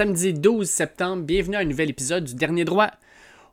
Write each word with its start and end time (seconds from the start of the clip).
samedi 0.00 0.32
12 0.32 0.66
septembre. 0.66 1.24
Bienvenue 1.24 1.56
à 1.56 1.58
un 1.58 1.64
nouvel 1.66 1.90
épisode 1.90 2.24
du 2.24 2.34
Dernier 2.34 2.64
Droit. 2.64 2.90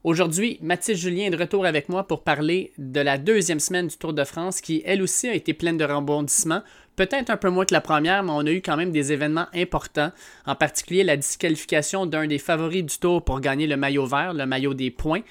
Aujourd'hui, 0.05 0.59
Mathis 0.61 0.97
Julien 0.97 1.25
est 1.25 1.29
de 1.29 1.35
retour 1.35 1.65
avec 1.65 1.89
moi 1.89 2.07
pour 2.07 2.23
parler 2.23 2.71
de 2.77 3.01
la 3.01 3.17
deuxième 3.17 3.59
semaine 3.59 3.87
du 3.87 3.97
Tour 3.97 4.13
de 4.13 4.23
France 4.23 4.61
qui, 4.61 4.81
elle 4.85 5.01
aussi, 5.01 5.27
a 5.27 5.33
été 5.33 5.53
pleine 5.53 5.75
de 5.75 5.83
rebondissements. 5.83 6.61
Peut-être 6.95 7.31
un 7.31 7.35
peu 7.35 7.49
moins 7.49 7.65
que 7.65 7.73
la 7.73 7.81
première, 7.81 8.23
mais 8.23 8.31
on 8.33 8.45
a 8.45 8.51
eu 8.51 8.61
quand 8.61 8.77
même 8.77 8.91
des 8.91 9.11
événements 9.11 9.47
importants, 9.53 10.13
en 10.45 10.55
particulier 10.55 11.03
la 11.03 11.17
disqualification 11.17 12.05
d'un 12.05 12.27
des 12.27 12.37
favoris 12.37 12.85
du 12.85 12.97
Tour 12.97 13.25
pour 13.25 13.41
gagner 13.41 13.67
le 13.67 13.75
maillot 13.75 14.05
vert, 14.05 14.33
le 14.33 14.45
maillot 14.45 14.73
des 14.73 14.89
points. 14.89 15.23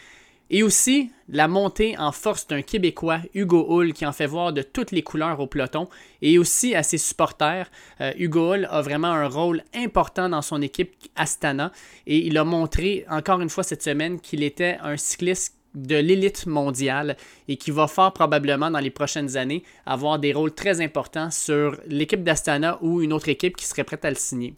Et 0.51 0.63
aussi 0.63 1.11
la 1.29 1.49
montée 1.49 1.99
en 1.99 2.13
force 2.13 2.47
d'un 2.47 2.63
Québécois, 2.63 3.19
Hugo 3.35 3.67
Hull, 3.69 3.93
qui 3.93 4.07
en 4.07 4.13
fait 4.13 4.27
voir 4.27 4.53
de 4.53 4.63
toutes 4.63 4.93
les 4.93 5.03
couleurs 5.03 5.41
au 5.41 5.47
peloton, 5.47 5.89
et 6.23 6.39
aussi 6.39 6.75
à 6.75 6.83
ses 6.83 6.99
supporters. 6.99 7.69
Euh, 8.01 8.13
Hugo 8.17 8.55
Hull 8.55 8.69
a 8.71 8.81
vraiment 8.81 9.09
un 9.09 9.27
rôle 9.27 9.65
important 9.75 10.29
dans 10.29 10.43
son 10.43 10.63
équipe 10.63 10.95
Astana, 11.17 11.73
et 12.07 12.19
il 12.19 12.39
a 12.39 12.45
montré 12.45 13.05
encore 13.11 13.41
une 13.41 13.51
fois 13.51 13.65
cette 13.65 13.83
semaine 13.83 14.21
qu'il 14.21 14.43
était 14.45 14.79
un 14.83 14.97
cycliste 14.97 15.57
de 15.77 15.97
l'élite 15.97 16.47
mondiale 16.47 17.17
et 17.49 17.57
qui 17.57 17.71
va 17.71 17.87
fort 17.87 18.13
probablement 18.13 18.71
dans 18.71 18.79
les 18.79 18.91
prochaines 18.91 19.37
années 19.37 19.63
avoir 19.85 20.19
des 20.19 20.33
rôles 20.33 20.55
très 20.55 20.81
importants 20.81 21.31
sur 21.31 21.79
l'équipe 21.87 22.25
d'Astana 22.25 22.79
ou 22.81 23.03
une 23.03 23.13
autre 23.13 23.29
équipe 23.29 23.57
qui 23.57 23.67
serait 23.67 23.85
prête 23.85 24.05
à 24.05 24.11
le 24.11 24.17
signer. 24.17 24.55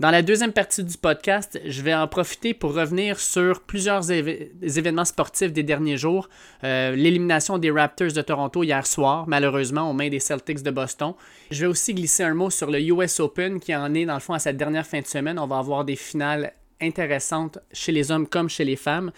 Dans 0.00 0.10
la 0.10 0.22
deuxième 0.22 0.54
partie 0.54 0.82
du 0.82 0.96
podcast, 0.96 1.60
je 1.62 1.82
vais 1.82 1.92
en 1.92 2.08
profiter 2.08 2.54
pour 2.54 2.72
revenir 2.72 3.20
sur 3.20 3.60
plusieurs 3.60 4.10
événements 4.10 5.04
sportifs 5.04 5.52
des 5.52 5.62
derniers 5.62 5.98
jours. 5.98 6.30
Euh, 6.64 6.96
l'élimination 6.96 7.58
des 7.58 7.70
Raptors 7.70 8.12
de 8.12 8.22
Toronto 8.22 8.64
hier 8.64 8.86
soir, 8.86 9.26
malheureusement, 9.28 9.90
aux 9.90 9.92
mains 9.92 10.08
des 10.08 10.18
Celtics 10.18 10.62
de 10.62 10.70
Boston. 10.70 11.12
Je 11.50 11.60
vais 11.60 11.66
aussi 11.66 11.92
glisser 11.92 12.22
un 12.22 12.32
mot 12.32 12.48
sur 12.48 12.70
le 12.70 12.80
US 12.80 13.20
Open 13.20 13.60
qui 13.60 13.76
en 13.76 13.92
est, 13.92 14.06
dans 14.06 14.14
le 14.14 14.20
fond, 14.20 14.32
à 14.32 14.38
sa 14.38 14.54
dernière 14.54 14.86
fin 14.86 15.02
de 15.02 15.06
semaine. 15.06 15.38
On 15.38 15.46
va 15.46 15.58
avoir 15.58 15.84
des 15.84 15.96
finales 15.96 16.54
intéressantes 16.80 17.58
chez 17.70 17.92
les 17.92 18.10
hommes 18.10 18.26
comme 18.26 18.48
chez 18.48 18.64
les 18.64 18.76
femmes. 18.76 19.12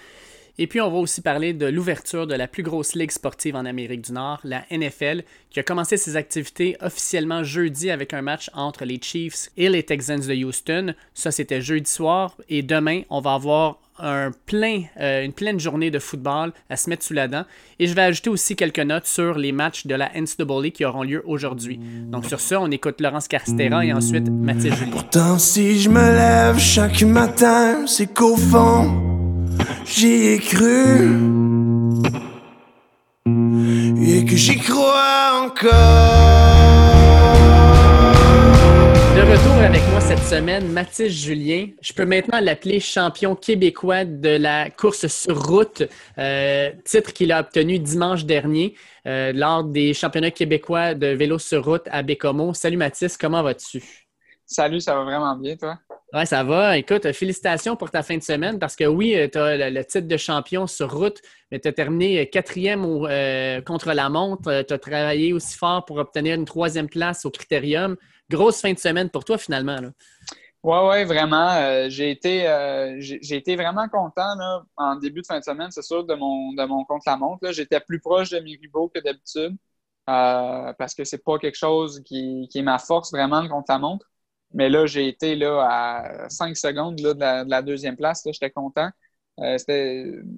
Et 0.58 0.67
puis, 0.67 0.81
on 0.81 0.91
va 0.91 0.98
aussi 0.98 1.22
parler 1.22 1.55
de 1.55 1.67
l'ouverture 1.67 2.27
de 2.27 2.34
la 2.34 2.47
plus 2.47 2.62
grosse 2.62 2.95
ligue 2.95 3.11
sportive 3.11 3.56
en 3.56 3.64
Amérique 3.64 4.03
du 4.03 4.12
Nord, 4.12 4.41
la 4.45 4.64
NFL, 4.70 5.22
qui 5.50 5.61
a 5.61 5.62
commencé 5.62 5.97
ses 5.97 6.17
activités 6.17 6.77
officiellement 6.81 7.42
jeudi 7.42 7.91
avec 7.91 8.12
un 8.12 8.22
match 8.22 8.50
entre 8.55 8.84
les 8.84 9.00
Chiefs 9.00 9.48
et 9.56 9.69
les 9.69 9.83
Texans 9.83 10.20
de 10.20 10.34
Houston. 10.44 10.94
Ça, 11.14 11.31
c'était 11.31 11.62
jeudi 11.62 11.91
soir. 11.91 12.36
Et 12.48 12.62
demain, 12.62 13.03
on 13.09 13.20
va 13.20 13.34
avoir 13.34 13.78
un 13.98 14.31
plein, 14.47 14.83
euh, 15.00 15.25
une 15.25 15.33
pleine 15.33 15.61
journée 15.61 15.91
de 15.91 15.98
football 15.98 16.53
à 16.69 16.77
se 16.77 16.91
mettre 16.91 17.05
sous 17.05 17.14
la 17.14 17.28
dent. 17.28 17.44
Et 17.78 17.87
je 17.87 17.94
vais 17.94 18.03
ajouter 18.03 18.31
aussi 18.31 18.56
quelques 18.56 18.81
notes 18.81 19.06
sur 19.06 19.39
les 19.39 19.53
matchs 19.53 19.87
de 19.87 19.94
la 19.94 20.11
NCAA 20.14 20.70
qui 20.70 20.84
auront 20.84 21.03
lieu 21.03 21.22
aujourd'hui. 21.27 21.78
Donc 22.11 22.27
sur 22.27 22.41
ça, 22.41 22.61
on 22.61 22.70
écoute 22.70 23.00
Laurence 23.00 23.28
Carstera 23.28 23.84
et 23.84 23.92
ensuite 23.92 24.28
Mathilde 24.28 24.75
Julien. 24.77 24.92
Pourtant, 24.92 25.39
si 25.39 25.78
je 25.78 25.89
me 25.89 26.00
lève 26.00 26.59
chaque 26.59 27.03
matin, 27.03 27.87
c'est 27.87 28.12
qu'au 28.12 28.37
fond 28.37 29.22
j'y 29.84 30.34
ai 30.34 30.39
cru 30.39 31.42
et 33.27 34.25
que 34.25 34.36
j'y 34.36 34.59
crois 34.59 35.47
encore. 35.47 35.69
De 39.14 39.20
retour 39.20 39.53
avec 39.62 39.83
moi 39.91 40.00
cette 40.00 40.22
semaine, 40.25 40.72
Mathis 40.72 41.12
Julien. 41.12 41.69
Je 41.81 41.92
peux 41.92 42.05
maintenant 42.05 42.41
l'appeler 42.41 42.81
champion 42.81 43.36
québécois 43.36 44.05
de 44.05 44.31
la 44.31 44.70
course 44.70 45.06
sur 45.06 45.41
route, 45.41 45.83
euh, 46.19 46.70
titre 46.84 47.12
qu'il 47.12 47.31
a 47.31 47.41
obtenu 47.41 47.78
dimanche 47.78 48.25
dernier 48.25 48.75
euh, 49.06 49.33
lors 49.33 49.64
des 49.64 49.94
championnats 49.94 50.31
québécois 50.31 50.94
de 50.94 51.09
vélo 51.09 51.39
sur 51.39 51.64
route 51.64 51.87
à 51.91 52.03
Bécomo. 52.03 52.55
Salut 52.55 52.77
Mathis, 52.77 53.16
comment 53.16 53.42
vas-tu? 53.42 53.83
Salut, 54.47 54.81
ça 54.81 54.94
va 54.94 55.05
vraiment 55.05 55.37
bien, 55.37 55.56
toi? 55.56 55.78
Oui, 56.15 56.27
ça 56.27 56.45
va. 56.45 56.77
Écoute, 56.77 57.11
félicitations 57.13 57.75
pour 57.75 57.91
ta 57.91 58.03
fin 58.03 58.19
de 58.19 58.23
semaine 58.23 58.59
parce 58.59 58.77
que 58.77 58.85
oui, 58.85 59.17
tu 59.33 59.39
as 59.39 59.71
le, 59.71 59.83
titre 59.83 60.07
de 60.07 60.17
champion 60.19 60.67
sur 60.67 60.93
route, 60.93 61.23
mais 61.51 61.59
tu 61.59 61.69
as 61.69 61.73
terminé 61.73 62.29
quatrième 62.29 62.85
euh, 62.85 63.63
contre 63.63 63.95
la 63.95 64.11
montre. 64.11 64.62
Tu 64.69 64.75
as 64.75 64.78
travaillé 64.78 65.33
aussi 65.33 65.56
fort 65.56 65.87
pour 65.87 65.97
obtenir 65.97 66.34
une 66.34 66.45
troisième 66.45 66.91
place 66.91 67.25
au 67.25 67.31
Critérium. 67.31 67.97
Grosse 68.28 68.61
fin 68.61 68.75
de 68.75 68.78
semaine 68.78 69.09
pour 69.09 69.25
toi, 69.25 69.39
finalement. 69.39 69.78
Oui, 70.62 70.78
oui, 70.83 71.05
vraiment. 71.05 71.55
Euh, 71.55 71.87
j'ai 71.89 72.11
été, 72.11 72.47
euh, 72.47 73.01
vraiment 73.56 73.89
content 73.89 74.62
en 74.77 74.97
début 74.97 75.22
de 75.22 75.27
fin 75.27 75.39
de 75.39 75.45
semaine, 75.45 75.71
c'est 75.71 75.83
sûr, 75.83 76.05
de 76.05 76.15
mon, 76.15 76.53
de 76.53 76.65
mon 76.67 76.84
contre-la-montre. 76.84 77.53
J'étais 77.53 77.81
plus 77.81 78.01
proche 78.01 78.28
de 78.28 78.39
mes 78.41 78.59
rivaux 78.61 78.93
que 78.95 79.01
d'habitude 79.01 79.56
parce 80.05 80.95
que 80.95 81.05
c'est 81.05 81.25
pas 81.25 81.39
quelque 81.39 81.56
chose 81.56 82.03
qui, 82.05 82.49
qui 82.51 82.59
est 82.59 82.62
ma 82.62 82.78
force 82.78 83.12
vraiment, 83.12 83.41
le 83.41 83.49
contre-la-montre. 83.49 84.12
Mais 84.55 84.69
là, 84.69 84.87
j'ai 84.87 85.09
été 85.09 85.35
là, 85.35 85.67
à 85.69 86.29
5 86.29 86.57
secondes 86.57 86.97
de, 86.97 87.15
la, 87.19 87.63
deuxième 87.63 87.97
place. 87.97 88.23
J'étais 88.25 88.51
content. 88.51 88.91
Euh, 89.41 89.57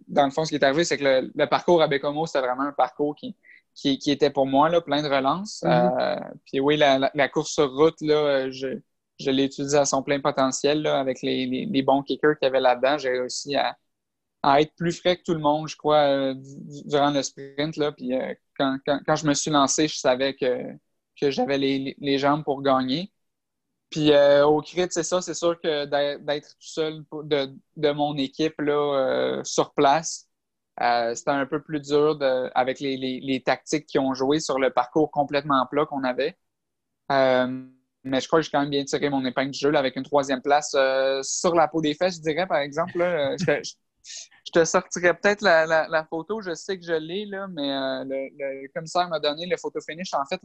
dans 0.09 0.25
le 0.25 0.31
fond, 0.31 0.45
ce 0.45 0.51
qui 0.51 0.55
est 0.55 0.65
arrivé, 0.65 0.85
c'est 0.85 0.99
que 0.99 1.31
le, 1.35 1.47
parcours 1.47 1.83
à 1.83 1.89
Bécomo, 1.89 2.27
c'était 2.27 2.41
vraiment 2.41 2.63
un 2.63 2.73
parcours 2.73 3.17
qui, 3.17 3.37
qui, 3.75 4.11
était 4.11 4.31
pour 4.31 4.47
moi 4.47 4.69
là, 4.69 4.81
plein 4.81 5.03
de 5.03 5.09
relances. 5.09 5.63
Mm-hmm. 5.63 6.01
Euh, 6.01 6.29
puis 6.47 6.61
oui, 6.61 6.77
la, 6.77 7.29
course 7.29 7.53
sur 7.53 7.73
route, 7.73 8.01
là, 8.01 8.51
je, 8.51 8.79
je 9.19 9.31
l'ai 9.31 9.45
utilisée 9.45 9.79
à 9.79 9.85
son 9.85 10.03
plein 10.03 10.21
potentiel 10.21 10.83
là, 10.83 10.99
avec 10.99 11.23
les, 11.23 11.83
bons 11.83 12.03
kickers 12.03 12.39
qu'il 12.39 12.47
y 12.47 12.49
avait 12.49 12.61
là-dedans. 12.61 12.99
J'ai 12.99 13.11
réussi 13.11 13.57
à, 13.57 13.77
être 14.61 14.75
plus 14.77 14.93
frais 14.93 15.17
que 15.17 15.23
tout 15.23 15.33
le 15.33 15.41
monde, 15.41 15.69
je 15.69 15.77
crois, 15.77 16.03
euh, 16.03 16.35
durant 16.85 17.11
le 17.11 17.23
sprint. 17.23 17.77
Là. 17.77 17.93
Puis 17.93 18.13
quand, 18.59 18.79
je 18.87 19.27
me 19.27 19.35
suis 19.35 19.51
lancé, 19.51 19.89
je 19.89 19.97
savais 19.97 20.35
que, 20.35 20.73
que 21.21 21.31
j'avais 21.31 21.59
les, 21.59 21.97
les, 21.99 22.19
jambes 22.19 22.45
pour 22.45 22.63
gagner. 22.63 23.11
Puis 23.95 24.11
euh, 24.11 24.45
au 24.45 24.61
crit, 24.61 24.89
c'est 24.91 25.05
ça, 25.05 25.23
c'est 25.23 25.35
sûr 25.35 25.61
que 25.61 25.85
d'être 25.85 26.49
tout 26.49 26.67
seul 26.67 27.05
de, 27.13 27.93
mon 27.93 28.17
équipe 28.17 28.61
là, 28.61 28.73
euh, 28.73 29.45
sur 29.45 29.73
place, 29.73 30.27
euh, 30.81 31.15
c'était 31.15 31.31
un 31.31 31.47
peu 31.47 31.63
plus 31.63 31.79
dur 31.79 32.19
avec 32.57 32.81
les, 32.81 33.43
tactiques 33.47 33.87
qui 33.87 34.01
ont 34.01 34.13
joué 34.13 34.41
sur 34.41 34.59
le 34.59 34.71
parcours 34.71 35.13
complètement 35.13 35.65
plat 35.71 35.87
qu'on 35.87 36.03
avait. 36.03 36.37
mais 37.09 38.21
je 38.21 38.27
crois 38.27 38.41
que 38.41 38.47
j'ai 38.47 38.51
quand 38.51 38.63
même 38.63 38.71
bien 38.71 38.85
tiré 38.85 39.11
mon 39.11 39.25
épingle 39.25 39.53
du 39.53 39.61
jeu 39.61 39.73
avec 39.77 39.95
une 39.95 40.03
troisième 40.03 40.43
place 40.43 40.75
sur 41.23 41.55
la 41.55 41.69
peau 41.69 41.81
des 41.81 41.95
fesses, 41.95 42.17
je 42.17 42.23
dirais, 42.23 42.49
par 42.49 42.59
exemple. 42.59 42.99
je, 42.99 44.51
te, 44.53 44.65
sortirais 44.65 45.15
peut-être 45.15 45.43
la, 45.43 46.05
photo, 46.11 46.41
je 46.41 46.53
sais 46.55 46.77
que 46.81 46.85
je 46.85 46.95
l'ai, 46.95 47.27
là, 47.27 47.47
mais 47.47 47.69
le, 48.05 48.67
commissaire 48.75 49.09
m'a 49.09 49.21
donné 49.21 49.47
le 49.47 49.57
photo 49.57 49.79
finish. 49.89 50.13
En 50.15 50.25
fait, 50.25 50.41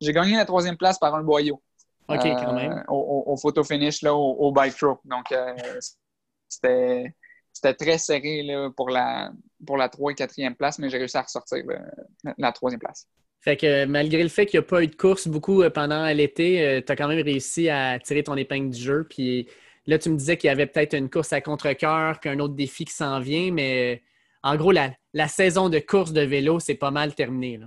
j'ai 0.00 0.12
gagné 0.12 0.36
la 0.36 0.44
troisième 0.44 0.76
place 0.76 1.00
par 1.00 1.16
un 1.16 1.24
boyau. 1.24 1.60
OK, 2.08 2.22
quand 2.22 2.54
même. 2.54 2.72
Euh, 2.72 2.92
au, 2.92 3.36
photo 3.36 3.62
finish 3.62 4.02
là, 4.02 4.14
au, 4.14 4.50
bike 4.50 4.74
throw. 4.74 4.98
Donc, 5.04 5.30
euh, 5.32 5.54
c'était 6.48 7.74
très 7.74 7.98
serré 7.98 8.42
là, 8.42 8.70
pour, 8.74 8.88
la, 8.88 9.30
pour 9.66 9.76
la 9.76 9.88
3 9.88 10.12
et 10.12 10.14
4e 10.14 10.54
place, 10.54 10.78
mais 10.78 10.88
j'ai 10.88 10.98
réussi 10.98 11.16
à 11.16 11.22
ressortir 11.22 11.62
la 12.38 12.52
troisième 12.52 12.80
place. 12.80 13.06
Fait 13.40 13.56
que 13.56 13.84
malgré 13.84 14.22
le 14.22 14.28
fait 14.28 14.46
qu'il 14.46 14.58
n'y 14.58 14.64
a 14.64 14.68
pas 14.68 14.82
eu 14.82 14.88
de 14.88 14.96
course 14.96 15.28
beaucoup 15.28 15.62
euh, 15.62 15.70
pendant 15.70 16.06
l'été, 16.06 16.82
tu 16.84 16.90
as 16.90 16.96
quand 16.96 17.08
même 17.08 17.22
réussi 17.22 17.68
à 17.68 17.98
tirer 18.00 18.24
ton 18.24 18.36
épingle 18.36 18.70
du 18.70 18.80
jeu. 18.80 19.06
Puis 19.08 19.48
là, 19.86 19.98
tu 19.98 20.10
me 20.10 20.16
disais 20.16 20.36
qu'il 20.36 20.48
y 20.48 20.50
avait 20.50 20.66
peut-être 20.66 20.94
une 20.94 21.10
course 21.10 21.32
à 21.32 21.40
contre-cœur, 21.40 22.20
qu'un 22.20 22.40
autre 22.40 22.54
défi 22.54 22.84
qui 22.84 22.94
s'en 22.94 23.20
vient, 23.20 23.52
mais 23.52 24.02
en 24.42 24.56
gros, 24.56 24.72
la, 24.72 24.92
la, 25.12 25.28
saison 25.28 25.68
de 25.68 25.78
course 25.78 26.12
de 26.12 26.22
vélo, 26.22 26.58
c'est 26.58 26.74
pas 26.74 26.90
mal 26.90 27.14
terminé. 27.14 27.58
Là. 27.58 27.66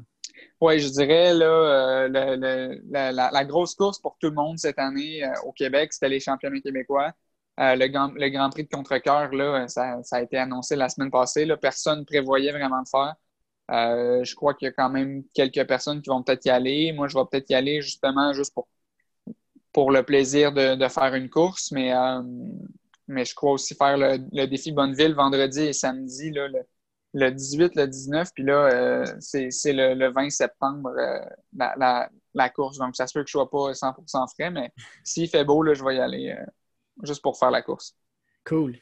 Oui, 0.61 0.79
je 0.79 0.89
dirais 0.89 1.33
là, 1.33 2.07
euh, 2.07 2.77
la, 2.91 3.45
grosse 3.45 3.73
course 3.73 3.97
pour 3.99 4.15
tout 4.19 4.27
le 4.27 4.35
monde 4.35 4.59
cette 4.59 4.77
année 4.77 5.23
euh, 5.23 5.33
au 5.45 5.51
Québec, 5.51 5.91
c'était 5.91 6.09
les 6.09 6.19
championnats 6.19 6.61
québécois. 6.61 7.13
Euh, 7.59 7.75
le, 7.75 7.87
grand, 7.87 8.11
le 8.13 8.29
Grand 8.29 8.49
Prix 8.51 8.65
de 8.65 8.69
contre-cœur, 8.69 9.31
ça, 9.69 10.03
ça, 10.03 10.17
a 10.17 10.21
été 10.21 10.37
annoncé 10.37 10.75
la 10.75 10.87
semaine 10.89 11.09
passée. 11.09 11.45
Là, 11.45 11.57
personne 11.57 12.01
ne 12.01 12.05
prévoyait 12.05 12.51
vraiment 12.51 12.81
de 12.83 12.87
faire. 12.87 13.15
je 14.23 14.35
crois 14.35 14.53
qu'il 14.53 14.67
y 14.67 14.69
a 14.69 14.71
quand 14.73 14.89
même 14.89 15.23
quelques 15.33 15.65
personnes 15.67 16.01
qui 16.01 16.09
vont 16.09 16.21
peut-être 16.23 16.45
y 16.45 16.49
aller. 16.51 16.93
Moi, 16.93 17.07
je 17.07 17.17
vais 17.17 17.25
peut-être 17.31 17.49
y 17.49 17.55
aller 17.55 17.81
justement 17.81 18.33
juste 18.33 18.53
pour, 18.53 18.67
pour 19.73 19.91
le 19.91 20.03
plaisir 20.03 20.51
de, 20.53 20.87
faire 20.89 21.15
une 21.15 21.29
course, 21.29 21.71
mais, 21.71 21.91
mais 23.07 23.25
je 23.25 23.33
crois 23.35 23.53
aussi 23.53 23.75
faire 23.75 23.97
le, 23.97 24.45
défi 24.47 24.71
Bonneville 24.71 25.15
vendredi 25.15 25.61
et 25.61 25.73
samedi. 25.73 26.31
Là, 26.31 26.47
le 27.13 27.29
18, 27.29 27.75
le 27.75 27.87
19, 27.87 28.29
puis 28.33 28.43
là, 28.43 28.67
euh, 28.67 29.05
c'est 29.19 29.73
le, 29.73 30.11
20 30.11 30.29
septembre 30.29 30.91
euh, 30.97 31.19
la, 31.53 32.49
course. 32.49 32.77
Donc, 32.77 32.95
ça 32.95 33.07
se 33.07 33.13
peut 33.13 33.23
que 33.23 33.29
je 33.29 33.37
ne 33.37 33.43
sois 33.43 33.49
pas 33.49 33.71
100% 33.73 34.33
frais, 34.33 34.49
mais 34.49 34.71
s'il 35.03 35.27
fait 35.27 35.43
beau, 35.43 35.61
là, 35.63 35.73
je 35.73 35.83
vais 35.83 35.97
y 35.97 35.99
aller 35.99 36.29
euh, 36.31 36.45
juste 37.03 37.21
pour 37.21 37.37
faire 37.37 37.51
la 37.51 37.61
course. 37.61 37.95
Cool. 38.45 38.77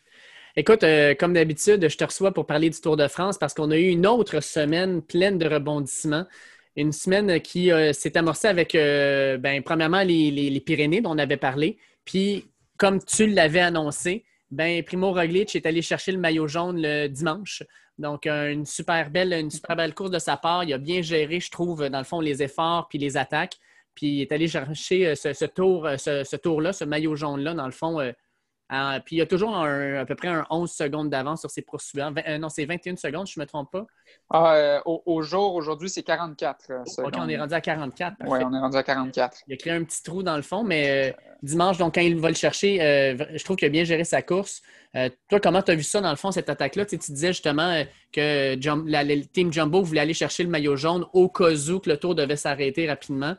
Écoute, 0.56 0.84
comme 1.20 1.34
d'habitude, 1.34 1.88
je 1.88 1.98
te 1.98 2.04
reçois 2.04 2.34
pour 2.34 2.46
parler 2.46 2.70
du 2.70 2.82
Tour 2.82 2.98
de 2.98 3.08
France 3.08 3.38
parce 3.38 3.54
qu'on 3.54 3.72
a 3.72 3.78
eu 3.78 3.88
une 3.88 4.06
autre 4.06 4.42
semaine 4.42 5.02
pleine 5.02 5.38
de 5.38 5.48
rebondissements. 5.48 6.26
Une 6.76 6.92
semaine 6.92 7.40
qui 7.40 7.72
s'est 7.94 8.18
amorcée 8.18 8.48
avec, 8.48 8.74
ben, 8.74 9.62
premièrement, 9.64 10.02
les, 10.02 10.32
les, 10.32 10.60
Pyrénées 10.60 11.02
dont 11.02 11.12
on 11.12 11.18
avait 11.18 11.38
parlé. 11.38 11.78
Puis, 12.04 12.46
comme 12.78 13.02
tu 13.04 13.28
l'avais 13.28 13.60
annoncé, 13.60 14.26
ben, 14.50 14.84
Primo 14.84 15.14
Roglic 15.14 15.56
est 15.56 15.66
allé 15.66 15.82
chercher 15.82 16.12
le 16.12 16.18
maillot 16.18 16.48
jaune 16.48 16.82
le 16.82 17.08
dimanche. 17.08 17.64
Donc, 18.00 18.26
une 18.28 18.66
super 18.66 19.10
belle, 19.12 19.34
une 19.34 19.52
super 19.52 19.76
belle 19.76 19.94
course 19.94 20.12
de 20.12 20.20
sa 20.20 20.38
part. 20.38 20.64
Il 20.64 20.74
a 20.74 20.78
bien 20.78 21.02
géré, 21.02 21.40
je 21.40 21.52
trouve, 21.52 21.90
dans 21.90 21.98
le 21.98 22.06
fond, 22.06 22.22
les 22.22 22.42
efforts 22.42 22.88
puis 22.88 22.98
les 22.98 23.18
attaques. 23.18 23.58
Puis 23.94 24.08
il 24.08 24.22
est 24.22 24.32
allé 24.32 24.48
chercher 24.48 25.08
euh, 25.08 25.16
ce, 25.16 25.46
tour, 25.46 25.86
euh, 25.86 25.98
ce, 25.98 26.36
tour-là, 26.38 26.72
ce 26.72 26.86
maillot 26.86 27.18
jaune-là, 27.18 27.54
dans 27.54 27.66
le 27.66 27.74
fond, 27.74 28.00
euh, 28.72 28.80
Euh, 28.80 29.00
puis 29.04 29.16
il 29.16 29.20
y 29.20 29.22
a 29.22 29.26
toujours 29.26 29.56
à 29.56 30.06
peu 30.06 30.16
près 30.16 30.28
un 30.28 30.46
11 30.50 30.72
secondes 30.72 31.10
d'avance 31.10 31.42
sur 31.42 31.50
ses 31.50 31.62
poursuivants. 31.62 32.14
Euh, 32.28 32.38
non, 32.38 32.50
c'est 32.50 32.66
21 32.66 32.96
secondes, 32.96 33.28
je 33.28 33.40
ne 33.40 33.44
me 33.44 33.48
trompe 33.48 33.72
pas. 33.72 33.86
Ah, 34.30 34.56
euh, 34.56 34.80
au, 34.86 35.22
jour, 35.22 35.56
aujourd'hui, 35.56 35.90
c'est 35.90 36.04
44 36.04 36.72
OK, 37.00 37.14
on 37.18 37.30
est 37.30 37.38
rendu 37.38 37.54
à 37.54 37.62
44. 37.62 38.18
Oui, 38.26 38.40
on 38.44 38.54
est 38.54 38.60
rendu 38.60 38.78
à 38.78 38.84
44. 38.84 39.40
Il 39.48 39.54
a 39.54 39.58
créé 39.58 39.74
un 39.74 39.84
petit 39.84 40.04
trou 40.04 40.24
dans 40.24 40.36
le 40.36 40.42
fond, 40.42 40.64
mais 40.64 41.16
dimanche, 41.42 41.78
donc 41.78 41.96
quand 41.96 42.02
il 42.02 42.18
va 42.20 42.30
le 42.30 42.36
chercher, 42.36 42.78
je 43.34 43.44
trouve 43.44 43.58
qu'il 43.58 43.68
a 43.68 43.70
bien 43.70 43.84
géré 43.84 44.04
sa 44.04 44.22
course. 44.22 44.62
toi, 45.30 45.40
comment 45.42 45.62
tu 45.62 45.72
as 45.72 45.76
vu 45.76 45.84
ça 45.84 46.02
dans 46.02 46.12
le 46.12 46.16
fond, 46.16 46.32
cette 46.32 46.50
attaque-là? 46.50 46.86
Tu, 46.86 46.98
disais 46.98 47.30
justement 47.30 47.84
que 48.12 48.56
le 48.56 49.26
Team 49.26 49.52
Jumbo 49.52 49.82
voulait 49.82 50.02
aller 50.02 50.14
chercher 50.14 50.44
le 50.44 50.50
maillot 50.50 50.76
jaune 50.76 51.06
au 51.14 51.30
cas 51.30 51.52
où 51.70 51.80
que 51.80 51.90
le 51.90 51.98
tour 51.98 52.16
devait 52.16 52.36
s'arrêter 52.36 52.88
rapidement. 52.88 53.36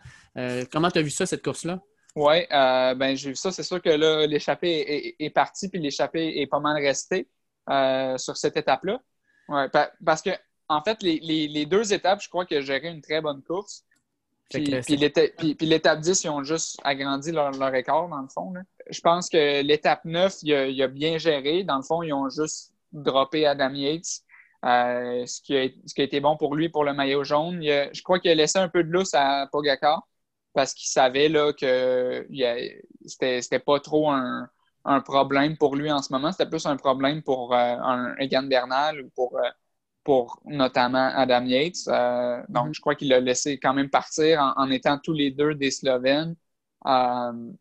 comment 0.73 0.91
tu 0.91 0.99
as 0.99 1.03
vu 1.03 1.11
ça, 1.11 1.27
cette 1.27 1.44
course-là? 1.44 1.81
Oui, 2.17 2.47
euh, 2.51 2.95
ben, 2.95 3.17
j'ai 3.17 3.31
vu 3.31 3.37
ça. 3.37 3.53
C'est 3.53 3.62
sûr 3.62 3.81
que 3.81 3.91
là, 3.91 4.27
l'échappée 4.27 5.15
est, 5.19 5.31
partie, 5.31 5.69
puis 5.69 5.81
l'échappée 5.81 6.41
est 6.41 6.47
pas 6.47 6.61
mal 6.61 6.77
restée 6.77 7.29
euh, 7.69 8.19
sur 8.19 8.37
cette 8.37 8.57
étape-là. 8.57 9.01
Ouais, 9.49 9.67
parce 10.05 10.23
que, 10.23 10.31
en 10.69 10.83
fait, 10.83 11.03
les, 11.03 11.67
deux 11.67 11.93
étapes, 11.93 12.23
je 12.23 12.29
crois 12.29 12.47
que 12.47 12.61
j'ai 12.61 12.85
une 12.87 13.01
très 13.01 13.21
bonne 13.21 13.43
course. 13.43 13.85
Puis, 14.51 14.65
l'étape 15.61 16.01
10, 16.01 16.25
ils 16.25 16.31
ont 16.31 16.43
juste 16.43 16.81
agrandi 16.83 17.31
leur, 17.31 17.53
leur 17.53 17.75
écart, 17.75 18.09
dans 18.09 18.21
le 18.21 18.29
fond. 18.29 18.53
Je 18.89 19.01
pense 19.01 19.29
que 19.29 19.63
l'étape 19.63 20.05
9, 20.05 20.39
il 20.43 20.83
a, 20.83 20.89
bien 20.89 21.19
géré. 21.19 21.63
Dans 21.63 21.77
le 21.77 21.83
fond, 21.83 22.03
ils 22.03 22.13
ont 22.13 22.29
juste 22.29 22.73
droppé 22.93 23.47
Adam 23.47 23.73
Yates. 23.73 24.23
Euh, 24.63 25.25
ce, 25.25 25.41
qui 25.41 25.56
a, 25.56 25.69
ce, 25.87 25.95
qui 25.95 26.03
a, 26.03 26.05
été 26.05 26.21
bon 26.21 26.37
pour 26.37 26.55
lui 26.55 26.69
pour 26.69 26.85
le 26.85 26.93
maillot 26.93 27.25
jaune. 27.25 27.63
je 27.63 28.03
crois 28.03 28.21
qu'il 28.21 28.31
a 28.31 28.35
laissé 28.35 28.59
un 28.59 28.69
peu 28.69 28.85
de 28.85 28.91
lousse 28.91 29.15
à 29.15 29.49
Pogacar 29.51 30.06
parce 30.52 30.75
qu'il 30.75 30.88
savait 30.88 31.29
là, 31.29 31.52
que 31.52 32.26
c'était 33.06 33.58
pas 33.58 33.81
trop 33.81 34.11
un, 34.11 34.49
problème 35.05 35.56
pour 35.56 35.76
lui 35.76 35.91
en 35.91 36.02
ce 36.02 36.12
moment. 36.12 36.32
C'était 36.32 36.49
plus 36.49 36.67
un 36.67 36.76
problème 36.76 37.23
pour 37.23 37.55
euh, 37.55 37.56
un 37.56 38.17
Egan 38.17 38.44
Bernal 38.44 39.00
ou 39.02 39.11
pour, 39.11 39.37
euh, 39.38 39.49
pour 40.05 40.41
notamment 40.44 41.11
Adam 41.14 41.44
Yates. 41.44 41.87
Euh, 41.88 42.43
donc, 42.49 42.69
mm-hmm. 42.69 42.75
je 42.75 42.81
crois 42.81 42.94
qu'il 42.94 43.08
l'a 43.08 43.20
laissé 43.20 43.58
quand 43.58 43.75
même 43.75 43.91
partir 43.91 44.52
en, 44.56 44.70
étant 44.70 44.99
tous 44.99 45.12
les 45.12 45.31
deux 45.31 45.55
des 45.55 45.70
Slovènes. 45.70 46.35
ils 46.87 47.55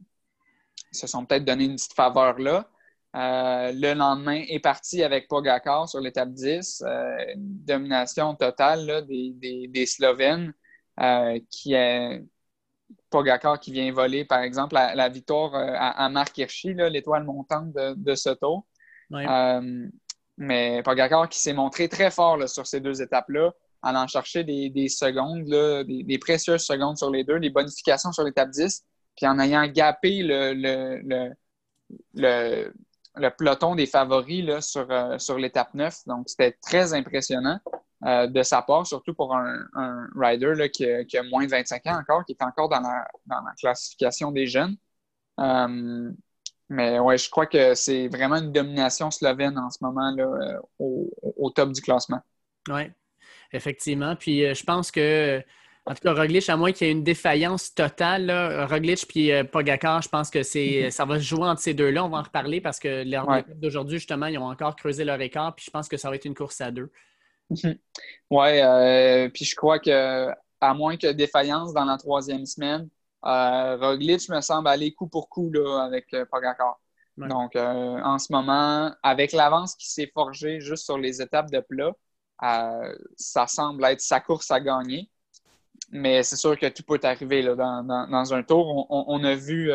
se 0.91 1.07
sont 1.07 1.25
peut-être 1.25 1.45
donné 1.45 1.65
une 1.65 1.75
petite 1.75 1.93
faveur 1.93 2.39
là. 2.39 2.65
le 3.13 3.93
lendemain 3.93 4.43
est 4.47 4.59
parti 4.59 5.03
avec 5.03 5.27
Pogacar 5.27 5.87
sur 5.87 5.99
l'étape 5.99 6.31
10. 6.31 6.83
domination 7.35 8.33
totale 8.35 9.05
des, 9.07 9.33
des, 9.35 9.67
des, 9.67 9.85
Slovènes 9.85 10.53
qui 11.51 11.73
est 11.73 12.23
Pogacar 13.09 13.59
qui 13.59 13.71
vient 13.71 13.91
voler, 13.91 14.25
par 14.25 14.41
exemple, 14.41 14.75
la, 14.75 15.09
victoire 15.09 15.55
euh, 15.55 15.73
à, 15.77 16.09
Marc 16.09 16.37
Hirschi, 16.37 16.73
l'étoile 16.73 17.23
montante 17.23 17.73
de, 17.73 18.15
ce 18.15 18.29
tour. 18.29 18.65
Euh, 19.13 19.87
mais 20.37 20.81
Pogacar 20.83 21.27
qui 21.27 21.39
s'est 21.39 21.53
montré 21.53 21.89
très 21.89 22.11
fort 22.11 22.47
sur 22.47 22.67
ces 22.67 22.79
deux 22.79 23.01
étapes-là, 23.01 23.51
en 23.81 23.89
allant 23.89 24.07
chercher 24.07 24.43
des, 24.43 24.89
secondes, 24.89 25.45
des, 25.85 26.17
précieuses 26.19 26.63
secondes 26.63 26.97
sur 26.97 27.09
les 27.09 27.23
deux, 27.23 27.39
des 27.39 27.49
bonifications 27.49 28.11
sur 28.11 28.23
l'étape 28.23 28.49
10, 28.49 28.85
puis 29.15 29.27
en 29.27 29.39
ayant 29.39 29.67
gapé 29.67 30.21
le, 30.23 30.53
le, 32.13 33.29
peloton 33.37 33.75
des 33.75 33.85
favoris 33.85 34.59
sur, 34.65 34.89
euh, 34.89 35.17
sur 35.17 35.37
l'étape 35.37 35.73
9. 35.73 36.05
Donc, 36.07 36.29
c'était 36.29 36.57
très 36.61 36.93
impressionnant. 36.93 37.59
Euh, 38.05 38.27
de 38.27 38.43
sa 38.43 38.61
part, 38.61 38.87
surtout 38.87 39.13
pour 39.13 39.35
un, 39.35 40.07
rider 40.15 40.69
qui, 40.71 40.85
a, 40.85 41.23
moins 41.23 41.45
de 41.45 41.49
25 41.49 41.85
ans 41.87 41.99
encore, 41.99 42.23
qui 42.23 42.31
est 42.31 42.41
encore 42.41 42.69
dans 42.69 42.79
la, 42.79 43.05
classification 43.59 44.31
des 44.31 44.47
jeunes. 44.47 44.77
Euh, 45.39 46.09
mais 46.69 46.97
ouais, 46.99 47.17
je 47.17 47.29
crois 47.29 47.45
que 47.45 47.75
c'est 47.75 48.07
vraiment 48.07 48.37
une 48.37 48.53
domination 48.53 49.11
slovène 49.11 49.57
en 49.57 49.69
ce 49.69 49.79
moment 49.81 50.11
là, 50.11 50.23
euh, 50.23 50.59
au, 50.79 51.49
top 51.49 51.73
du 51.73 51.81
classement. 51.81 52.21
Oui, 52.69 52.83
effectivement. 53.51 54.15
Puis 54.15 54.55
je 54.55 54.63
pense 54.63 54.91
que, 54.91 55.43
en 55.85 55.93
tout 55.93 56.01
cas, 56.01 56.13
Roglic, 56.13 56.47
à 56.47 56.55
moins 56.55 56.71
qu'il 56.71 56.87
y 56.87 56.89
ait 56.91 56.93
une 56.93 57.03
défaillance 57.03 57.73
totale, 57.73 58.27
là, 58.27 58.65
Roglic 58.65 59.07
puis 59.09 59.31
Pogacar, 59.51 60.01
je 60.03 60.09
pense 60.09 60.29
que 60.29 60.41
c'est, 60.43 60.59
mm-hmm. 60.59 60.91
ça 60.91 61.03
va 61.03 61.15
se 61.15 61.25
jouer 61.25 61.49
entre 61.49 61.61
ces 61.61 61.73
deux-là. 61.73 62.05
On 62.05 62.09
va 62.09 62.19
en 62.19 62.23
reparler 62.23 62.61
parce 62.61 62.79
que 62.79 63.03
lors 63.03 63.27
d'aujourd'hui, 63.55 63.97
justement, 63.97 64.27
ils 64.27 64.37
ont 64.37 64.47
encore 64.47 64.77
creusé 64.77 65.03
leur 65.03 65.19
écart. 65.19 65.53
Puis 65.53 65.65
je 65.65 65.71
pense 65.71 65.89
que 65.89 65.97
ça 65.97 66.09
va 66.09 66.15
être 66.15 66.25
une 66.25 66.35
course 66.35 66.61
à 66.61 66.71
deux. 66.71 66.89
Oui, 67.49 68.59
euh, 68.61 69.29
puis 69.29 69.45
je 69.45 69.55
crois 69.55 69.79
que 69.79 70.29
à 70.61 70.73
moins 70.73 70.97
que 70.97 71.07
défaillance 71.11 71.73
dans 71.73 71.85
la 71.85 71.97
troisième 71.97 72.45
semaine, 72.45 72.89
euh, 73.25 73.77
Roglic 73.77 74.29
me 74.29 74.41
semble 74.41 74.67
aller 74.67 74.93
coup 74.93 75.07
pour 75.07 75.29
coup 75.29 75.49
là, 75.51 75.83
avec 75.83 76.13
euh, 76.13 76.25
Pogacar. 76.25 76.79
Donc, 77.17 77.57
en 77.57 78.17
ce 78.17 78.31
moment, 78.31 78.93
avec 79.03 79.33
l'avance 79.33 79.75
qui 79.75 79.91
s'est 79.91 80.09
forgée 80.13 80.61
juste 80.61 80.85
sur 80.85 80.97
les 80.97 81.21
étapes 81.21 81.51
de 81.51 81.59
plat, 81.59 81.91
ça 83.17 83.45
semble 83.45 83.83
être 83.83 83.99
sa 83.99 84.21
course 84.21 84.51
à 84.51 84.61
gagner. 84.61 85.09
Mais 85.91 86.23
c'est 86.23 86.37
sûr 86.37 86.57
que 86.57 86.67
tout 86.67 86.83
peut 86.83 86.99
arriver 87.03 87.41
là, 87.41 87.55
dans, 87.55 88.33
un 88.33 88.43
tour. 88.43 88.87
On, 88.89 89.23
a 89.25 89.35
vu 89.35 89.69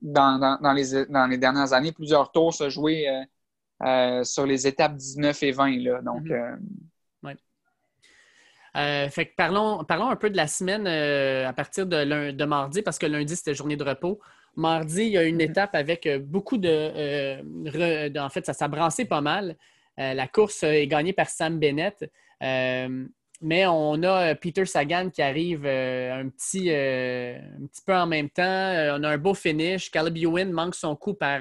dans, 0.00 0.72
les, 0.72 1.06
dans 1.06 1.26
les 1.26 1.38
dernières 1.38 1.72
années 1.72 1.90
plusieurs 1.90 2.30
tours 2.30 2.54
se 2.54 2.70
jouer 2.70 3.26
euh, 3.82 4.24
sur 4.24 4.46
les 4.46 4.66
étapes 4.66 4.96
19 4.96 5.42
et 5.42 5.52
20. 5.52 5.70
Là. 5.78 6.00
Donc, 6.00 6.22
mhm. 6.22 6.32
euh, 7.24 7.34
euh, 8.76 9.08
fait 9.08 9.26
que 9.26 9.34
parlons, 9.36 9.84
parlons 9.84 10.10
un 10.10 10.16
peu 10.16 10.28
de 10.28 10.36
la 10.36 10.46
semaine 10.46 10.86
à 10.86 11.52
partir 11.54 11.86
de, 11.86 12.30
de, 12.30 12.44
mardi, 12.44 12.82
parce 12.82 12.98
que 12.98 13.06
lundi, 13.06 13.34
c'était 13.34 13.54
journée 13.54 13.76
de 13.76 13.84
repos. 13.84 14.20
Mardi, 14.54 15.02
il 15.04 15.12
y 15.12 15.18
a 15.18 15.24
une 15.24 15.36
mhm. 15.36 15.40
étape 15.42 15.74
avec 15.74 16.08
beaucoup 16.24 16.58
de, 16.58 18.18
En 18.18 18.28
fait, 18.28 18.46
ça 18.46 18.52
s'est 18.54 18.68
brassé 18.68 19.04
pas 19.04 19.20
mal. 19.20 19.56
la 19.96 20.28
course 20.28 20.62
est 20.62 20.86
gagnée 20.86 21.12
par 21.12 21.28
Sam 21.28 21.58
Bennett. 21.58 22.10
mais 22.40 23.66
on 23.66 24.02
a 24.02 24.34
Peter 24.34 24.64
Sagan 24.64 25.10
qui 25.10 25.20
arrive 25.22 25.66
un, 25.66 26.28
petit, 26.28 26.70
un 26.70 27.66
petit 27.66 27.82
peu 27.84 27.94
en 27.94 28.06
même 28.06 28.30
temps. 28.30 28.42
on 28.42 29.02
a 29.02 29.08
un 29.08 29.18
beau 29.18 29.34
finish. 29.34 29.90
Caleb 29.90 30.16
Ewan 30.16 30.50
manque 30.50 30.74
son 30.74 30.96
coup 30.96 31.14
par 31.14 31.40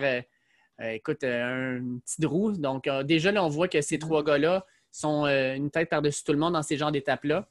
écoute, 0.79 1.23
euh, 1.23 1.77
un 1.77 1.99
petit 1.99 2.25
roue. 2.25 2.51
Donc, 2.51 2.87
euh, 2.87 3.03
déjà, 3.03 3.31
là, 3.31 3.43
on 3.43 3.49
voit 3.49 3.67
que 3.67 3.81
ces 3.81 3.99
trois 3.99 4.23
gars-là 4.23 4.65
sont 4.91 5.25
une 5.25 5.69
tête 5.71 5.89
par-dessus 5.89 6.23
tout 6.23 6.31
le 6.31 6.37
monde 6.37 6.53
dans 6.53 6.63
ces 6.63 6.77
genres 6.77 6.91
d'étapes-là. 6.91 7.47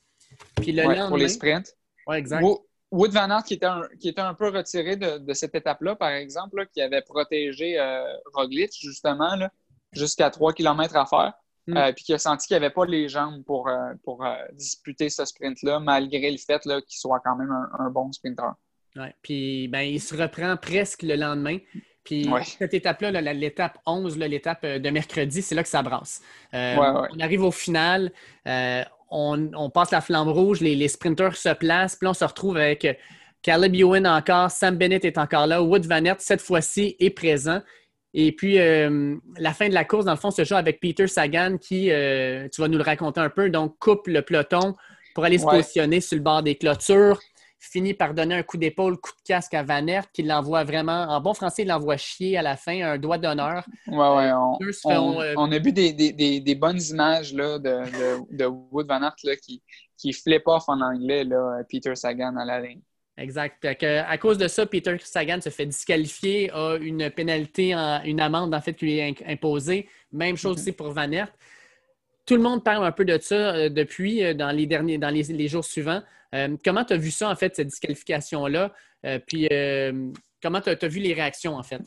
Puis 0.57 0.73
le 0.73 0.83
lendemain, 0.83 1.09
pour 1.09 1.19
les 1.19 1.29
sprints. 1.29 1.77
Oui, 2.07 2.17
exact. 2.17 2.45
Wood 2.91 3.11
Van 3.11 3.29
Aert, 3.29 3.43
qui 3.45 3.55
était 3.55 3.67
un, 3.67 3.83
qui 3.99 4.09
était 4.09 4.21
un 4.21 4.35
peu 4.35 4.49
retiré 4.49 4.97
de, 4.97 5.33
cette 5.33 5.55
étape-là, 5.55 5.97
par 5.97 6.11
exemple, 6.11 6.67
qui 6.73 6.81
avait 6.81 7.03
protégé 7.03 7.77
Roglic, 8.33 8.73
justement, 8.81 9.37
jusqu'à 9.93 10.31
3 10.31 10.53
km 10.53 10.97
à 10.97 11.05
faire, 11.05 11.33
hmm. 11.67 11.93
puis 11.95 12.05
qui 12.05 12.15
a 12.15 12.19
senti 12.19 12.47
qu'il 12.47 12.57
n'y 12.57 12.65
avait 12.65 12.73
pas 12.73 12.87
les 12.87 13.09
jambes 13.09 13.43
pour, 13.45 13.69
pour 14.05 14.25
disputer 14.53 15.11
ce 15.11 15.25
sprint-là, 15.25 15.81
malgré 15.81 16.31
le 16.31 16.39
fait 16.39 16.63
qu'il 16.63 16.99
soit 16.99 17.21
quand 17.21 17.37
même 17.37 17.53
un, 17.79 17.91
bon 17.91 18.13
sprinter. 18.13 18.53
Oui, 18.97 19.09
puis 19.23 19.69
ben, 19.69 19.81
il 19.81 20.01
se 20.01 20.17
reprend 20.17 20.57
presque 20.57 21.03
le 21.03 21.17
lendemain. 21.17 21.59
Puis 22.05 22.29
cette 22.59 22.75
étape-là, 22.75 23.11
l'étape 23.33 23.79
11, 23.87 24.19
l'étape 24.19 24.61
euh, 24.65 24.79
de 24.79 24.91
mercredi, 24.91 25.41
c'est 25.41 25.55
là 25.55 25.63
que 25.63 25.69
ça 25.69 25.83
brasse. 25.83 26.23
Euh, 26.53 26.77
on 26.79 27.19
arrive 27.21 27.43
au 27.43 27.51
final, 27.51 28.13
euh, 28.47 28.83
on, 29.11 29.71
passe 29.71 29.91
la 29.91 30.01
flamme 30.01 30.29
rouge, 30.29 30.61
les, 30.61 30.89
sprinteurs 30.89 31.37
se 31.37 31.49
placent, 31.49 31.97
puis 31.97 32.07
on 32.07 32.15
se 32.15 32.25
retrouve 32.25 32.59
avec 32.59 32.87
Caleb 33.43 33.75
Ewan 33.75 34.07
encore, 34.07 34.51
Sam 34.51 34.77
Bennett 34.77 35.05
est 35.05 35.19
encore 35.19 35.47
là, 35.47 35.63
Wood 35.63 35.87
Van 35.87 36.05
Aert, 36.05 36.21
cette 36.21 36.43
fois-ci, 36.43 36.97
est 37.01 37.11
présent. 37.11 37.61
Et 38.13 38.33
puis, 38.33 38.57
la 38.57 39.53
fin 39.53 39.69
de 39.69 39.75
la 39.75 39.85
course, 39.85 40.05
dans 40.05 40.13
le 40.13 40.19
fond, 40.19 40.31
se 40.31 40.45
joue 40.45 40.55
avec 40.55 40.81
Peter 40.81 41.07
Sagan 41.07 41.59
qui, 41.59 41.91
tu 42.53 42.61
vas 42.61 42.69
nous 42.69 42.79
le 42.79 42.85
raconter 42.85 43.21
un 43.21 43.31
peu, 43.31 43.51
donc 43.51 43.77
coupe 43.79 44.07
le 44.09 44.23
peloton 44.23 44.75
pour 45.15 45.25
aller 45.25 45.39
se 45.39 45.47
positionner 45.47 46.01
sur 46.01 46.17
le 46.17 46.23
bord 46.23 46.43
des 46.43 46.57
clôtures 46.57 47.21
finit 47.71 47.95
par 47.95 48.15
donner 48.15 48.37
un 48.37 48.43
coup 48.43 48.57
d'épaule, 48.57 48.97
coup 48.99 49.13
de 49.13 49.27
casque 49.27 49.55
à 49.55 49.63
Van 49.63 49.87
Aert, 49.87 50.11
qui 50.13 50.23
l'envoie 50.23 50.65
vraiment, 50.65 51.05
en 51.05 51.21
bon 51.21 51.35
français, 51.35 51.63
il 51.63 51.69
l'envoie 51.69 51.97
chier 51.97 52.37
à 52.37 52.43
la 52.43 52.57
fin, 52.57 52.81
un 52.83 52.99
doigt 52.99 53.19
d'honneur. 53.19 53.65
Oui, 53.87 53.97
oui, 53.97 54.77
on, 54.85 55.21
euh, 55.21 55.35
on, 55.37 55.51
a 55.53 55.59
vu 55.59 55.73
des, 55.73 55.93
des, 55.93 56.41
des, 56.41 56.55
bonnes 56.55 56.81
images 56.81 57.33
là, 57.35 57.59
de, 57.59 58.37
de, 58.37 58.45
Wood 58.45 58.87
Van 58.89 59.03
Aert 59.03 59.17
là, 59.25 59.37
qui, 59.37 59.63
qui 59.97 60.13
flip 60.13 60.43
off 60.47 60.65
en 60.69 60.81
anglais, 60.81 61.25
là, 61.25 61.63
Peter 61.69 61.95
Sagan 61.95 62.37
à 62.37 62.45
la 62.45 62.61
ligne. 62.61 62.81
Exact. 63.17 63.65
à 63.65 64.19
cause 64.19 64.39
de 64.39 64.49
ça, 64.49 64.67
Peter 64.67 64.97
Sagan 65.01 65.41
se 65.41 65.49
fait 65.49 65.67
disqualifier, 65.67 66.51
a 66.53 66.77
une 66.81 67.11
pénalité, 67.11 67.73
une 68.05 68.21
amende 68.21 68.55
en 68.55 68.61
fait 68.61 68.75
qui 68.75 68.87
lui 68.87 68.99
est 68.99 69.25
imposée. 69.27 69.89
Même 70.13 70.37
chose 70.37 70.59
aussi 70.59 70.73
pour 70.73 70.91
Van 70.91 71.11
Aert. 71.13 71.33
Tout 72.27 72.37
le 72.37 72.43
monde 72.43 72.65
parle 72.65 72.85
un 72.87 72.93
peu 72.93 73.05
de 73.05 73.19
ça 73.21 73.55
euh, 73.55 73.69
depuis, 73.69 74.25
euh, 74.25 74.33
dans 74.33 74.51
les 74.51 74.67
derniers, 74.67 74.97
dans 74.97 75.11
les 75.11 75.49
jours 75.49 75.65
suivants. 75.65 76.03
Euh, 76.35 76.57
comment 76.65 76.85
tu 76.85 76.95
as 76.95 76.97
vu 76.97 77.11
ça, 77.11 77.31
en 77.31 77.37
fait, 77.37 77.57
cette 77.57 77.69
disqualification-là? 77.69 78.73
Euh, 79.07 79.19
puis, 79.27 79.49
euh, 79.53 80.13
comment 80.43 80.61
tu 80.61 80.71
as, 80.71 80.89
vu 80.89 81.01
les 81.01 81.15
réactions, 81.15 81.57
en 81.57 81.63
fait? 81.63 81.83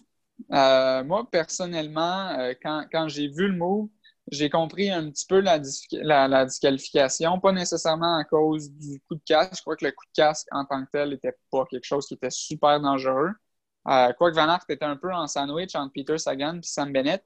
moi, 0.49 1.27
personnellement, 1.31 2.53
quand, 2.61 3.07
j'ai 3.07 3.27
vu 3.27 3.47
le 3.47 3.57
mot, 3.57 3.91
j'ai 4.31 4.49
compris 4.49 4.89
un 4.89 5.09
petit 5.09 5.25
peu 5.27 5.39
la, 5.39 5.57
disqualification, 6.45 7.39
pas 7.39 7.51
nécessairement 7.51 8.17
à 8.17 8.23
cause 8.23 8.71
du 8.71 8.99
coup 9.07 9.15
de 9.15 9.21
casque. 9.25 9.55
Je 9.57 9.61
crois 9.61 9.75
que 9.75 9.85
le 9.85 9.91
coup 9.91 10.05
de 10.05 10.21
casque 10.21 10.47
en 10.51 10.65
tant 10.65 10.83
que 10.85 10.91
tel 10.91 11.09
n'était 11.09 11.35
pas 11.51 11.65
quelque 11.65 11.85
chose 11.85 12.07
qui 12.07 12.15
était 12.15 12.29
super 12.29 12.79
dangereux. 12.79 13.31
Euh, 13.87 14.11
quoique 14.17 14.35
Van 14.35 14.49
Aert 14.49 14.65
était 14.69 14.83
un 14.83 14.97
peu 14.97 15.13
en 15.13 15.27
sandwich 15.27 15.75
entre 15.75 15.93
Peter 15.93 16.17
Sagan 16.17 16.57
et 16.57 16.63
Sam 16.63 16.91
Bennett. 16.91 17.23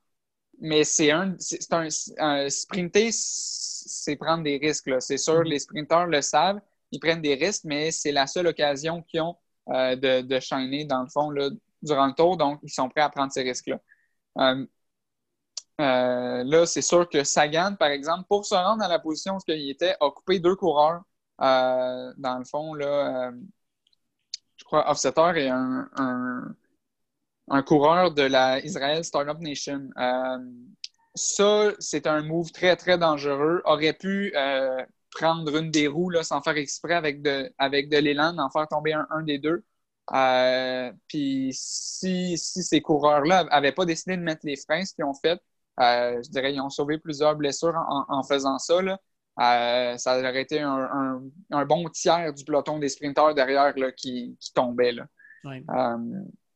Mais 0.59 0.83
c'est 0.83 1.09
un, 1.11 1.35
c'est 1.39 1.73
un, 1.73 2.49
sprinter, 2.49 3.09
c'est 3.11 4.15
prendre 4.15 4.43
des 4.43 4.57
risques. 4.57 4.91
C'est 4.99 5.17
sûr, 5.17 5.41
mm-hmm. 5.41 5.49
les 5.49 5.59
sprinteurs 5.59 6.05
le 6.05 6.21
savent, 6.21 6.61
ils 6.91 6.99
prennent 6.99 7.21
des 7.21 7.35
risques, 7.35 7.63
mais 7.65 7.91
c'est 7.91 8.11
la 8.11 8.27
seule 8.27 8.47
occasion 8.47 9.01
qu'ils 9.03 9.21
ont 9.21 9.37
euh, 9.69 9.95
de, 9.95 10.21
de 10.21 10.39
shiner, 10.39 10.85
dans 10.85 11.01
le 11.01 11.07
fond, 11.07 11.29
là, 11.29 11.49
durant 11.81 12.07
le 12.07 12.13
tour. 12.13 12.37
Donc, 12.37 12.59
ils 12.63 12.71
sont 12.71 12.89
prêts 12.89 13.01
à 13.01 13.09
prendre 13.09 13.31
ces 13.31 13.43
risques-là. 13.43 13.79
Euh, 14.39 14.65
euh, 15.79 16.43
là, 16.43 16.65
c'est 16.65 16.81
sûr 16.81 17.07
que 17.09 17.23
Sagan, 17.23 17.75
par 17.75 17.89
exemple, 17.89 18.25
pour 18.27 18.45
se 18.45 18.55
rendre 18.55 18.83
à 18.83 18.87
la 18.87 18.99
position 18.99 19.35
où 19.35 19.39
il 19.47 19.71
était, 19.71 19.95
a 19.99 20.11
coupé 20.11 20.39
deux 20.39 20.55
coureurs. 20.55 21.03
dans 21.39 22.37
le 22.39 22.45
fond, 22.45 22.73
là, 22.73 23.31
je 24.57 24.63
crois, 24.65 24.89
Offsetter 24.89 25.31
et 25.37 25.49
un, 25.49 25.89
un, 27.49 27.63
coureur 27.63 28.11
de 28.13 28.23
la 28.23 28.59
Israel 28.59 29.03
Startup 29.03 29.39
Nation. 29.39 29.89
ça, 31.15 31.71
c'est 31.79 32.07
un 32.07 32.21
move 32.21 32.51
très, 32.51 32.75
très 32.75 32.97
dangereux. 32.97 33.61
Aurait 33.65 33.93
pu 33.93 34.33
prendre 35.11 35.55
une 35.57 35.71
des 35.71 35.87
roues 35.87 36.09
là, 36.09 36.23
sans 36.23 36.41
faire 36.41 36.57
exprès 36.57 36.93
avec 36.93 37.21
de, 37.21 37.51
avec 37.57 37.89
de 37.89 37.97
l'élan, 37.97 38.33
d'en 38.33 38.49
faire 38.49 38.67
tomber 38.67 38.93
un, 38.93 39.07
un 39.11 39.23
des 39.23 39.37
deux. 39.39 39.63
Euh, 40.13 40.91
puis 41.07 41.51
si, 41.53 42.37
si, 42.37 42.63
ces 42.63 42.81
coureurs-là 42.81 43.45
n'avaient 43.45 43.71
pas 43.71 43.85
décidé 43.85 44.17
de 44.17 44.21
mettre 44.21 44.41
les 44.43 44.57
freins, 44.57 44.83
ce 44.83 44.93
qu'ils 44.93 45.05
ont 45.05 45.13
fait, 45.13 45.39
euh, 45.79 46.21
je 46.23 46.29
dirais 46.29 46.51
qu'ils 46.51 46.61
ont 46.61 46.69
sauvé 46.69 46.97
plusieurs 46.97 47.35
blessures 47.35 47.75
en, 47.75 48.05
en 48.09 48.23
faisant 48.23 48.57
ça. 48.57 48.81
Là. 48.81 48.99
Euh, 49.39 49.97
ça 49.97 50.19
aurait 50.19 50.41
été 50.41 50.59
un, 50.59 51.21
un, 51.51 51.65
bon 51.65 51.87
tiers 51.89 52.33
du 52.33 52.43
peloton 52.43 52.79
des 52.79 52.89
sprinteurs 52.89 53.33
derrière 53.33 53.73
là, 53.77 53.91
qui, 53.91 54.35
qui 54.39 54.53
tombait. 54.53 54.91
Là. 54.91 55.05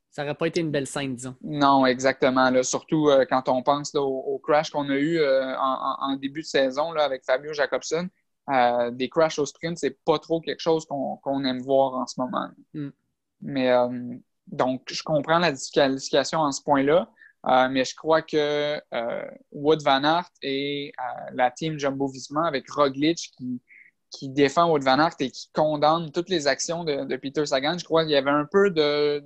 ça 0.09 0.23
n'aurait 0.23 0.35
pas 0.35 0.47
été 0.47 0.59
une 0.59 0.71
belle 0.71 0.87
scène, 0.87 1.15
disons. 1.15 1.35
Non, 1.41 1.85
exactement. 1.85 2.49
Là. 2.49 2.63
Surtout 2.63 3.09
quand 3.29 3.47
on 3.47 3.63
pense 3.63 3.95
au, 3.95 4.39
crash 4.43 4.69
qu'on 4.69 4.89
a 4.89 4.95
eu 4.95 5.23
en, 5.23 5.95
en, 5.99 6.15
début 6.17 6.41
de 6.41 6.47
saison 6.47 6.91
là, 6.91 7.05
avec 7.05 7.23
Fabio 7.23 7.53
Jacobson. 7.53 8.09
Des 8.47 9.09
crashs 9.09 9.39
au 9.39 9.45
sprint, 9.45 9.77
c'est 9.77 9.97
pas 10.05 10.19
trop 10.19 10.39
quelque 10.39 10.59
chose 10.59 10.85
qu'on 10.85 11.43
aime 11.45 11.61
voir 11.61 11.93
en 11.93 12.05
ce 12.05 12.19
moment. 12.19 12.49
Mm. 12.73 12.89
Mais 13.41 13.71
euh, 13.71 14.15
donc, 14.47 14.83
je 14.87 15.03
comprends 15.03 15.39
la 15.39 15.51
disqualification 15.51 16.39
en 16.39 16.51
ce 16.51 16.61
point-là. 16.63 17.09
Euh, 17.47 17.69
mais 17.69 17.85
je 17.85 17.95
crois 17.95 18.23
que 18.23 18.81
euh, 18.93 19.31
Wood 19.51 19.83
Van 19.83 20.03
Aert 20.03 20.31
et 20.41 20.91
la 21.33 21.51
team 21.51 21.77
Jumbo 21.77 22.07
Visma 22.07 22.47
avec 22.47 22.67
Roglic 22.71 23.33
qui, 23.37 23.61
qui 24.09 24.29
défend 24.29 24.67
Wood 24.71 24.83
Van 24.83 24.97
Aert 24.97 25.13
et 25.19 25.29
qui 25.29 25.51
condamne 25.53 26.11
toutes 26.11 26.29
les 26.29 26.47
actions 26.47 26.83
de, 26.83 27.15
Peter 27.17 27.45
Sagan, 27.45 27.77
je 27.77 27.85
crois 27.85 28.01
qu'il 28.01 28.13
y 28.13 28.15
avait 28.15 28.31
un 28.31 28.47
peu 28.51 28.71
de 28.71 29.23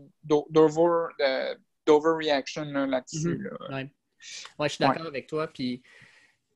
d'overreaction 1.86 2.66
là-dessus. 2.66 3.50
Mm-hmm. 3.70 3.90
je 4.64 4.68
suis 4.68 4.84
d'accord 4.84 5.08
avec 5.08 5.28
toi. 5.28 5.48
Puis 5.48 5.82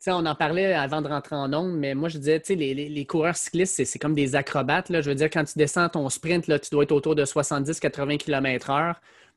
on 0.07 0.25
en 0.25 0.35
parlait 0.35 0.73
avant 0.73 1.01
de 1.01 1.07
rentrer 1.07 1.35
en 1.35 1.53
ondes, 1.53 1.77
mais 1.77 1.95
moi, 1.95 2.09
je 2.09 2.17
disais, 2.17 2.41
les, 2.49 2.73
les, 2.73 3.05
coureurs 3.05 3.35
cyclistes, 3.35 3.83
c'est 3.85 3.99
comme 3.99 4.13
des 4.13 4.35
acrobates. 4.35 4.87
Je 4.89 5.09
veux 5.09 5.15
dire, 5.15 5.29
quand 5.29 5.43
tu 5.45 5.57
descends 5.57 5.89
ton 5.89 6.09
sprint, 6.09 6.45
tu 6.45 6.69
dois 6.71 6.83
être 6.83 6.91
autour 6.91 7.15
de 7.15 7.25
70-80 7.25 8.17
km/h. 8.17 8.95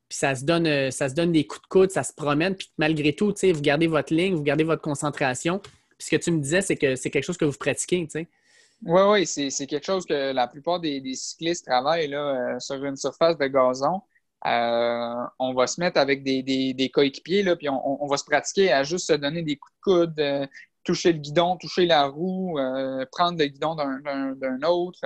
Puis 0.09 0.19
ça 0.19 0.35
se, 0.35 0.45
donne, 0.45 0.67
euh, 0.67 0.91
ça 0.91 1.09
se 1.09 1.15
donne 1.15 1.33
des 1.33 1.47
coups 1.47 1.63
de 1.63 1.67
coude, 1.67 1.91
ça 1.91 2.03
se 2.03 2.13
promène. 2.13 2.55
Puis 2.55 2.71
malgré 2.79 3.13
tout, 3.13 3.35
vous 3.43 3.61
gardez 3.61 3.87
votre 3.89 4.15
ligne, 4.15 4.35
vous 4.35 4.43
gardez 4.43 4.65
votre 4.65 4.83
concentration. 4.83 5.59
Puis 5.59 6.07
ce 6.07 6.11
que 6.11 6.17
tu 6.17 6.31
me 6.31 6.41
disais, 6.41 6.63
c'est 6.63 6.77
que 6.77 6.95
c'est 6.95 7.11
quelque 7.11 7.25
chose 7.25 7.37
que 7.37 7.45
vous 7.45 7.57
pratiquez. 7.59 8.07
Oui, 8.85 9.03
oui, 9.09 9.27
c'est 9.27 9.67
quelque 9.67 9.85
chose 9.85 10.07
que 10.07 10.33
la 10.33 10.47
plupart 10.47 10.81
des, 10.81 11.03
cyclistes 11.15 11.67
travaillent 11.67 12.09
là, 12.09 12.55
euh, 12.55 12.61
sur 12.61 12.85
une 12.85 12.97
surface 12.97 13.37
de 13.37 13.47
gazon. 13.47 14.01
Euh, 14.45 15.25
on 15.39 15.55
va 15.55 15.67
se 15.67 15.81
mettre 15.81 15.99
avec 15.99 16.23
des, 16.23 16.43
des, 16.43 16.91
coéquipiers, 16.91 17.43
là, 17.43 17.57
puis 17.57 17.69
on, 17.69 18.07
va 18.07 18.17
se 18.17 18.25
pratiquer 18.25 18.73
à 18.73 18.83
juste 18.85 19.07
se 19.07 19.15
donner 19.15 19.43
des 19.43 19.57
coups 19.57 19.73
de 19.75 19.81
coude, 19.83 20.21
euh, 20.21 20.47
toucher 20.85 21.13
le 21.13 21.19
guidon, 21.19 21.57
toucher 21.57 21.87
la 21.87 22.07
roue, 22.07 22.59
euh, 22.59 23.05
prendre 23.11 23.39
le 23.39 23.47
guidon 23.47 23.75
d'un 23.75 24.63
autre, 24.63 25.01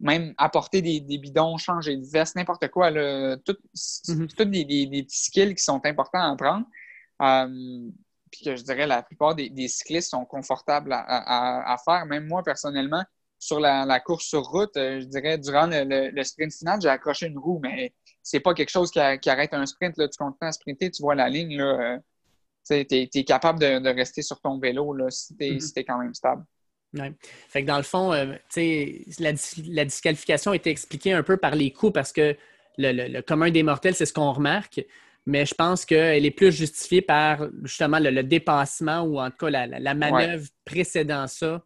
même 0.00 0.32
apporter 0.38 0.80
des, 0.80 1.00
bidons, 1.18 1.58
changer 1.58 1.96
de 1.96 2.06
veste, 2.06 2.36
n'importe 2.36 2.68
quoi. 2.68 2.90
Tout, 2.90 3.56
mm-hmm. 3.74 4.34
Tous 4.34 4.44
des, 4.44 4.64
petits 4.64 5.24
skills 5.24 5.54
qui 5.54 5.64
sont 5.64 5.84
importants 5.84 6.20
à 6.20 6.30
apprendre. 6.30 6.66
puis 8.30 8.44
que 8.44 8.56
je 8.56 8.62
dirais 8.62 8.86
la 8.86 9.02
plupart 9.02 9.34
des, 9.34 9.68
cyclistes 9.68 10.10
sont 10.10 10.24
confortables 10.24 10.92
à, 10.94 11.76
faire. 11.84 12.06
Même 12.06 12.26
moi, 12.26 12.42
personnellement, 12.42 13.04
sur 13.38 13.60
la, 13.60 14.00
course 14.00 14.26
sur 14.26 14.42
route, 14.42 14.72
je 14.74 15.04
dirais, 15.04 15.38
durant 15.38 15.66
le, 15.66 16.10
le 16.10 16.24
sprint 16.24 16.52
final, 16.52 16.80
j'ai 16.80 16.88
accroché 16.88 17.26
une 17.26 17.38
roue, 17.38 17.60
mais 17.62 17.92
c'est 18.28 18.40
pas 18.40 18.52
quelque 18.52 18.70
chose 18.70 18.90
qui, 18.90 19.00
arrête 19.00 19.54
un 19.54 19.64
sprint. 19.64 19.96
Là. 19.96 20.08
Tu 20.08 20.18
continues 20.18 20.48
à 20.48 20.52
sprinter, 20.52 20.90
tu 20.90 21.02
vois 21.02 21.14
la 21.14 21.28
ligne. 21.28 21.56
Là, 21.56 21.98
euh, 22.70 22.84
tu 22.84 23.18
es, 23.18 23.24
capable 23.24 23.58
de, 23.58 23.88
rester 23.88 24.20
sur 24.20 24.40
ton 24.40 24.58
vélo 24.58 24.92
là, 24.92 25.10
si 25.10 25.34
tu 25.36 25.44
es, 25.44 25.50
mm-hmm. 25.52 25.84
quand 25.86 25.98
même 25.98 26.14
stable. 26.14 26.44
Ouais. 26.94 27.12
Fait 27.48 27.62
que 27.62 27.66
dans 27.66 27.76
le 27.76 27.82
fond, 27.82 28.12
euh, 28.12 28.34
la, 29.18 29.32
la, 29.68 29.84
disqualification 29.84 30.52
a 30.52 30.56
été 30.56 30.70
expliquée 30.70 31.12
un 31.12 31.22
peu 31.22 31.36
par 31.36 31.54
les 31.54 31.70
coups 31.70 31.92
parce 31.92 32.12
que 32.12 32.36
le, 32.76 33.20
commun 33.22 33.50
des 33.50 33.62
mortels, 33.62 33.94
c'est 33.94 34.06
ce 34.06 34.12
qu'on 34.12 34.32
remarque. 34.32 34.84
Mais 35.26 35.44
je 35.44 35.54
pense 35.54 35.84
qu'elle 35.84 36.24
est 36.24 36.30
plus 36.30 36.52
justifiée 36.52 37.02
par 37.02 37.48
justement 37.62 37.98
le, 37.98 38.22
dépassement 38.22 39.02
ou 39.02 39.20
en 39.20 39.30
tout 39.30 39.46
cas 39.46 39.66
la, 39.66 39.94
manœuvre 39.94 40.46
précédant 40.64 41.26
ça. 41.26 41.62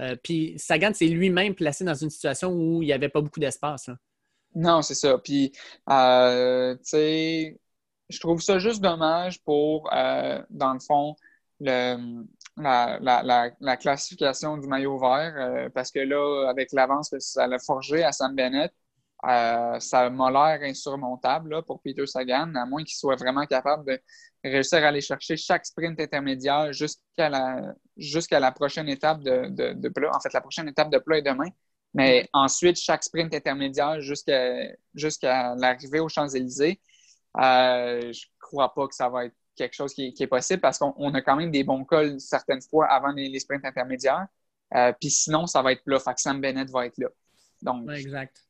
Euh, 0.00 0.16
puis 0.22 0.54
Sagan 0.58 0.92
s'est 0.92 1.06
lui-même 1.06 1.54
placé 1.54 1.84
dans 1.84 1.94
une 1.94 2.10
situation 2.10 2.50
où 2.52 2.82
il 2.82 2.86
n'y 2.86 2.92
avait 2.92 3.08
pas 3.08 3.20
beaucoup 3.20 3.40
d'espace. 3.40 3.90
Non, 4.54 4.82
c'est 4.82 4.94
ça. 4.94 5.18
Puis, 5.18 5.52
euh, 5.90 6.74
tu 6.76 6.80
sais, 6.84 7.60
je 8.08 8.20
trouve 8.20 8.40
ça 8.40 8.58
juste 8.58 8.80
dommage 8.80 9.42
pour, 9.42 9.92
euh, 9.92 10.40
dans 10.50 10.72
le 10.72 10.80
fond, 10.80 11.16
la, 11.60 11.98
la, 12.56 13.50
la, 13.60 13.76
classification 13.76 14.58
du 14.58 14.66
maillot 14.68 14.98
vert, 14.98 15.70
parce 15.74 15.90
que 15.90 16.00
là, 16.00 16.48
avec 16.48 16.72
l'avance 16.72 17.10
que 17.10 17.18
ça 17.18 17.46
l'a 17.46 17.58
forgé 17.58 18.02
à 18.02 18.12
Sam 18.12 18.34
Bennett, 18.34 18.72
ça 19.26 20.10
m'a 20.10 20.30
l'air 20.30 20.60
insurmontable 20.62 21.50
là, 21.50 21.62
pour 21.62 21.80
Peter 21.82 22.06
Sagan, 22.06 22.54
à 22.54 22.66
moins 22.66 22.84
qu'il 22.84 22.96
soit 22.96 23.16
vraiment 23.16 23.44
capable 23.46 23.84
de 23.86 24.00
réussir 24.44 24.84
à 24.84 24.88
aller 24.88 25.00
chercher 25.00 25.36
chaque 25.36 25.66
sprint 25.66 26.00
intermédiaire 26.00 26.72
jusqu'à 26.72 27.28
la, 27.28 27.74
jusqu'à 27.96 28.38
la 28.38 28.52
prochaine 28.52 28.88
étape 28.88 29.22
de, 29.22 29.48
de, 29.48 29.72
de 29.72 29.88
plat. 29.88 30.10
En 30.14 30.20
fait, 30.20 30.32
la 30.32 30.40
prochaine 30.40 30.68
étape 30.68 30.90
de 30.90 30.98
plat 30.98 31.18
est 31.18 31.22
demain. 31.22 31.48
Mais 31.94 32.28
ensuite, 32.34 32.76
chaque 32.78 33.02
sprint 33.04 33.34
intermédiaire 33.34 34.00
jusqu'à 34.00 35.54
l'arrivée 35.54 35.98
aux 35.98 36.10
Champs-Élysées, 36.10 36.78
euh, 37.38 38.12
je 38.12 38.26
ne 38.26 38.38
crois 38.38 38.74
pas 38.74 38.86
que 38.86 38.94
ça 38.94 39.08
va 39.08 39.24
être 39.24 39.34
quelque 39.56 39.74
chose 39.74 39.94
qui, 39.94 40.14
est 40.18 40.26
possible 40.26 40.60
parce 40.60 40.78
qu'on 40.78 41.14
a 41.14 41.22
quand 41.22 41.36
même 41.36 41.50
des 41.50 41.64
bons 41.64 41.84
cols 41.84 42.20
certaines 42.20 42.60
fois 42.60 42.86
avant 42.86 43.12
les, 43.12 43.38
sprints 43.38 43.64
intermédiaires. 43.64 44.26
Euh, 44.74 44.92
puis 45.00 45.10
sinon, 45.10 45.46
ça 45.46 45.62
va 45.62 45.72
être 45.72 45.82
là. 45.86 45.98
Fait 45.98 46.12
que 46.12 46.20
Sam 46.20 46.40
Bennett 46.40 46.68
va 46.70 46.86
être 46.86 46.98
là. 46.98 47.08
Donc, 47.62 47.90
exact. 47.90 48.45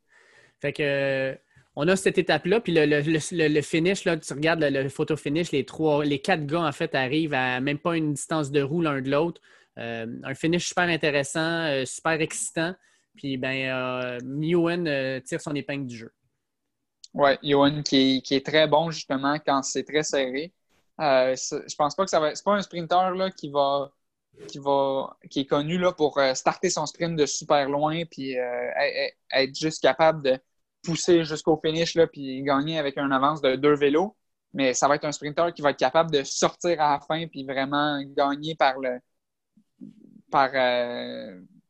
Fait 0.61 0.73
que 0.73 1.39
on 1.79 1.87
a 1.89 1.97
cette 1.97 2.17
étape-là, 2.17 2.61
puis 2.61 2.73
le, 2.75 3.61
finish, 3.61 4.05
là, 4.07 4.17
tu 4.17 4.33
regardes 4.33 4.63
le, 4.63 4.89
photo 4.89 5.15
finish, 5.15 5.53
les 5.53 5.67
trois, 5.67 6.05
les 6.05 6.21
quatre 6.21 6.47
gars 6.47 6.63
en 6.63 6.73
fait 6.73 6.95
arrivent 6.95 7.35
à 7.35 7.61
même 7.61 7.79
pas 7.79 7.97
une 7.97 8.15
distance 8.15 8.51
de 8.51 8.63
roue 8.63 8.81
l'un 8.81 9.03
de 9.03 9.11
l'autre. 9.11 9.43
Euh, 9.79 10.07
un 10.25 10.35
finish 10.35 10.69
super 10.69 10.85
intéressant, 10.85 11.85
super 11.85 12.13
excitant. 12.13 12.75
Puis, 13.17 13.37
ben, 13.37 13.69
euh, 13.71 14.19
euh, 14.87 15.21
tire 15.21 15.41
son 15.41 15.55
épingle 15.55 15.87
du 15.87 15.97
jeu. 15.97 16.13
Oui, 17.15 17.31
Yohan 17.43 17.83
qui, 17.83 18.23
est 18.31 18.45
très 18.45 18.69
bon 18.69 18.91
justement 18.91 19.39
quand 19.45 19.63
c'est 19.63 19.85
très 19.85 20.03
serré. 20.03 20.53
Euh, 21.01 21.35
je 21.35 21.75
pense 21.75 21.95
pas 21.95 22.05
que 22.05 22.11
ça 22.11 22.21
va. 22.21 22.35
C'est 22.35 22.45
pas 22.45 22.55
un 22.55 22.63
sprinter 22.63 23.15
là, 23.15 23.31
qui 23.31 23.51
va 23.51 23.91
qui 24.49 24.59
va 24.59 25.16
qui 25.31 25.40
est 25.40 25.47
connu 25.47 25.78
là, 25.78 25.93
pour 25.93 26.19
euh, 26.19 26.35
starter 26.35 26.71
son 26.71 26.87
sprint 26.87 27.16
de 27.16 27.26
super 27.26 27.69
loin 27.69 28.05
puis 28.11 28.37
être 29.33 29.55
juste 29.55 29.83
capable 29.83 30.23
de 30.23 30.38
pousser 30.83 31.25
jusqu'au 31.25 31.59
finish 31.64 31.95
là, 31.95 32.07
puis 32.07 32.43
gagner 32.43 32.78
avec 32.78 32.99
un 32.99 33.11
avance 33.11 33.40
de 33.40 33.57
deux 33.57 33.75
vélos. 33.75 34.16
Mais 34.52 34.73
ça 34.75 34.88
va 34.88 34.97
être 34.97 35.05
un 35.05 35.12
sprinter 35.12 35.52
qui 35.52 35.62
va 35.62 35.71
être 35.71 35.78
capable 35.78 36.11
de 36.11 36.23
sortir 36.23 36.81
à 36.81 36.93
la 36.93 37.00
fin 37.00 37.26
puis 37.26 37.45
vraiment 37.45 38.00
gagner 38.16 38.55
par 38.55 38.78
le 38.78 38.99
par 40.31 40.50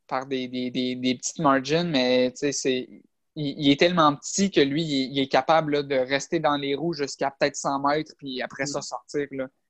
par 0.07 0.27
des, 0.27 0.49
petites 0.49 1.39
margins, 1.41 1.85
mais 1.85 2.33
c'est, 2.35 2.89
il, 3.35 3.71
est 3.71 3.79
tellement 3.79 4.15
petit 4.17 4.51
que 4.51 4.61
lui, 4.61 4.83
il, 4.83 5.19
est 5.19 5.29
capable 5.29 5.87
de 5.87 5.97
rester 5.97 6.41
dans 6.41 6.57
les 6.57 6.75
roues 6.75 6.95
jusqu'à 6.95 7.31
peut-être 7.31 7.57
100 7.57 7.81
mètres, 7.81 8.13
puis 8.19 8.41
après 8.43 8.67
ça, 8.67 8.81
sortir. 8.81 9.27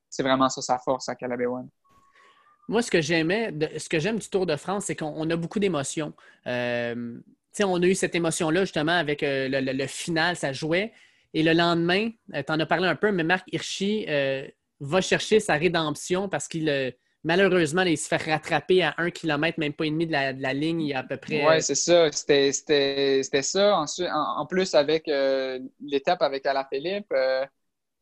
C'est 0.08 0.22
vraiment 0.22 0.48
ça 0.48 0.62
sa 0.62 0.78
force 0.78 1.08
à 1.08 1.14
Calabewan. 1.14 1.68
Moi, 2.68 2.82
ce 2.82 2.90
que 2.90 3.00
j'aimais, 3.00 3.52
ce 3.78 3.88
que 3.88 3.98
j'aime 3.98 4.18
du 4.18 4.28
Tour 4.28 4.46
de 4.46 4.56
France, 4.56 4.84
c'est 4.86 4.96
qu'on 4.96 5.28
a 5.30 5.36
beaucoup 5.36 5.60
d'émotions. 5.60 6.12
Euh, 6.46 7.18
on 7.62 7.82
a 7.82 7.86
eu 7.86 7.94
cette 7.94 8.14
émotion-là 8.14 8.62
justement 8.62 8.92
avec 8.92 9.22
euh, 9.22 9.48
le, 9.50 9.86
final, 9.86 10.36
ça 10.36 10.52
jouait. 10.52 10.92
Et 11.32 11.42
le 11.42 11.52
lendemain, 11.52 12.10
euh, 12.34 12.42
tu 12.44 12.52
en 12.52 12.60
as 12.60 12.66
parlé 12.66 12.86
un 12.88 12.96
peu, 12.96 13.12
mais 13.12 13.24
Marc 13.24 13.46
Hirschi 13.52 14.06
va 14.80 15.00
chercher 15.00 15.40
sa 15.40 15.54
rédemption 15.54 16.28
parce 16.28 16.48
qu'il 16.48 16.94
malheureusement, 17.24 17.82
il 17.82 17.96
se 17.96 18.08
fait 18.08 18.30
rattraper 18.30 18.82
à 18.82 18.94
un 18.98 19.10
kilomètre, 19.10 19.58
même 19.58 19.72
pas 19.72 19.86
et 19.86 19.90
demi 19.90 20.06
de 20.06 20.12
la, 20.12 20.32
ligne, 20.52 20.82
il 20.82 20.88
y 20.88 20.94
a 20.94 21.00
à 21.00 21.02
peu 21.02 21.16
près. 21.16 21.46
Oui, 21.46 21.62
c'est 21.62 21.74
ça. 21.74 22.10
C'était 22.12 22.52
ça. 23.42 23.76
Ensuite, 23.76 24.08
en, 24.12 24.44
plus, 24.46 24.74
avec 24.74 25.06
l'étape 25.06 26.22
avec 26.22 26.46
Alaphilippe, 26.46 27.12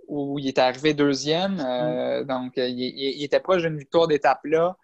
où 0.08 0.38
il 0.38 0.49
est 0.49 0.58
arrivé 0.58 0.94
deuxième. 0.94 1.56
Mm. 1.56 2.25
Donc, 2.25 2.52
il, 2.56 3.23
était 3.23 3.40
proche 3.40 3.62
d'une 3.62 3.78
victoire 3.78 4.08
d'étape 4.08 4.44
là. 4.44 4.76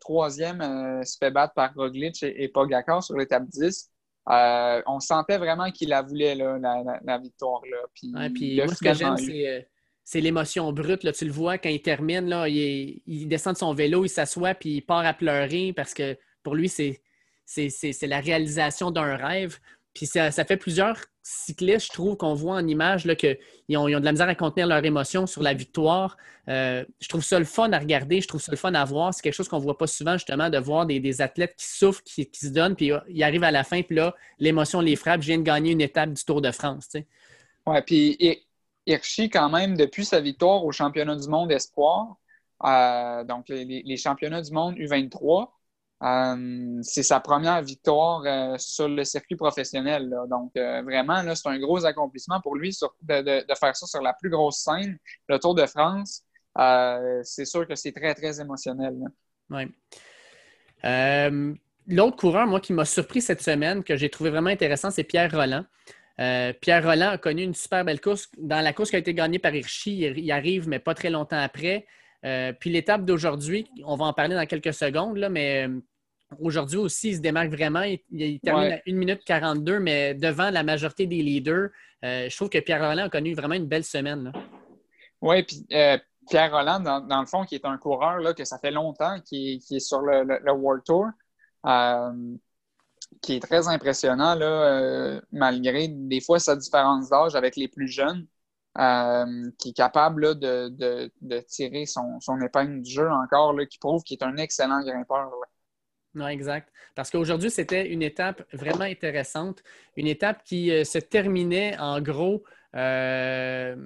troisième, 0.00 1.02
se 1.04 1.16
fait 1.18 1.30
battre 1.30 1.54
par 1.54 1.74
Roglic 1.74 2.22
et, 2.22 2.44
et 2.44 2.48
Pogacar 2.48 3.02
sur 3.02 3.16
l'étape 3.16 3.44
10. 3.48 3.90
Euh, 4.28 4.82
on 4.86 4.98
sentait 4.98 5.38
vraiment 5.38 5.70
qu'il 5.70 5.90
la 5.90 6.02
voulait, 6.02 6.34
la, 6.34 7.18
victoire. 7.18 7.62
Là. 7.70 7.76
Puis, 7.94 8.10
moi, 8.56 8.68
ce 8.68 8.82
que 8.82 8.94
j'aime, 8.94 9.14
euh, 9.14 9.60
c'est, 10.04 10.20
l'émotion 10.20 10.72
brute. 10.72 11.04
Là. 11.04 11.12
Tu 11.12 11.26
le 11.26 11.32
vois 11.32 11.58
quand 11.58 11.68
il 11.68 11.80
termine, 11.80 12.28
là, 12.28 12.48
il, 12.48 13.28
descend 13.28 13.52
de 13.54 13.58
son 13.58 13.72
vélo, 13.72 14.04
il 14.04 14.08
s'assoit, 14.08 14.54
puis 14.54 14.76
il 14.76 14.82
part 14.82 15.06
à 15.06 15.14
pleurer 15.14 15.72
parce 15.72 15.94
que 15.94 16.16
pour 16.42 16.56
lui, 16.56 16.68
c'est, 16.68 17.00
c'est 17.44 18.06
la 18.06 18.20
réalisation 18.20 18.90
d'un 18.90 19.16
rêve. 19.16 19.58
Puis 19.96 20.04
ça, 20.04 20.30
fait 20.30 20.58
plusieurs 20.58 20.98
cyclistes, 21.22 21.86
je 21.86 21.92
trouve, 21.92 22.18
qu'on 22.18 22.34
voit 22.34 22.56
en 22.56 22.66
image 22.66 23.04
qu'ils 23.16 23.78
ont, 23.78 23.88
ils 23.88 23.96
ont, 23.96 24.00
de 24.00 24.04
la 24.04 24.12
misère 24.12 24.28
à 24.28 24.34
contenir 24.34 24.66
leur 24.66 24.84
émotion 24.84 25.26
sur 25.26 25.42
la 25.42 25.54
victoire. 25.54 26.18
Euh, 26.50 26.84
je 27.00 27.08
trouve 27.08 27.24
ça 27.24 27.38
le 27.38 27.46
fun 27.46 27.72
à 27.72 27.78
regarder, 27.78 28.20
je 28.20 28.28
trouve 28.28 28.42
ça 28.42 28.52
le 28.52 28.58
fun 28.58 28.74
à 28.74 28.84
voir. 28.84 29.14
C'est 29.14 29.22
quelque 29.22 29.32
chose 29.32 29.48
qu'on 29.48 29.56
ne 29.56 29.62
voit 29.62 29.78
pas 29.78 29.86
souvent, 29.86 30.12
justement, 30.12 30.50
de 30.50 30.58
voir 30.58 30.84
des, 30.84 31.22
athlètes 31.22 31.56
qui 31.56 31.66
souffrent, 31.66 32.02
qui, 32.02 32.28
se 32.30 32.48
donnent, 32.48 32.76
puis 32.76 32.92
ils 33.08 33.22
arrivent 33.22 33.42
à 33.42 33.50
la 33.50 33.64
fin, 33.64 33.80
puis 33.80 33.96
là, 33.96 34.14
l'émotion 34.38 34.82
les 34.82 34.96
frappe. 34.96 35.22
Je 35.22 35.28
viens 35.28 35.38
de 35.38 35.44
gagner 35.44 35.72
une 35.72 35.80
étape 35.80 36.12
du 36.12 36.22
Tour 36.22 36.42
de 36.42 36.50
France. 36.50 36.90
Oui, 37.66 37.78
puis 37.86 38.44
Hirschi, 38.84 39.30
quand 39.30 39.48
même, 39.48 39.78
depuis 39.78 40.04
sa 40.04 40.20
victoire 40.20 40.62
au 40.62 40.72
championnat 40.72 41.16
du 41.16 41.28
monde 41.28 41.50
espoir, 41.52 42.18
euh, 42.64 43.24
donc 43.24 43.48
les, 43.48 43.96
championnats 43.96 44.42
du 44.42 44.52
monde 44.52 44.76
U23, 44.76 45.48
euh, 46.02 46.78
c'est 46.82 47.02
sa 47.02 47.20
première 47.20 47.62
victoire 47.62 48.22
euh, 48.26 48.56
sur 48.58 48.88
le 48.88 49.02
circuit 49.04 49.36
professionnel. 49.36 50.14
Donc, 50.28 50.52
euh, 50.56 50.82
vraiment, 50.82 51.22
c'est 51.34 51.48
un 51.48 51.58
gros 51.58 51.84
accomplissement 51.86 52.40
pour 52.42 52.56
lui 52.56 52.76
de, 53.02 53.44
faire 53.58 53.74
ça 53.74 53.86
sur 53.86 54.02
la 54.02 54.12
plus 54.12 54.28
grosse 54.28 54.58
scène, 54.58 54.98
le 55.28 55.38
Tour 55.38 55.54
de 55.54 55.64
France. 55.66 56.22
c'est 57.22 57.46
sûr 57.46 57.66
que 57.66 57.74
c'est 57.74 57.92
très, 57.92 58.14
très 58.14 58.40
émotionnel. 58.40 58.94
Oui. 59.50 59.74
L'autre 61.88 62.16
coureur, 62.16 62.46
moi, 62.46 62.60
qui 62.60 62.72
m'a 62.72 62.84
surpris 62.84 63.22
cette 63.22 63.40
semaine, 63.42 63.82
que 63.82 63.96
j'ai 63.96 64.10
trouvé 64.10 64.30
vraiment 64.30 64.50
intéressant, 64.50 64.90
c'est 64.90 65.04
Pierre 65.04 65.30
Roland. 65.30 65.64
Pierre 66.18 66.84
Roland 66.84 67.10
a 67.10 67.18
connu 67.18 67.42
une 67.42 67.54
super 67.54 67.84
belle 67.84 68.00
course. 68.00 68.28
Dans 68.36 68.60
la 68.60 68.72
course 68.72 68.90
qui 68.90 68.96
a 68.96 68.98
été 68.98 69.14
gagnée 69.14 69.38
par 69.38 69.54
Hirschi, 69.54 69.98
il 70.00 70.32
arrive, 70.32 70.68
mais 70.68 70.78
pas 70.78 70.94
très 70.94 71.10
longtemps 71.10 71.38
après. 71.38 71.86
Euh, 72.24 72.52
puis 72.58 72.70
l'étape 72.70 73.04
d'aujourd'hui, 73.04 73.68
on 73.84 73.96
va 73.96 74.06
en 74.06 74.12
parler 74.12 74.34
dans 74.34 74.46
quelques 74.46 74.74
secondes, 74.74 75.16
là, 75.16 75.28
mais 75.28 75.68
euh, 75.68 75.80
aujourd'hui 76.40 76.78
aussi, 76.78 77.10
il 77.10 77.16
se 77.16 77.20
démarque 77.20 77.50
vraiment. 77.50 77.82
Il, 78.10 78.40
termine 78.40 78.72
à 78.72 78.80
1 78.86 78.92
minute 78.94 79.24
42, 79.24 79.78
mais 79.78 80.14
devant 80.14 80.50
la 80.50 80.62
majorité 80.62 81.06
des 81.06 81.22
leaders. 81.22 81.70
Euh, 82.04 82.28
je 82.28 82.36
trouve 82.36 82.48
que 82.48 82.58
Pierre 82.58 82.80
Roland 82.80 83.04
a 83.04 83.08
connu 83.08 83.34
vraiment 83.34 83.54
une 83.54 83.66
belle 83.66 83.84
semaine. 83.84 84.32
Oui, 85.20 85.42
puis 85.42 85.66
Pierre 86.28 86.50
Roland, 86.52 86.80
dans, 86.80 87.20
le 87.20 87.26
fond, 87.26 87.44
qui 87.44 87.54
est 87.54 87.64
un 87.64 87.78
coureur 87.78 88.18
là, 88.18 88.34
que 88.34 88.44
ça 88.44 88.58
fait 88.58 88.72
longtemps, 88.72 89.20
qui, 89.20 89.62
est 89.70 89.80
sur 89.80 90.00
le, 90.00 90.52
World 90.52 90.82
Tour, 90.84 91.06
qui 93.22 93.36
est 93.36 93.40
très 93.40 93.68
impressionnant, 93.68 94.34
là, 94.34 95.20
malgré 95.32 95.88
des 95.88 96.20
fois 96.20 96.38
sa 96.38 96.56
différence 96.56 97.08
d'âge 97.08 97.36
avec 97.36 97.56
les 97.56 97.68
plus 97.68 97.88
jeunes. 97.88 98.26
Euh, 98.78 99.50
qui 99.58 99.70
est 99.70 99.72
capable 99.72 100.38
de, 100.38 101.40
tirer 101.48 101.86
son, 101.86 102.18
épingle 102.44 102.82
du 102.82 102.90
jeu 102.90 103.10
encore, 103.10 103.54
là, 103.54 103.64
qui 103.64 103.78
prouve 103.78 104.02
qu'il 104.02 104.18
est 104.20 104.24
un 104.24 104.36
excellent 104.36 104.82
grimpeur. 104.82 105.30
Non, 106.14 106.28
exact. 106.28 106.70
Parce 106.94 107.10
qu'aujourd'hui, 107.10 107.50
c'était 107.50 107.88
une 107.88 108.02
étape 108.02 108.42
vraiment 108.52 108.84
intéressante. 108.84 109.62
Une 109.96 110.06
étape 110.06 110.42
qui 110.44 110.70
euh, 110.70 110.84
se 110.84 110.98
terminait 110.98 111.78
en 111.78 112.00
gros 112.02 112.44
euh, 112.74 113.76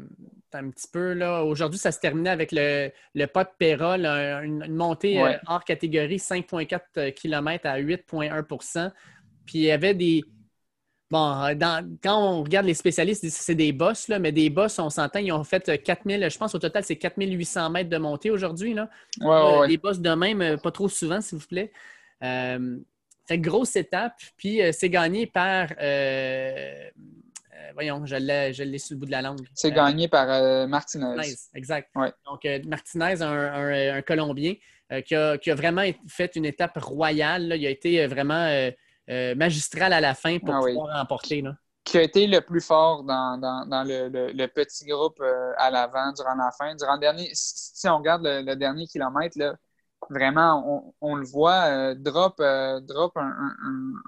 un 0.53 0.71
petit 0.71 0.89
peu 0.93 1.13
là. 1.13 1.45
Aujourd'hui, 1.45 1.79
ça 1.79 1.93
se 1.93 2.01
terminait 2.01 2.31
avec 2.31 2.51
le, 2.51 2.91
le 3.15 3.27
pas 3.27 3.45
de 3.45 3.51
Pérol, 3.59 4.05
une, 4.05 4.75
montée 4.75 5.23
hors 5.47 5.65
catégorie 5.65 6.17
5,4 6.17 7.13
km 7.15 7.67
à 7.67 7.81
8,1% 7.81 8.91
Puis 9.47 9.59
il 9.59 9.65
y 9.65 9.71
avait 9.71 9.95
des, 9.95 10.25
Bon, 11.11 11.43
euh, 11.43 11.55
quand 12.03 12.19
on 12.19 12.45
regarde 12.45 12.67
les 12.67 12.75
spécialistes, 12.75 13.29
c'est 13.29 13.57
des 13.57 13.73
boss, 13.73 14.07
là, 14.07 14.21
mais 14.21 14.31
des 14.31 14.49
boss, 14.49 14.79
on 14.79 14.91
s'entend, 14.91 15.19
ils 15.19 15.33
ont 15.33 15.43
fait 15.43 15.83
4000, 15.83 16.31
je 16.31 16.39
pense 16.39 16.55
au 16.55 16.61
total, 16.61 16.85
c'est 16.85 16.97
4800 16.97 17.71
mètres 17.71 17.91
de 17.91 17.99
montée 17.99 18.31
aujourd'hui. 18.31 18.75
Là. 18.75 18.89
Ouais, 19.21 19.67
Les 19.67 19.77
boss 19.77 19.99
de 19.99 20.11
même, 20.11 20.41
euh, 20.41 20.57
pas 20.57 20.71
trop 20.71 20.89
souvent, 20.89 21.21
s'il 21.21 21.39
vous 21.39 21.47
plaît. 21.47 21.73
Euh, 22.23 22.79
fait 23.27 23.39
grosse 23.39 23.75
étape, 23.75 24.21
puis 24.37 24.61
c'est 24.73 24.91
gagné 24.91 25.27
par. 25.27 25.69
voyons, 27.75 28.05
je 28.07 28.17
l'ai 28.17 28.79
sur 28.79 28.95
le 28.95 29.01
bout 29.01 29.07
de 29.07 29.11
la 29.11 29.23
langue. 29.23 29.47
C'est 29.55 29.73
gagné 29.73 30.07
par 30.09 30.69
Martinez. 30.69 31.15
Exact. 31.55 31.91
Donc, 32.27 32.47
Martinez, 32.67 33.23
un, 33.23 34.03
Colombien, 34.03 34.55
qui 35.07 35.15
a, 35.15 35.39
qui, 35.39 35.51
a, 35.51 35.55
vraiment 35.55 35.85
fait 36.09 36.35
une 36.35 36.45
étape 36.45 36.77
royale. 36.79 37.55
Il 37.57 37.67
a 37.67 37.71
été 37.71 38.05
vraiment 38.09 38.71
euh, 39.09 39.35
magistral 39.35 39.93
à 39.93 40.01
la 40.01 40.15
fin 40.15 40.39
pour 40.39 40.55
ah 40.55 40.61
pouvoir 40.61 40.99
remporter. 40.99 41.43
Qui 41.85 41.99
a 41.99 42.03
été 42.03 42.27
le 42.27 42.41
plus 42.41 42.61
fort 42.61 43.03
dans, 43.03 43.41
le, 43.87 44.47
petit 44.47 44.85
groupe 44.87 45.21
euh, 45.21 45.53
à 45.57 45.71
l'avant 45.71 46.13
durant 46.13 46.35
la 46.35 46.51
fin. 46.57 46.75
Durant 46.77 46.95
le 46.95 47.01
dernier, 47.01 47.31
si 47.33 47.89
on 47.89 47.99
regarde 47.99 48.23
le, 48.25 48.55
dernier 48.55 48.87
kilomètre, 48.87 49.37
là, 49.39 49.57
vraiment, 50.11 50.95
on, 51.01 51.17
le 51.17 51.25
voit, 51.25 51.65
euh, 51.65 51.95
drop, 51.97 52.41
drop 52.83 53.17
un, 53.17 53.55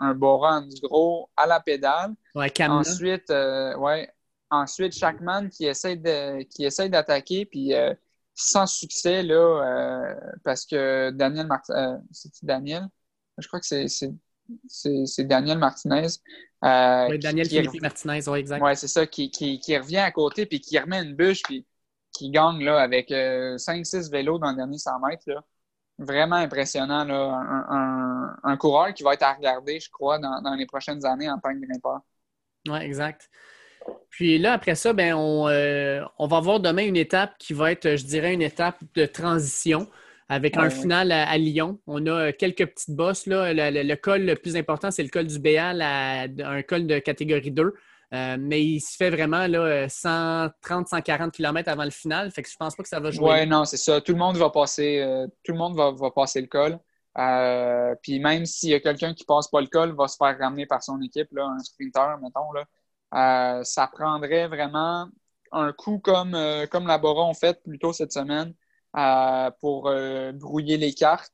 un, 0.00 0.10
un, 0.10 0.68
gros 0.82 1.28
à 1.36 1.46
la 1.46 1.58
pédale. 1.58 2.14
ensuite, 2.34 3.30
ouais, 3.30 4.08
ensuite, 4.50 4.92
chaque 4.94 5.20
man 5.20 5.48
qui 5.48 5.64
essaie 5.66 5.96
de, 5.96 6.42
qui 6.44 6.64
essaie 6.64 6.88
d'attaquer, 6.88 7.46
puis 7.46 7.72
sans 8.34 8.66
succès, 8.66 9.24
là, 9.24 10.14
parce 10.44 10.64
que 10.64 11.10
Daniel 11.10 11.48
Martin, 11.48 12.00
c'est 12.12 12.30
Daniel? 12.44 12.86
Je 13.38 13.48
crois 13.48 13.58
que 13.58 13.66
c'est 13.66 13.88
c'est 14.66 15.24
Daniel 15.24 15.58
Martinez. 15.58 16.06
Euh, 16.64 17.08
oui, 17.10 17.18
Daniel 17.18 17.48
Philippe 17.48 17.82
Martinez, 17.82 18.28
oui, 18.28 18.38
exact. 18.38 18.62
Oui, 18.62 18.76
c'est 18.76 18.88
ça, 18.88 19.06
qui, 19.06 19.30
revient 19.68 19.98
à 19.98 20.10
côté 20.10 20.46
puis 20.46 20.60
qui 20.60 20.78
remet 20.78 21.02
une 21.02 21.14
bûche 21.14 21.42
puis 21.42 21.66
qui 22.12 22.30
gagne 22.30 22.62
là, 22.62 22.78
avec 22.78 23.10
5-6 23.10 23.96
euh, 24.06 24.10
vélos 24.10 24.38
dans 24.38 24.50
le 24.50 24.56
dernier 24.56 24.78
100 24.78 25.00
mètres. 25.00 25.24
Là. 25.26 25.42
Vraiment 25.98 26.36
impressionnant. 26.36 27.04
Là. 27.04 28.36
Un, 28.44 28.56
coureur 28.56 28.92
qui 28.94 29.02
va 29.02 29.14
être 29.14 29.22
à 29.22 29.32
regarder, 29.32 29.80
je 29.80 29.90
crois, 29.90 30.18
dans, 30.18 30.54
les 30.54 30.66
prochaines 30.66 31.04
années 31.04 31.30
en 31.30 31.38
tant 31.38 31.52
que 31.52 31.66
grimpeur. 31.66 32.00
Oui, 32.68 32.78
exact. 32.78 33.28
Puis 34.10 34.38
là, 34.38 34.52
après 34.52 34.76
ça, 34.76 34.92
ben, 34.92 35.14
on, 35.14 35.48
euh, 35.48 36.04
on 36.18 36.28
va 36.28 36.36
avoir 36.36 36.60
demain 36.60 36.86
une 36.86 36.96
étape 36.96 37.36
qui 37.38 37.54
va 37.54 37.72
être, 37.72 37.96
je 37.96 38.04
dirais, 38.04 38.32
une 38.32 38.42
étape 38.42 38.78
de 38.94 39.06
transition 39.06 39.88
avec 40.28 40.56
un 40.56 40.70
final 40.70 41.12
à, 41.12 41.36
Lyon. 41.38 41.78
On 41.86 42.06
a 42.06 42.10
euh, 42.10 42.32
quelques 42.36 42.66
petites 42.66 42.94
bosses. 42.94 43.26
Là. 43.26 43.52
Le, 43.52 43.94
col 43.96 44.22
le 44.22 44.34
plus 44.34 44.56
important, 44.56 44.90
c'est 44.90 45.02
le 45.02 45.08
col 45.08 45.26
du 45.26 45.38
Béal, 45.38 45.82
un 45.82 46.62
col 46.62 46.86
de 46.86 46.98
catégorie 46.98 47.50
2. 47.50 47.74
Euh, 48.14 48.36
mais 48.38 48.62
il 48.62 48.80
se 48.80 48.94
fait 48.96 49.08
vraiment 49.08 49.46
130-140 49.46 51.30
km 51.30 51.68
avant 51.70 51.84
le 51.84 51.90
final. 51.90 52.30
Fait 52.30 52.42
que 52.42 52.50
je 52.50 52.56
pense 52.56 52.76
pas 52.76 52.82
que 52.82 52.88
ça 52.88 53.00
va 53.00 53.10
jouer. 53.10 53.40
Oui, 53.40 53.46
non, 53.46 53.64
c'est 53.64 53.78
ça. 53.78 54.00
Tout 54.00 54.12
le 54.12 54.18
monde 54.18 54.36
va 54.36 54.50
passer, 54.50 55.00
euh, 55.00 55.26
tout 55.44 55.52
le 55.52 55.58
monde 55.58 55.76
va, 55.76 56.10
passer 56.10 56.42
le 56.42 56.46
col. 56.46 56.78
puis 58.02 58.20
même 58.20 58.44
s'il 58.44 58.70
y 58.70 58.74
a 58.74 58.80
quelqu'un 58.80 59.14
qui 59.14 59.24
passe 59.24 59.48
pas 59.48 59.62
le 59.62 59.66
col, 59.66 59.94
va 59.94 60.08
se 60.08 60.16
faire 60.16 60.38
ramener 60.38 60.66
par 60.66 60.82
son 60.82 61.00
équipe, 61.00 61.28
là, 61.32 61.46
un 61.46 61.58
sprinter, 61.58 62.18
mettons. 62.22 62.52
Là. 62.52 63.64
ça 63.64 63.86
prendrait 63.86 64.46
vraiment 64.46 65.08
un 65.50 65.72
coup 65.72 65.98
comme, 65.98 66.36
comme 66.70 66.86
la 66.86 66.98
Bora 66.98 67.24
ont 67.24 67.34
fait 67.34 67.62
plus 67.62 67.78
tôt 67.78 67.94
cette 67.94 68.12
semaine 68.12 68.54
pour 69.60 69.88
euh, 69.88 70.32
brouiller 70.32 70.76
les 70.76 70.92
cartes. 70.92 71.32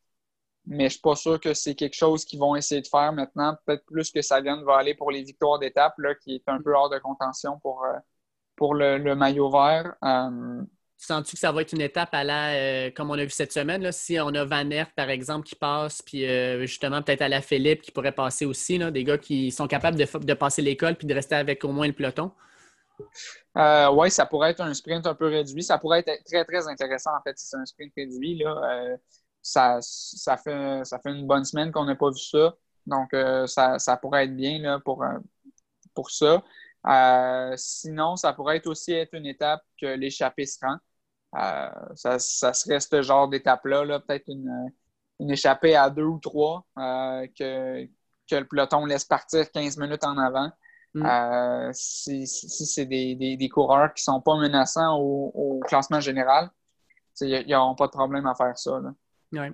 Mais 0.67 0.85
je 0.85 0.85
ne 0.85 0.89
suis 0.91 1.01
pas 1.01 1.17
sûr 1.17 1.41
que 1.41 1.55
c'est 1.55 1.75
quelque 1.75 1.97
chose 1.97 2.25
qu'ils 2.25 2.39
vont 2.39 2.55
essayer 2.55 2.83
de 2.83 2.87
faire 2.87 3.13
maintenant. 3.13 3.57
Peut-être 3.65 3.87
plus 3.87 4.11
que 4.11 4.43
vient 4.43 4.63
va 4.65 4.77
aller 4.77 4.95
pour 4.95 5.11
les 5.11 5.23
victoires 5.23 5.59
d'étape, 5.59 5.95
qui 6.23 6.35
est 6.35 6.49
un 6.49 6.61
peu 6.61 6.75
hors 6.75 6.91
de 6.91 6.99
contention 6.99 7.59
pour, 7.61 7.85
euh, 7.85 7.99
pour 8.55 8.75
le, 8.75 9.15
maillot 9.15 9.51
vert. 9.51 9.95
Euh, 10.05 10.63
Sens-tu 10.99 11.37
que 11.37 11.39
ça 11.39 11.53
va 11.53 11.63
être 11.63 11.73
une 11.73 11.81
étape 11.81 12.11
à 12.13 12.23
la, 12.23 12.91
comme 12.91 13.11
on 13.11 13.15
a 13.15 13.25
vu 13.25 13.31
cette 13.31 13.53
semaine, 13.53 13.83
là, 13.83 13.93
si 13.93 14.19
on 14.21 14.35
a 14.35 14.45
Van 14.45 14.69
Aert, 14.71 14.93
par 14.95 15.09
exemple, 15.09 15.47
qui 15.47 15.55
passe, 15.55 16.03
puis 16.03 16.27
justement 16.67 17.03
peut-être 17.03 17.23
à 17.23 17.29
la 17.29 17.41
Philippe 17.41 17.83
qui 17.83 17.93
pourrait 17.93 18.13
passer 18.13 18.45
aussi, 18.45 18.79
là, 18.79 18.91
des 18.91 19.05
gars 19.05 19.17
qui 19.17 19.53
sont 19.53 19.69
capables 19.69 19.97
de, 19.97 20.19
de 20.19 20.35
passer 20.35 20.61
l'école 20.61 20.97
puis 20.97 21.07
de 21.07 21.15
rester 21.15 21.37
avec 21.37 21.65
au 21.65 21.71
moins 21.71 21.87
le 21.87 21.93
peloton? 21.93 22.33
Euh, 23.59 23.91
oui, 23.91 24.11
ça 24.11 24.25
pourrait 24.27 24.51
être 24.51 24.61
un 24.61 24.73
sprint 24.73 25.07
un 25.07 25.15
peu 25.15 25.27
réduit. 25.27 25.63
Ça 25.63 25.79
pourrait 25.79 26.01
être 26.01 26.25
très, 26.25 26.45
très 26.45 26.69
intéressant, 26.69 27.11
en 27.17 27.23
fait, 27.23 27.39
si 27.39 27.47
c'est 27.49 27.57
un 27.57 27.67
sprint 27.67 27.93
réduit. 27.97 28.39
Là. 28.39 28.51
Euh, 28.73 28.97
ça, 29.43 29.79
ça, 29.81 30.37
fait, 30.37 30.85
ça 30.85 30.99
fait 31.01 31.11
une 31.11 31.27
bonne 31.27 31.45
semaine 31.45 31.73
qu'on 31.73 31.85
n'a 31.85 31.97
pas 31.97 32.11
vu 32.11 32.19
ça. 32.19 32.55
Donc, 32.87 33.13
euh, 33.15 33.47
ça, 33.47 33.79
ça, 33.79 33.97
pourrait 33.97 34.25
être 34.25 34.37
bien 34.37 34.59
là, 34.61 34.79
pour, 34.81 35.05
pour 35.95 36.11
ça. 36.11 36.43
sinon, 37.57 38.17
ça 38.17 38.33
pourrait 38.33 38.59
être 38.59 38.69
aussi 38.69 38.93
être 38.93 39.15
une 39.15 39.27
étape 39.27 39.63
que 39.81 39.87
l'échappée 39.87 40.47
se 40.47 40.59
rend. 40.63 40.79
ça, 41.97 42.19
serait 42.19 42.81
ce 42.81 43.03
genre 43.03 43.29
d'étape-là, 43.29 43.85
-là, 43.85 44.01
peut 44.01 44.15
être 44.15 44.29
une, 44.29 44.73
échappée 45.31 45.75
à 45.77 45.91
deux 45.91 46.05
ou 46.05 46.19
trois 46.21 46.65
que, 46.77 47.85
que 48.31 48.37
le 48.37 48.47
peloton 48.47 48.87
laisse 48.87 49.05
partir 49.05 49.51
15 49.51 49.79
minutes 49.79 50.05
en 50.05 50.17
avant. 50.19 50.53
Mm. 50.99 51.73
si, 51.73 52.27
c'est 52.27 52.87
des, 52.87 53.49
coureurs 53.53 53.93
qui 53.95 54.03
ne 54.03 54.15
sont 54.15 54.21
pas 54.21 54.37
menaçants 54.37 54.99
au, 54.99 55.61
classement 55.67 56.01
général, 56.01 56.51
ils 57.21 57.47
n'auront 57.49 57.75
pas 57.75 57.87
de 57.87 57.93
problème 57.93 58.27
à 58.27 58.35
faire 58.35 58.57
ça. 58.57 58.81
Là. 58.81 59.51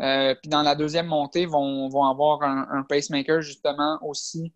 Euh, 0.00 0.34
puis 0.40 0.48
dans 0.48 0.62
la 0.62 0.74
deuxième 0.76 1.06
montée, 1.06 1.46
vont, 1.46 1.88
vont 1.88 2.04
avoir 2.04 2.42
un, 2.42 2.84
pacemaker 2.88 3.40
justement 3.40 3.98
aussi 4.02 4.52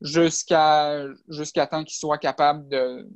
jusqu'à 0.00 1.04
jusqu'à 1.28 1.66
temps 1.66 1.82
qu'ils 1.82 1.96
soient 1.96 2.18
capables 2.18 2.68
de, 2.68 3.08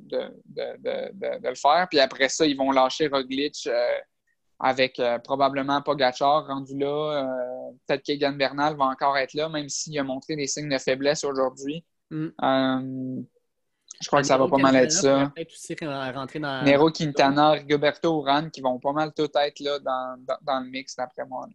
le 0.55 1.55
faire. 1.55 1.87
Puis 1.89 1.99
après 1.99 2.27
ça, 2.27 2.45
ils 2.45 2.57
vont 2.57 2.71
lâcher 2.71 3.07
Roglic 3.07 3.67
euh, 3.67 3.99
avec 4.59 4.99
euh, 4.99 5.19
probablement 5.19 5.81
Pogachar 5.81 6.47
rendu 6.47 6.77
là. 6.77 7.25
Peut-être 7.87 8.03
qu'Egan 8.03 8.33
Bernal 8.33 8.75
va 8.75 8.85
encore 8.85 9.17
être 9.17 9.33
là, 9.33 9.49
même 9.49 9.69
s'il 9.69 9.97
a 9.99 10.03
montré 10.03 10.35
des 10.35 10.47
signes 10.47 10.69
de 10.69 10.77
faiblesse 10.77 11.23
aujourd'hui. 11.23 11.85
Mm. 12.11 13.23
Je 14.01 14.07
crois 14.07 14.21
que 14.21 14.27
ça 14.27 14.37
va 14.37 14.47
pas 14.47 14.57
mal 14.57 14.75
être 14.75 14.91
ça. 14.91 15.31
Nero 16.63 16.89
Quintana, 16.89 17.51
Rigoberto 17.51 18.21
Urán 18.21 18.49
qui 18.49 18.61
vont 18.61 18.79
pas 18.79 18.93
mal 18.93 19.13
tout 19.13 19.29
être 19.35 19.59
là 19.59 19.79
dans, 19.79 20.17
dans, 20.41 20.59
le 20.61 20.69
mix 20.69 20.95
d'après 20.95 21.25
moi. 21.25 21.47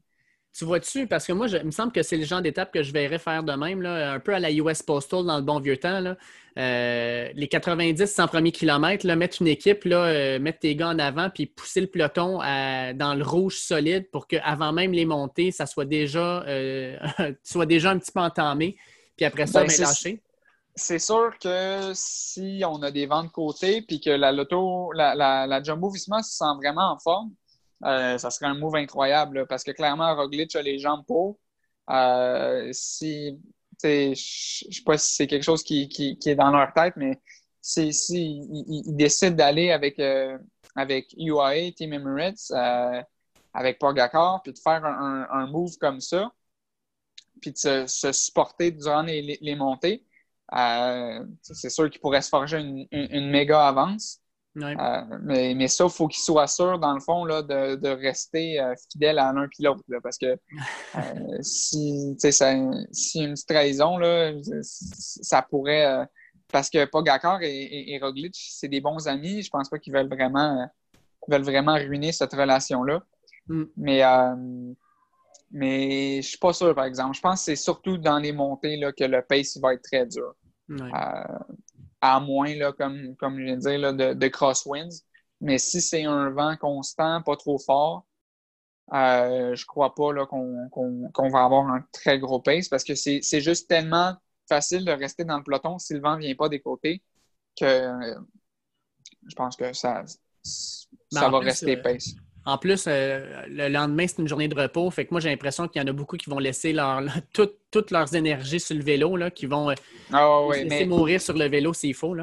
Tu 0.56 0.64
vois-tu? 0.64 1.08
Parce 1.08 1.26
que 1.26 1.32
moi, 1.32 1.48
il 1.48 1.64
me 1.64 1.72
semble 1.72 1.90
que 1.90 2.02
c'est 2.02 2.16
le 2.16 2.24
genre 2.24 2.40
d'étape 2.40 2.72
que 2.72 2.84
je 2.84 2.92
verrais 2.92 3.18
faire 3.18 3.42
de 3.42 3.52
même, 3.54 3.82
là, 3.82 4.12
un 4.12 4.20
peu 4.20 4.32
à 4.32 4.38
la 4.38 4.52
US 4.52 4.82
Postal 4.82 5.24
dans 5.24 5.36
le 5.36 5.42
bon 5.42 5.58
vieux 5.58 5.76
temps. 5.76 5.98
Là. 5.98 6.16
Euh, 6.58 7.28
les 7.34 7.48
90 7.48 8.06
100 8.06 8.28
premiers 8.28 8.52
kilomètres, 8.52 9.04
là, 9.04 9.16
mettre 9.16 9.42
une 9.42 9.48
équipe, 9.48 9.84
là, 9.84 10.04
euh, 10.04 10.38
mettre 10.38 10.60
tes 10.60 10.76
gars 10.76 10.90
en 10.90 10.98
avant, 11.00 11.28
puis 11.28 11.46
pousser 11.46 11.80
le 11.80 11.88
peloton 11.88 12.38
dans 12.38 13.14
le 13.16 13.24
rouge 13.24 13.58
solide 13.58 14.08
pour 14.12 14.28
qu'avant 14.28 14.72
même 14.72 14.92
les 14.92 15.06
montées, 15.06 15.50
ça 15.50 15.66
soit 15.66 15.86
déjà, 15.86 16.44
euh, 16.46 16.96
soit 17.42 17.66
déjà 17.66 17.90
un 17.90 17.98
petit 17.98 18.12
peu 18.12 18.20
entamé. 18.20 18.76
Puis 19.16 19.26
après 19.26 19.46
ça, 19.46 19.64
ben 19.64 19.72
lâcher 19.76 20.20
c'est 20.76 20.98
sûr 20.98 21.32
que 21.40 21.92
si 21.94 22.62
on 22.66 22.82
a 22.82 22.90
des 22.90 23.06
vents 23.06 23.22
de 23.22 23.28
côté 23.28 23.82
puis 23.82 24.00
que 24.00 24.10
la 24.10 24.32
loto, 24.32 24.90
la, 24.92 25.14
la, 25.14 25.62
Jumbo 25.62 25.88
Visma 25.88 26.22
se 26.22 26.36
sent 26.36 26.52
vraiment 26.56 26.92
en 26.92 26.98
forme, 26.98 27.30
euh, 27.84 28.18
ça 28.18 28.30
serait 28.30 28.46
un 28.46 28.54
move 28.54 28.76
incroyable 28.76 29.46
parce 29.46 29.64
que 29.64 29.70
clairement, 29.70 30.14
Roglic 30.16 30.54
a 30.56 30.62
les 30.62 30.78
jambes 30.78 31.04
pour. 31.06 31.38
Euh, 31.90 32.70
si, 32.72 33.38
je 33.82 34.10
ne 34.10 34.14
sais 34.14 34.82
pas 34.84 34.98
si 34.98 35.14
c'est 35.14 35.26
quelque 35.26 35.42
chose 35.42 35.62
qui, 35.62 35.88
est 36.24 36.34
dans 36.34 36.50
leur 36.50 36.72
tête, 36.72 36.94
mais 36.96 37.20
si, 37.60 37.92
si 37.92 38.40
décident 38.86 39.36
d'aller 39.36 39.70
avec, 39.70 39.98
euh, 39.98 40.38
avec 40.76 41.14
UAE, 41.18 41.72
Team 41.76 41.92
Emirates, 41.92 42.50
avec 43.52 43.78
Pogacar, 43.78 44.42
puis 44.42 44.52
de 44.52 44.58
faire 44.58 44.84
un, 44.84 45.46
move 45.46 45.76
comme 45.78 46.00
ça, 46.00 46.32
puis 47.40 47.52
de 47.52 47.86
se, 47.86 48.12
supporter 48.12 48.70
durant 48.70 49.02
les 49.02 49.56
montées, 49.56 50.04
euh, 50.52 51.24
c'est 51.42 51.70
sûr 51.70 51.90
qu'il 51.90 52.00
pourrait 52.00 52.22
se 52.22 52.28
forger 52.28 52.58
une, 52.58 53.30
méga 53.30 53.66
avance. 53.66 54.20
Euh, 54.56 55.02
mais, 55.22 55.54
mais 55.54 55.68
ça, 55.68 55.84
il 55.84 55.90
faut 55.90 56.06
qu'il 56.06 56.22
soit 56.22 56.46
sûr, 56.46 56.78
dans 56.78 56.94
le 56.94 57.00
fond, 57.00 57.24
là, 57.24 57.42
de, 57.42 57.88
rester 57.88 58.60
euh, 58.60 58.74
fidèle 58.92 59.18
à 59.18 59.32
l'un 59.32 59.44
et 59.44 59.62
l'autre. 59.62 59.82
Parce 60.02 60.18
que 60.18 60.36
si, 61.40 62.16
ça, 62.18 62.54
si 62.92 63.24
une 63.24 63.34
trahison, 63.34 63.98
là, 63.98 64.32
ça 64.62 65.42
pourrait. 65.42 66.06
parce 66.52 66.70
que 66.70 66.84
Pogacar 66.84 67.42
et, 67.42 67.94
et, 67.94 67.98
Roglic, 67.98 68.34
c'est 68.36 68.68
des 68.68 68.80
bons 68.80 69.08
amis. 69.08 69.42
Je 69.42 69.50
pense 69.50 69.68
pas 69.68 69.78
qu'ils 69.78 69.92
veulent 69.92 70.08
vraiment, 70.08 70.68
veulent 71.28 71.42
vraiment 71.42 71.74
ruiner 71.74 72.12
cette 72.12 72.32
relation-là. 72.32 73.02
Mm. 73.48 73.64
Mais 73.76 74.02
mais 75.50 76.20
je 76.20 76.28
suis 76.30 76.38
pas 76.38 76.52
sûr, 76.52 76.74
par 76.74 76.84
exemple. 76.84 77.16
Je 77.16 77.20
pense 77.20 77.40
que 77.40 77.44
c'est 77.44 77.56
surtout 77.56 77.96
dans 77.96 78.18
les 78.18 78.32
montées 78.32 78.76
là, 78.76 78.92
que 78.92 79.04
le 79.04 79.22
pace 79.22 79.56
va 79.58 79.74
être 79.74 79.82
très 79.82 80.04
dur. 80.04 80.34
Euh, 80.70 80.84
à 82.04 82.20
moins, 82.20 82.54
là, 82.54 82.72
comme, 82.72 83.16
comme 83.16 83.38
je 83.38 83.44
viens 83.44 83.56
de 83.56 83.60
dire, 83.60 83.94
de, 83.94 84.14
de 84.14 84.28
crosswinds. 84.28 85.02
Mais 85.40 85.58
si 85.58 85.80
c'est 85.80 86.04
un 86.04 86.30
vent 86.30 86.56
constant, 86.56 87.22
pas 87.22 87.36
trop 87.36 87.58
fort, 87.58 88.06
euh, 88.92 89.54
je 89.56 89.64
crois 89.66 89.94
pas 89.94 90.26
qu'on 90.26 91.28
va 91.30 91.44
avoir 91.44 91.66
un 91.68 91.82
très 91.92 92.18
gros 92.18 92.40
pace 92.40 92.68
parce 92.68 92.84
que 92.84 92.94
c'est 92.94 93.40
juste 93.40 93.68
tellement 93.68 94.14
facile 94.48 94.84
de 94.84 94.92
rester 94.92 95.24
dans 95.24 95.38
le 95.38 95.42
peloton 95.42 95.78
si 95.78 95.94
le 95.94 96.00
vent 96.00 96.16
ne 96.16 96.20
vient 96.20 96.34
pas 96.34 96.50
des 96.50 96.60
côtés 96.60 97.02
que 97.58 97.64
euh, 97.64 98.14
je 99.26 99.34
pense 99.34 99.56
que 99.56 99.72
ça, 99.72 100.04
ça 100.42 101.28
va 101.28 101.40
rester 101.40 101.76
pace. 101.76 102.14
En 102.46 102.58
plus, 102.58 102.84
euh, 102.86 103.42
le 103.48 103.68
lendemain, 103.68 104.06
c'est 104.06 104.18
une 104.18 104.28
journée 104.28 104.48
de 104.48 104.60
repos. 104.60 104.90
Fait 104.90 105.06
que 105.06 105.12
moi, 105.12 105.20
j'ai 105.20 105.30
l'impression 105.30 105.66
qu'il 105.66 105.80
y 105.80 105.84
en 105.84 105.88
a 105.88 105.92
beaucoup 105.92 106.16
qui 106.16 106.28
vont 106.28 106.38
laisser 106.38 106.72
leur, 106.74 107.02
toutes 107.70 107.90
leurs 107.90 108.14
énergies 108.14 108.60
sur 108.60 108.76
le 108.76 108.82
vélo, 108.82 109.16
là, 109.16 109.30
qui 109.30 109.46
vont 109.46 109.70
euh, 109.70 109.74
ah 110.12 110.40
laisser 110.52 110.84
mourir 110.84 111.20
sur 111.20 111.34
le 111.34 111.48
vélo 111.48 111.72
s'il 111.72 111.94
faut. 111.94 112.14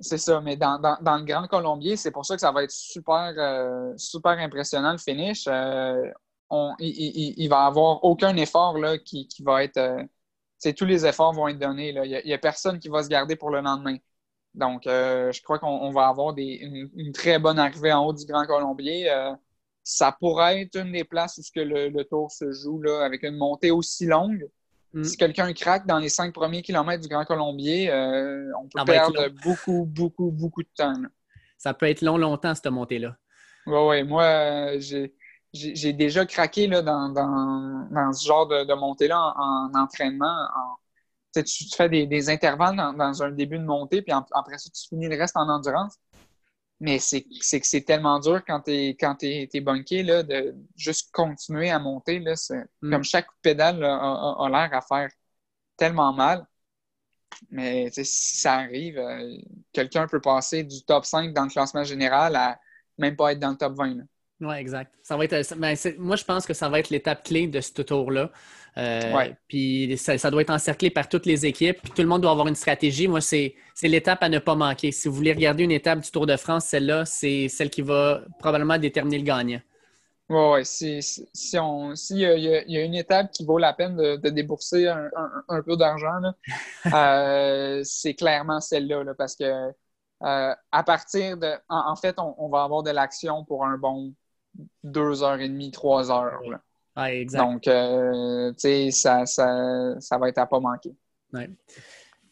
C'est 0.00 0.18
ça, 0.18 0.40
mais 0.42 0.56
dans, 0.56 0.78
le 0.78 1.24
Grand 1.24 1.46
Colombier, 1.46 1.96
c'est 1.96 2.10
pour 2.10 2.26
ça 2.26 2.34
que 2.34 2.40
ça 2.40 2.52
va 2.52 2.64
être 2.64 2.70
super, 2.70 3.32
euh, 3.36 3.92
super 3.96 4.32
impressionnant 4.32 4.92
le 4.92 4.98
finish. 4.98 5.48
On, 6.50 6.74
il, 6.78 7.34
il, 7.38 7.48
va 7.48 7.64
avoir 7.64 8.04
aucun 8.04 8.36
effort 8.36 8.76
là, 8.76 8.98
qui, 8.98 9.26
va 9.40 9.64
être. 9.64 9.80
tous 10.76 10.84
les 10.84 11.06
efforts 11.06 11.32
vont 11.32 11.48
être 11.48 11.58
donnés. 11.58 11.88
Il 11.88 12.22
n'y 12.26 12.32
a, 12.34 12.38
personne 12.38 12.78
qui 12.78 12.88
va 12.88 13.02
se 13.02 13.08
garder 13.08 13.34
pour 13.34 13.50
le 13.50 13.62
lendemain. 13.62 13.96
Donc, 14.52 14.82
je 14.84 15.42
crois 15.42 15.58
qu'on 15.58 15.90
va 15.90 16.08
avoir 16.08 16.34
une, 16.36 16.90
une, 16.94 17.12
très 17.12 17.38
bonne 17.38 17.58
arrivée 17.58 17.92
en 17.94 18.04
haut 18.04 18.12
du 18.12 18.26
Grand 18.26 18.44
Colombier 18.46 19.10
ça 19.84 20.16
pourrait 20.18 20.62
être 20.62 20.76
une 20.76 20.92
des 20.92 21.04
places 21.04 21.38
où 21.38 21.42
que 21.54 21.60
le, 21.60 22.02
tour 22.04 22.32
se 22.32 22.50
joue 22.52 22.80
là, 22.80 23.04
avec 23.04 23.22
une 23.22 23.36
montée 23.36 23.70
aussi 23.70 24.06
longue. 24.06 24.48
Mm. 24.94 25.04
Si 25.04 25.16
quelqu'un 25.18 25.52
craque 25.52 25.86
dans 25.86 25.98
les 25.98 26.08
cinq 26.08 26.32
premiers 26.32 26.62
kilomètres 26.62 27.02
du 27.02 27.08
Grand 27.08 27.26
Colombier, 27.26 27.90
euh, 27.90 28.50
on 28.58 28.68
peut 28.68 28.84
perdre 28.86 29.28
beaucoup, 29.44 29.84
beaucoup, 29.84 30.30
beaucoup 30.30 30.62
de 30.62 30.68
temps. 30.74 30.94
Ça 31.58 31.74
peut 31.74 31.86
être 31.86 32.00
long, 32.00 32.16
longtemps, 32.16 32.54
cette 32.54 32.66
montée-là. 32.66 33.16
Oui, 33.66 33.78
oui. 33.88 34.04
Moi, 34.04 34.78
j'ai 34.78 35.92
déjà 35.92 36.24
craqué 36.24 36.66
là, 36.66 36.80
dans, 36.80 38.12
ce 38.12 38.26
genre 38.26 38.46
de, 38.46 38.74
montée-là 38.74 39.34
en, 39.36 39.70
entraînement. 39.74 40.48
tu, 41.34 41.42
fais 41.76 41.88
des, 41.88 42.30
intervalles 42.30 42.76
dans, 42.76 43.22
un 43.22 43.30
début 43.30 43.58
de 43.58 43.64
montée, 43.64 44.00
puis 44.00 44.14
après 44.32 44.58
ça, 44.58 44.70
tu 44.70 44.88
finis 44.88 45.08
le 45.08 45.16
reste 45.16 45.36
en 45.36 45.48
endurance. 45.48 45.98
Mais 46.80 46.98
c'est 46.98 47.22
que 47.22 47.66
c'est 47.66 47.82
tellement 47.82 48.18
dur 48.18 48.42
quand 48.46 48.62
tu 48.62 48.72
es, 48.72 48.96
quand 48.96 49.22
es, 49.22 49.48
bunké 49.60 50.02
là, 50.02 50.22
de 50.22 50.54
juste 50.76 51.10
continuer 51.12 51.70
à 51.70 51.78
monter. 51.78 52.18
Là, 52.18 52.34
mm. 52.82 52.90
Comme 52.90 53.04
chaque 53.04 53.28
pédale 53.42 53.82
a, 53.84 54.48
l'air 54.50 54.70
à 54.74 54.80
faire 54.80 55.08
tellement 55.76 56.12
mal. 56.12 56.46
Mais 57.50 57.90
si 57.90 58.04
ça 58.04 58.54
arrive, 58.54 58.98
euh, 58.98 59.36
quelqu'un 59.72 60.06
peut 60.06 60.20
passer 60.20 60.62
du 60.62 60.82
top 60.84 61.04
5 61.04 61.32
dans 61.32 61.44
le 61.44 61.50
classement 61.50 61.84
général 61.84 62.36
à 62.36 62.58
même 62.98 63.16
pas 63.16 63.32
être 63.32 63.40
dans 63.40 63.50
le 63.50 63.56
top 63.56 63.74
20. 63.76 63.98
Oui, 64.40 64.54
exact. 64.56 64.92
Ça 65.02 65.16
va 65.16 65.24
être, 65.24 65.54
ben, 65.56 65.76
moi, 65.98 66.16
je 66.16 66.24
pense 66.24 66.44
que 66.44 66.54
ça 66.54 66.68
va 66.68 66.80
être 66.80 66.90
l'étape 66.90 67.22
clé 67.22 67.46
de 67.46 67.60
ce 67.60 67.82
tour-là. 67.82 68.30
Euh, 68.76 69.30
puis 69.46 69.96
ça, 69.96 70.30
doit 70.30 70.42
être 70.42 70.50
encerclé 70.50 70.90
par 70.90 71.08
toutes 71.08 71.26
les 71.26 71.46
équipes. 71.46 71.80
Puis 71.82 71.92
tout 71.92 72.02
le 72.02 72.08
monde 72.08 72.22
doit 72.22 72.32
avoir 72.32 72.48
une 72.48 72.56
stratégie. 72.56 73.06
Moi, 73.06 73.20
c'est 73.20 73.54
l'étape 73.82 74.22
à 74.22 74.28
ne 74.28 74.40
pas 74.40 74.56
manquer. 74.56 74.90
Si 74.90 75.06
vous 75.06 75.14
voulez 75.14 75.32
regarder 75.32 75.62
une 75.62 75.70
étape 75.70 76.00
du 76.00 76.10
Tour 76.10 76.26
de 76.26 76.36
France, 76.36 76.64
celle-là, 76.66 77.04
c'est 77.04 77.48
celle 77.48 77.70
qui 77.70 77.82
va 77.82 78.22
probablement 78.40 78.76
déterminer 78.76 79.18
le 79.18 79.24
gagnant. 79.24 79.60
Oui, 80.30 80.36
ouais. 80.36 80.64
si, 80.64 81.02
si, 81.02 81.58
on, 81.58 81.94
si 81.94 82.16
y, 82.16 82.26
a, 82.26 82.82
une 82.82 82.94
étape 82.94 83.30
qui 83.30 83.44
vaut 83.44 83.58
la 83.58 83.74
peine 83.74 83.94
de, 83.96 84.30
débourser 84.30 84.88
un, 84.88 85.62
peu 85.62 85.76
d'argent, 85.76 86.32
euh, 86.92 87.82
c'est 87.84 88.14
clairement 88.14 88.60
celle-là. 88.60 89.04
parce 89.16 89.36
que 89.36 89.44
euh, 90.24 90.54
à 90.72 90.82
partir 90.82 91.36
de. 91.36 91.52
En, 91.68 91.94
fait, 91.96 92.16
on, 92.18 92.48
va 92.48 92.62
avoir 92.64 92.82
de 92.82 92.90
l'action 92.90 93.44
pour 93.44 93.66
un 93.66 93.76
bon 93.76 94.14
deux 94.82 95.22
heures 95.22 95.40
et 95.40 95.48
demie, 95.48 95.70
trois 95.70 96.10
heures. 96.10 96.40
Donc, 97.32 97.66
euh, 97.66 98.52
tu 98.52 98.58
sais, 98.58 98.90
ça, 98.90 99.26
ça, 99.26 100.18
va 100.18 100.28
être 100.28 100.38
à 100.38 100.46
pas 100.46 100.60
manquer. 100.60 100.94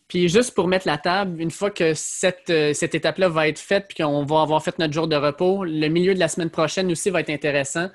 Puis 0.06 0.28
juste 0.28 0.54
pour 0.54 0.68
mettre 0.68 0.86
la 0.86 0.98
table, 0.98 1.40
une 1.40 1.50
fois 1.50 1.70
que 1.70 1.94
cette, 1.94 2.50
euh, 2.50 2.74
cette 2.74 2.94
étape-là 2.94 3.28
va 3.28 3.48
être 3.48 3.58
faite, 3.58 3.86
puis 3.88 4.02
qu'on 4.02 4.24
va 4.24 4.42
avoir 4.42 4.62
fait 4.62 4.78
notre 4.78 4.92
jour 4.92 5.08
de 5.08 5.16
repos, 5.16 5.64
le 5.64 5.88
milieu 5.88 6.14
de 6.14 6.18
la 6.18 6.28
semaine 6.28 6.50
prochaine 6.50 6.90
aussi 6.92 7.08
va 7.10 7.20
être 7.20 7.30
intéressant. 7.30 7.88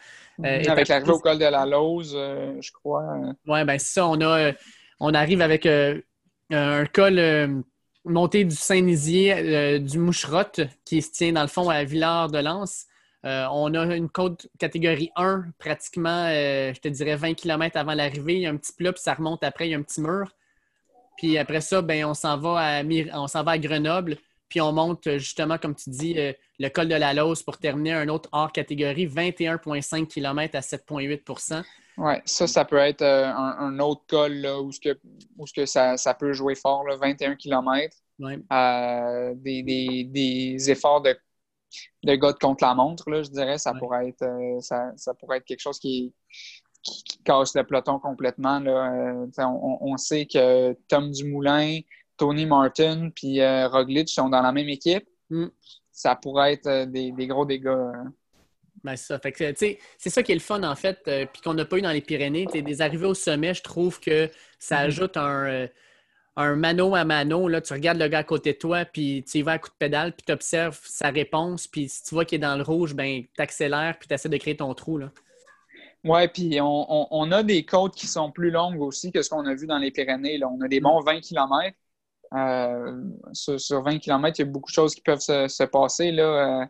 Euh, 0.43 0.59
mhm. 0.59 0.69
avec 0.69 0.87
l'arrivée 0.87 1.11
au 1.11 1.19
col 1.19 1.37
de 1.37 1.45
la 1.45 1.65
Lose, 1.65 2.13
je 2.13 2.71
crois. 2.71 3.05
Oui, 3.47 3.63
bien 3.63 3.77
c'est 3.77 3.93
ça. 3.93 4.07
On, 4.07 4.19
a, 4.21 4.51
on 4.99 5.13
arrive 5.13 5.41
avec 5.41 5.67
un 5.67 6.85
col 6.87 7.63
monté 8.03 8.43
du 8.43 8.55
Saint-Nizier, 8.55 9.79
du 9.79 9.99
Moucherotte, 9.99 10.61
qui 10.85 11.01
se 11.01 11.11
tient 11.11 11.31
dans 11.31 11.41
le 11.43 11.47
fond 11.47 11.69
à 11.69 11.83
Villard 11.83 12.29
de 12.29 12.39
Lens. 12.39 12.87
Euh, 13.25 13.45
on 13.51 13.73
a 13.73 13.95
une 13.95 14.09
côte 14.09 14.47
catégorie 14.59 15.11
1, 15.15 15.45
pratiquement, 15.57 16.27
euh, 16.29 16.73
je 16.73 16.79
te 16.79 16.87
dirais 16.87 17.15
20 17.15 17.33
km 17.33 17.77
avant 17.77 17.93
l'arrivée. 17.93 18.35
Il 18.35 18.41
y 18.41 18.45
a 18.45 18.51
un 18.51 18.57
petit 18.57 18.73
plat, 18.73 18.93
puis 18.93 19.01
ça 19.01 19.15
remonte 19.15 19.43
après, 19.43 19.67
il 19.67 19.71
y 19.71 19.75
a 19.75 19.77
un 19.77 19.81
petit 19.81 20.01
mur. 20.01 20.31
Puis 21.17 21.37
après 21.37 21.61
ça, 21.61 21.81
ben, 21.81 22.05
on 22.05 22.13
s'en 22.13 22.37
va, 22.37 22.59
à, 22.59 22.83
on 22.83 23.27
s'en 23.27 23.43
va 23.43 23.53
à 23.53 23.57
Grenoble, 23.57 24.17
puis 24.49 24.61
on 24.61 24.71
monte 24.71 25.17
justement, 25.17 25.57
comme 25.57 25.75
tu 25.75 25.89
dis, 25.89 26.13
euh, 26.17 26.31
le 26.59 26.69
col 26.69 26.87
de 26.87 26.95
la 26.95 27.13
Lose 27.13 27.41
pour 27.41 27.57
terminer 27.57 27.93
un 27.93 28.07
autre 28.07 28.29
hors 28.31 28.51
catégorie, 28.51 29.07
21,5 29.07 30.07
km 30.07 30.55
à 30.55 30.59
7,8% 30.59 31.63
Oui, 31.97 32.13
ça, 32.23 32.45
ça 32.45 32.65
peut 32.65 32.77
être 32.77 33.01
un, 33.03 33.79
autre 33.79 34.03
col 34.07 34.33
là, 34.33 34.61
où, 34.61 34.69
que, 34.69 34.95
que 35.55 35.65
ça, 35.65 35.97
peut 36.19 36.33
jouer 36.33 36.53
fort, 36.53 36.85
21 37.01 37.35
km. 37.35 37.95
des, 39.43 40.03
des, 40.03 40.71
efforts 40.71 41.01
de 41.01 41.17
de 42.03 42.15
gars 42.15 42.33
contre 42.33 42.63
la 42.63 42.73
montre, 42.73 43.09
là, 43.09 43.23
je 43.23 43.29
dirais. 43.29 43.57
Ça, 43.57 43.73
pourrait 43.73 44.09
être, 44.09 44.23
euh, 44.23 44.59
ça, 44.61 45.13
pourrait 45.19 45.37
être 45.37 45.45
quelque 45.45 45.59
chose 45.59 45.79
qui, 45.79 46.13
casse 47.25 47.53
le 47.55 47.65
peloton 47.65 47.99
complètement. 47.99 48.59
Là. 48.59 48.93
Euh, 48.93 49.45
on, 49.81 49.97
sait 49.97 50.25
que 50.25 50.73
Tom 50.87 51.11
Dumoulin, 51.11 51.79
Tony 52.15 52.45
Martin 52.45 53.09
puis 53.13 53.41
euh, 53.41 53.67
Roglic 53.67 54.07
sont 54.07 54.29
dans 54.29 54.41
la 54.41 54.53
même 54.53 54.69
équipe. 54.69 55.05
Mm. 55.29 55.47
Ça 55.91 56.15
pourrait 56.15 56.53
être 56.53 56.85
des, 56.85 57.11
gros 57.27 57.45
dégâts. 57.45 57.91
Ben, 58.83 58.95
ça. 58.95 59.19
c'est 59.21 60.09
ça 60.09 60.23
qui 60.23 60.31
est 60.31 60.35
le 60.35 60.39
fun, 60.39 60.63
en 60.63 60.75
fait, 60.75 60.99
puis 61.33 61.41
qu'on 61.41 61.55
n'a 61.55 61.65
pas 61.65 61.77
eu 61.77 61.81
dans 61.81 61.91
les 61.91 61.99
Pyrénées. 61.99 62.45
Des 62.45 62.81
arrivées 62.81 63.07
au 63.07 63.15
sommet, 63.15 63.53
je 63.53 63.63
trouve 63.63 63.99
que 63.99 64.29
ça 64.59 64.77
mm-hmm. 64.77 64.85
ajoute 64.85 65.17
un 65.17 65.67
un 66.37 66.55
mano 66.55 66.93
à 66.93 67.03
mano, 67.03 67.47
là, 67.47 67.61
tu 67.61 67.73
regardes 67.73 67.97
le 67.97 68.07
gars 68.07 68.19
à 68.19 68.23
côté 68.23 68.53
de 68.53 68.57
toi, 68.59 68.85
puis 68.85 69.25
tu 69.27 69.39
y 69.39 69.41
vas 69.41 69.53
à 69.53 69.59
coup 69.59 69.69
de 69.69 69.75
pédale, 69.77 70.13
puis 70.13 70.23
tu 70.25 70.31
observes 70.31 70.79
sa 70.83 71.09
réponse, 71.09 71.67
puis 71.67 71.89
si 71.89 72.03
tu 72.03 72.13
vois 72.13 72.25
qu'il 72.25 72.35
est 72.35 72.39
dans 72.39 72.55
le 72.55 72.61
rouge, 72.63 72.93
ben 72.93 73.23
tu 73.23 73.41
accélères, 73.41 73.97
puis 73.97 74.07
tu 74.07 74.13
essaies 74.13 74.29
de 74.29 74.37
créer 74.37 74.55
ton 74.55 74.73
trou. 74.75 74.99
Là. 74.99 75.11
Oui, 76.03 76.27
puis 76.27 76.59
on, 76.61 77.31
a 77.31 77.43
des 77.43 77.65
côtes 77.65 77.95
qui 77.95 78.05
sont 78.05 78.31
plus 78.31 78.51
longues 78.51 78.79
aussi 78.81 79.11
que 79.11 79.23
ce 79.23 79.29
qu'on 79.29 79.45
a 79.47 79.55
vu 79.55 79.65
dans 79.65 79.79
les 79.79 79.91
Pyrénées. 79.91 80.37
Là. 80.37 80.47
On 80.47 80.61
a 80.61 80.67
des 80.67 80.79
bons 80.79 81.01
20 81.01 81.21
km. 81.21 81.75
Sur, 83.33 83.83
20 83.83 83.97
km, 83.97 84.39
il 84.39 84.45
y 84.45 84.47
a 84.47 84.51
beaucoup 84.51 84.69
de 84.69 84.75
choses 84.75 84.93
qui 84.93 85.01
peuvent 85.01 85.19
se, 85.19 85.63
passer. 85.65 86.11
Là. 86.11 86.61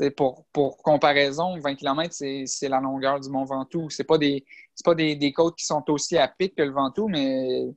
Euh, 0.00 0.10
pour, 0.16 0.44
pour, 0.52 0.78
comparaison, 0.78 1.56
20 1.60 1.76
km, 1.76 2.12
c'est 2.12 2.68
la 2.68 2.80
longueur 2.80 3.20
du 3.20 3.30
Mont 3.30 3.44
Ventoux. 3.44 3.88
Ce 3.90 4.02
pas, 4.02 4.18
des, 4.18 4.44
pas 4.84 4.96
des, 4.96 5.14
des, 5.14 5.32
côtes 5.32 5.56
qui 5.56 5.64
sont 5.66 5.84
aussi 5.88 6.18
à 6.18 6.26
pic 6.26 6.56
que 6.56 6.62
le 6.62 6.72
Ventoux, 6.72 7.08
mais 7.08 7.68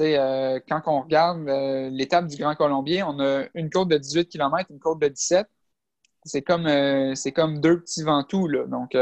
euh, 0.00 0.60
quand 0.68 0.82
on 0.86 1.02
regarde 1.02 1.48
euh, 1.48 1.88
l'étape 1.90 2.26
du 2.26 2.36
Grand 2.36 2.54
Colombier, 2.54 3.02
on 3.02 3.18
a 3.20 3.44
une 3.54 3.70
côte 3.70 3.88
de 3.88 3.98
18 3.98 4.28
km, 4.28 4.70
une 4.70 4.78
côte 4.78 5.00
de 5.00 5.08
17. 5.08 5.46
C'est 6.24 6.42
comme, 6.42 6.66
euh, 6.66 7.14
comme 7.34 7.60
deux 7.60 7.80
petits 7.80 8.02
Ventous. 8.02 8.48
Là. 8.48 8.66
Donc, 8.66 8.96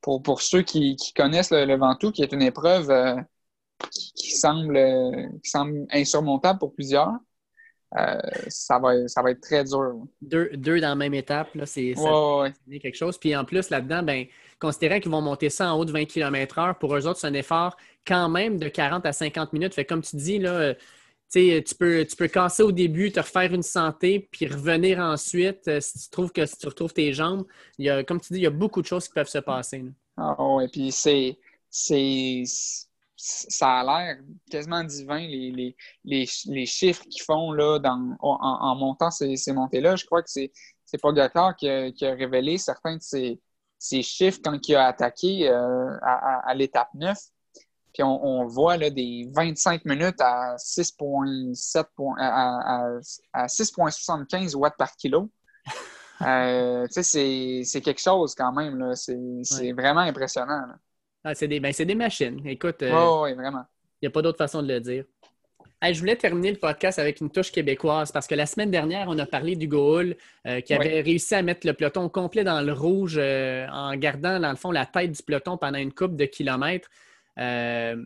pour, 0.00 0.22
pour, 0.22 0.42
ceux 0.42 0.62
qui, 0.62 0.96
connaissent 1.16 1.50
le, 1.50 1.76
Ventoux, 1.76 2.12
qui 2.12 2.22
est 2.22 2.32
une 2.32 2.42
épreuve 2.42 2.92
qui, 3.90 4.30
semble, 4.36 4.78
qui 5.42 5.50
semble 5.50 5.86
insurmontable 5.92 6.58
pour 6.58 6.74
plusieurs, 6.74 7.12
ça, 7.92 8.78
va, 8.78 9.08
ça 9.08 9.22
va 9.22 9.30
être 9.30 9.40
très 9.40 9.64
dur. 9.64 10.06
Deux, 10.20 10.50
deux 10.54 10.80
dans 10.80 10.90
la 10.90 10.94
même 10.94 11.14
étape, 11.14 11.48
c'est 11.64 11.94
quelque 12.80 12.96
chose. 12.96 13.18
Puis 13.18 13.34
en 13.34 13.44
plus, 13.44 13.70
là-dedans, 13.70 14.02
ben, 14.02 14.26
considérant 14.58 15.00
qu'ils 15.00 15.10
vont 15.10 15.20
monter 15.22 15.50
ça 15.50 15.72
en 15.72 15.78
haut 15.78 15.84
de 15.84 15.92
20 15.92 16.04
km/h, 16.04 16.78
pour 16.78 16.94
eux 16.96 17.06
autres, 17.06 17.20
c'est 17.20 17.26
un 17.26 17.34
effort 17.34 17.76
quand 18.06 18.28
même 18.28 18.58
de 18.58 18.68
40 18.68 19.06
à 19.06 19.12
50 19.12 19.52
minutes. 19.52 19.74
Fait 19.74 19.84
comme 19.84 20.02
tu 20.02 20.16
dis, 20.16 20.38
là, 20.38 20.52
euh, 20.52 20.74
tu 21.30 21.74
peux, 21.78 22.04
tu 22.06 22.16
peux 22.16 22.28
casser 22.28 22.62
au 22.62 22.72
début, 22.72 23.12
te 23.12 23.20
refaire 23.20 23.52
une 23.52 23.62
santé, 23.62 24.28
puis 24.30 24.46
revenir 24.46 24.98
ensuite 24.98 25.68
euh, 25.68 25.80
si 25.80 25.98
tu 25.98 26.10
trouves 26.10 26.32
que 26.32 26.46
si 26.46 26.56
tu 26.56 26.66
retrouves 26.66 26.92
tes 26.92 27.12
jambes. 27.12 27.44
Il 27.78 27.86
y 27.86 27.90
a, 27.90 28.02
comme 28.02 28.20
tu 28.20 28.32
dis, 28.32 28.40
il 28.40 28.44
y 28.44 28.46
a 28.46 28.50
beaucoup 28.50 28.80
de 28.80 28.86
choses 28.86 29.06
qui 29.06 29.14
peuvent 29.14 29.28
se 29.28 29.38
passer. 29.38 29.84
Ah 30.16 30.34
oui, 30.38 30.68
puis 30.68 30.90
c'est, 30.90 31.38
c'est, 31.68 32.42
ça 33.18 33.80
a 33.80 33.84
l'air 33.84 34.18
quasiment 34.50 34.84
divin, 34.84 35.18
les, 35.18 35.76
les, 36.04 36.66
chiffres 36.66 37.04
qu'ils 37.04 37.22
font 37.22 37.52
là, 37.52 37.78
dans, 37.78 38.16
en, 38.20 38.74
montant 38.76 39.10
ces, 39.10 39.36
montées-là. 39.52 39.96
Je 39.96 40.06
crois 40.06 40.22
que 40.22 40.30
c'est, 40.30 40.52
c'est 40.84 41.00
Pogacar 41.00 41.56
qui 41.56 41.68
a, 41.68 41.90
qui 41.90 42.06
a 42.06 42.14
révélé 42.14 42.58
certains 42.58 42.96
de 42.96 43.02
ces, 43.02 44.02
chiffres 44.02 44.40
quand 44.42 44.58
il 44.68 44.76
a 44.76 44.86
attaqué 44.86 45.48
euh, 45.48 45.96
à, 46.02 46.48
à 46.48 46.54
l'étape 46.54 46.88
9 46.94 47.18
on, 48.04 48.46
voit 48.46 48.76
là, 48.76 48.90
des 48.90 49.28
25 49.34 49.84
minutes 49.84 50.20
à 50.20 50.56
6,7 50.56 51.86
à, 52.18 53.46
6,75 53.46 54.54
watts 54.56 54.76
par 54.76 54.96
kilo. 54.96 55.30
Euh, 56.20 56.84
c'est 56.90 57.80
quelque 57.80 58.00
chose 58.00 58.34
quand 58.34 58.50
même. 58.50 58.92
C'est 58.96 59.70
vraiment 59.70 60.00
impressionnant. 60.00 60.64
Ah, 61.24 61.34
c'est 61.34 61.48
des, 61.48 61.60
ben, 61.60 61.72
des, 61.72 61.94
machines. 61.94 62.40
Écoute, 62.46 62.82
euh, 62.82 63.22
oui, 63.22 63.34
vraiment. 63.34 63.64
Il 64.00 64.04
n'y 64.04 64.08
a 64.08 64.10
pas 64.10 64.22
d'autre 64.22 64.38
façon 64.38 64.62
de 64.62 64.68
le 64.68 64.80
dire. 64.80 65.04
je 65.82 65.98
voulais 65.98 66.16
terminer 66.16 66.52
le 66.52 66.58
podcast 66.58 66.98
avec 66.98 67.20
une 67.20 67.30
touche 67.30 67.50
québécoise 67.50 68.12
parce 68.12 68.26
que 68.26 68.34
la 68.34 68.46
semaine 68.46 68.70
dernière, 68.70 69.06
on 69.08 69.18
a 69.18 69.26
parlé 69.26 69.56
du 69.56 69.66
Hull 69.66 70.16
euh, 70.46 70.60
qui 70.60 70.74
avait 70.74 71.00
réussi 71.00 71.34
à 71.34 71.42
mettre 71.42 71.66
le 71.66 71.72
peloton 71.72 72.08
complet 72.08 72.44
dans 72.44 72.60
le 72.60 72.72
rouge 72.72 73.18
en 73.18 73.94
gardant, 73.96 74.38
dans 74.38 74.50
le 74.50 74.56
fond, 74.56 74.70
la 74.70 74.86
tête 74.86 75.12
du 75.12 75.22
peloton 75.22 75.56
pendant 75.56 75.78
une 75.78 75.92
coupe 75.92 76.14
de 76.16 76.24
kilomètres. 76.24 76.88
Euh, 77.38 77.96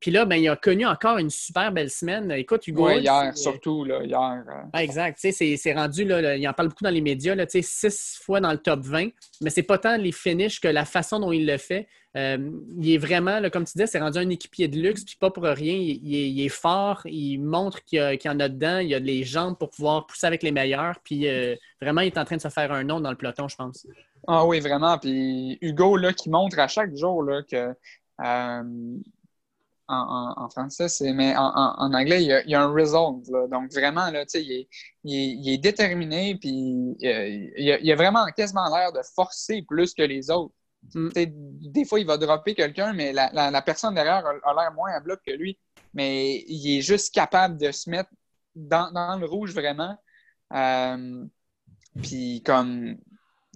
puis 0.00 0.10
là, 0.10 0.24
ben, 0.24 0.36
il 0.36 0.48
a 0.48 0.56
connu 0.56 0.86
encore 0.86 1.18
une 1.18 1.30
super 1.30 1.72
belle 1.72 1.90
semaine. 1.90 2.30
Écoute, 2.32 2.66
Hugo. 2.66 2.86
Oui, 2.86 3.00
hier, 3.00 3.36
surtout, 3.36 3.84
là, 3.84 4.04
hier. 4.04 4.44
Euh. 4.46 4.78
exact. 4.78 5.18
C'est 5.18 5.72
rendu, 5.72 6.04
là, 6.04 6.36
il 6.36 6.46
en 6.46 6.52
parle 6.52 6.68
beaucoup 6.68 6.84
dans 6.84 6.90
les 6.90 7.00
médias, 7.00 7.34
là, 7.34 7.46
six 7.48 8.20
fois 8.22 8.40
dans 8.40 8.52
le 8.52 8.58
top 8.58 8.80
20, 8.80 9.08
mais 9.40 9.50
c'est 9.50 9.62
pas 9.62 9.78
tant 9.78 9.96
les 9.96 10.12
finishes 10.12 10.60
que 10.60 10.68
la 10.68 10.84
façon 10.84 11.20
dont 11.20 11.32
il 11.32 11.46
le 11.46 11.56
fait. 11.56 11.88
Euh, 12.16 12.50
il 12.80 12.94
est 12.94 12.98
vraiment, 12.98 13.40
comme 13.50 13.64
tu 13.64 13.72
disais, 13.72 13.86
c'est 13.86 14.00
rendu 14.00 14.18
un 14.18 14.28
équipier 14.30 14.66
de 14.66 14.78
luxe, 14.78 15.04
puis 15.04 15.16
pas 15.20 15.30
pour 15.30 15.44
rien. 15.44 15.74
Il, 15.74 16.40
est, 16.40 16.48
fort, 16.48 17.02
il 17.04 17.38
montre 17.38 17.84
qu'il 17.84 18.18
y, 18.24 18.28
en 18.28 18.40
a 18.40 18.48
dedans, 18.48 18.78
il 18.78 18.94
a 18.94 18.98
les 18.98 19.24
jambes 19.24 19.56
pour 19.56 19.70
pouvoir 19.70 20.06
pousser 20.06 20.26
avec 20.26 20.42
les 20.42 20.50
meilleurs, 20.50 20.98
puis 21.04 21.28
vraiment, 21.80 22.00
il 22.00 22.06
est 22.06 22.18
en 22.18 22.24
train 22.24 22.36
de 22.36 22.40
se 22.40 22.48
faire 22.48 22.72
un 22.72 22.82
nom 22.82 23.00
dans 23.00 23.10
le 23.10 23.16
peloton, 23.16 23.46
je 23.46 23.56
pense. 23.56 23.86
Ah 24.26 24.44
oui, 24.44 24.60
vraiment. 24.60 24.98
Puis 24.98 25.58
Hugo, 25.60 25.96
là, 25.96 26.12
qui 26.12 26.30
montre 26.30 26.58
à 26.58 26.68
chaque 26.68 26.94
jour 26.96 27.22
là, 27.22 27.42
que 27.42 27.74
euh, 28.20 28.98
en, 29.90 30.48
français, 30.50 30.88
c'est, 30.88 31.12
mais 31.14 31.34
en, 31.36 31.94
anglais, 31.94 32.22
il 32.22 32.50
y, 32.50 32.54
a, 32.54 32.62
un 32.62 32.72
result. 32.72 33.24
Donc, 33.50 33.72
vraiment, 33.72 34.10
là, 34.10 34.24
il, 34.34 34.52
est, 34.52 34.68
il, 35.04 35.48
est, 35.48 35.56
déterminé, 35.56 36.36
puis 36.38 36.94
euh, 37.04 37.48
il, 37.56 37.90
a, 37.90 37.96
vraiment 37.96 38.26
quasiment 38.36 38.68
l'air 38.68 38.92
de 38.92 39.00
forcer 39.14 39.62
plus 39.66 39.94
que 39.94 40.02
les 40.02 40.30
autres. 40.30 40.54
Mm. 40.94 41.08
Des 41.70 41.84
fois, 41.84 42.00
il 42.00 42.06
va 42.06 42.16
dropper 42.16 42.54
quelqu'un, 42.54 42.92
mais 42.92 43.12
la, 43.12 43.62
personne 43.62 43.94
derrière 43.94 44.24
a, 44.26 44.54
l'air 44.54 44.72
moins 44.74 44.92
à 44.92 45.00
bloc 45.00 45.20
que 45.26 45.32
lui. 45.32 45.58
Mais 45.94 46.44
il 46.48 46.78
est 46.78 46.82
juste 46.82 47.14
capable 47.14 47.56
de 47.56 47.70
se 47.72 47.88
mettre 47.90 48.10
dans, 48.54 49.18
le 49.18 49.26
rouge 49.26 49.54
vraiment. 49.54 49.96
Euh, 50.54 51.24
puis 52.02 52.42
comme 52.44 52.96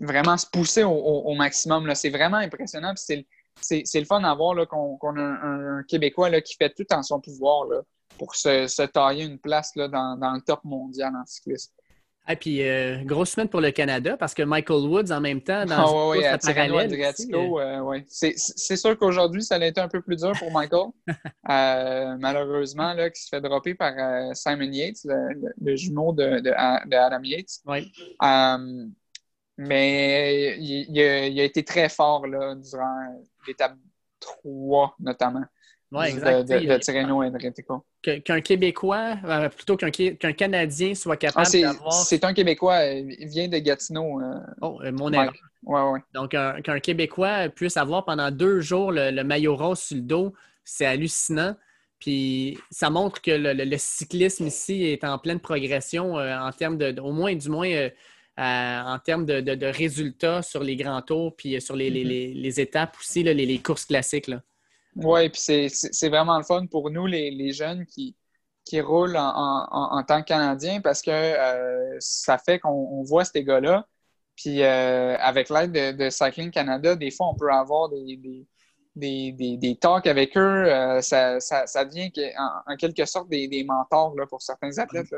vraiment 0.00 0.36
se 0.36 0.46
pousser 0.46 0.84
au, 0.84 1.34
maximum. 1.34 1.94
C'est 1.94 2.10
vraiment 2.10 2.38
impressionnant. 2.38 2.94
C'est 2.96 3.24
le 3.94 4.04
fun 4.04 4.24
à 4.24 4.34
voir 4.34 4.66
qu'on 4.66 5.16
a 5.16 5.22
un, 5.22 5.82
Québécois 5.84 6.30
là, 6.30 6.40
qui 6.40 6.56
fait 6.56 6.70
tout 6.74 6.86
en 6.92 7.02
son 7.02 7.20
pouvoir 7.20 7.66
là, 7.66 7.82
pour 8.18 8.34
se, 8.34 8.86
tailler 8.86 9.24
une 9.24 9.38
place 9.38 9.74
là, 9.76 9.88
dans, 9.88 10.16
dans, 10.16 10.32
le 10.32 10.40
top 10.40 10.64
mondial 10.64 11.14
en 11.14 11.24
cyclisme. 11.26 11.72
Et 12.28 12.36
puis, 12.36 12.62
euh, 12.62 13.02
grosse 13.04 13.30
semaine 13.30 13.48
pour 13.48 13.60
le 13.60 13.72
Canada 13.72 14.16
parce 14.16 14.32
que 14.32 14.44
Michael 14.44 14.86
Woods, 14.86 15.10
en 15.10 15.20
même 15.20 15.40
temps, 15.40 15.64
dans 15.64 15.86
oh, 15.88 16.12
oui, 16.12 16.22
parallèle. 16.22 16.92
Euh, 17.32 18.00
C'est 18.06 18.76
sûr 18.76 18.96
qu'aujourd'hui, 18.96 19.42
ça 19.42 19.56
a 19.56 19.66
été 19.66 19.80
un 19.80 19.88
peu 19.88 20.00
plus 20.00 20.16
dur 20.16 20.32
pour 20.38 20.52
Michael. 20.52 20.90
euh, 21.50 22.16
malheureusement, 22.20 22.94
là, 22.94 23.10
qui 23.10 23.22
se 23.22 23.28
fait 23.28 23.40
dropper 23.40 23.74
par 23.74 23.92
Simon 24.36 24.70
Yates, 24.70 25.04
le, 25.04 25.74
jumeau 25.74 26.12
de, 26.12 26.38
de, 26.40 26.50
Adam 26.52 27.22
Yates. 27.24 27.58
Oui. 27.66 27.92
mais 29.58 30.58
il, 30.60 31.00
a, 31.00 31.26
il, 31.26 31.40
a, 31.40 31.44
été 31.44 31.64
très 31.64 31.88
fort 31.88 32.28
là, 32.28 32.54
durant 32.54 33.24
l'étape 33.48 33.74
3, 34.20 34.94
notamment. 35.00 35.44
Oui, 35.92 36.06
exact. 36.06 36.48
De, 36.48 36.58
de, 36.58 36.78
Tirreno 36.78 37.22
Qu'un 38.24 38.40
Québécois, 38.40 39.16
euh, 39.24 39.48
plutôt 39.50 39.76
qu'un 39.76 40.32
Canadien 40.32 40.94
soit 40.94 41.18
capable 41.18 41.46
ah, 41.46 41.60
d'avoir. 41.60 41.92
C'est 41.92 42.24
un 42.24 42.32
Québécois, 42.32 42.84
il 42.86 43.28
vient 43.28 43.46
de 43.46 43.58
Gatineau. 43.58 44.20
Euh, 44.20 44.38
oh, 44.62 44.80
euh, 44.82 44.90
mon 44.90 45.12
erreur. 45.12 45.34
Ouais, 45.64 45.82
ouais. 45.82 46.00
Donc, 46.14 46.30
qu'un 46.30 46.80
Québécois 46.80 47.50
puisse 47.50 47.76
avoir 47.76 48.06
pendant 48.06 48.30
deux 48.30 48.60
jours 48.60 48.90
le, 48.90 49.22
maillot 49.22 49.54
rose 49.54 49.80
sur 49.80 49.96
le 49.96 50.02
dos, 50.02 50.32
c'est 50.64 50.86
hallucinant. 50.86 51.56
Puis 52.00 52.58
ça 52.70 52.88
montre 52.88 53.20
que 53.20 53.30
le, 53.30 53.76
cyclisme 53.76 54.46
ici 54.46 54.84
est 54.84 55.04
en 55.04 55.18
pleine 55.18 55.40
progression 55.40 56.14
en 56.14 56.50
termes 56.52 56.78
de, 56.78 56.98
au 57.00 57.12
moins, 57.12 57.34
du 57.34 57.50
moins, 57.50 57.88
en 58.38 58.98
termes 59.04 59.26
de, 59.26 59.66
résultats 59.66 60.40
sur 60.40 60.64
les 60.64 60.76
grands 60.76 61.02
tours, 61.02 61.36
puis 61.36 61.60
sur 61.60 61.76
les, 61.76 61.90
mm-hmm. 61.90 62.60
étapes 62.60 62.96
aussi, 62.98 63.22
les, 63.22 63.58
courses 63.58 63.84
classiques. 63.84 64.28
Là. 64.28 64.42
Oui, 64.96 65.28
puis 65.30 65.70
c'est 65.70 66.08
vraiment 66.08 66.36
le 66.36 66.44
fun 66.44 66.66
pour 66.66 66.90
nous, 66.90 67.06
les, 67.06 67.52
jeunes 67.52 67.86
qui, 67.86 68.14
qui 68.64 68.80
roulent 68.80 69.16
en, 69.16 70.02
tant 70.06 70.20
que 70.20 70.26
Canadiens, 70.26 70.80
parce 70.80 71.02
que 71.02 71.10
euh, 71.10 71.96
ça 71.98 72.38
fait 72.38 72.58
qu'on 72.58 73.02
voit 73.02 73.24
ces 73.24 73.42
gars-là. 73.42 73.86
Puis 74.36 74.62
euh, 74.62 75.16
avec 75.18 75.50
l'aide 75.50 75.72
de, 75.72 76.10
Cycling 76.10 76.50
Canada, 76.50 76.96
des 76.96 77.10
fois, 77.10 77.28
on 77.28 77.34
peut 77.34 77.50
avoir 77.52 77.88
des, 77.88 78.46
des, 78.94 79.32
des, 79.32 79.76
talks 79.80 80.06
avec 80.06 80.36
eux. 80.36 80.66
Euh, 80.66 81.00
ça, 81.00 81.40
ça, 81.40 81.84
devient 81.84 82.10
en, 82.66 82.76
quelque 82.76 83.04
sorte 83.06 83.28
des, 83.28 83.64
mentors 83.64 84.14
là, 84.16 84.26
pour 84.26 84.42
certains 84.42 84.76
athlètes. 84.78 85.14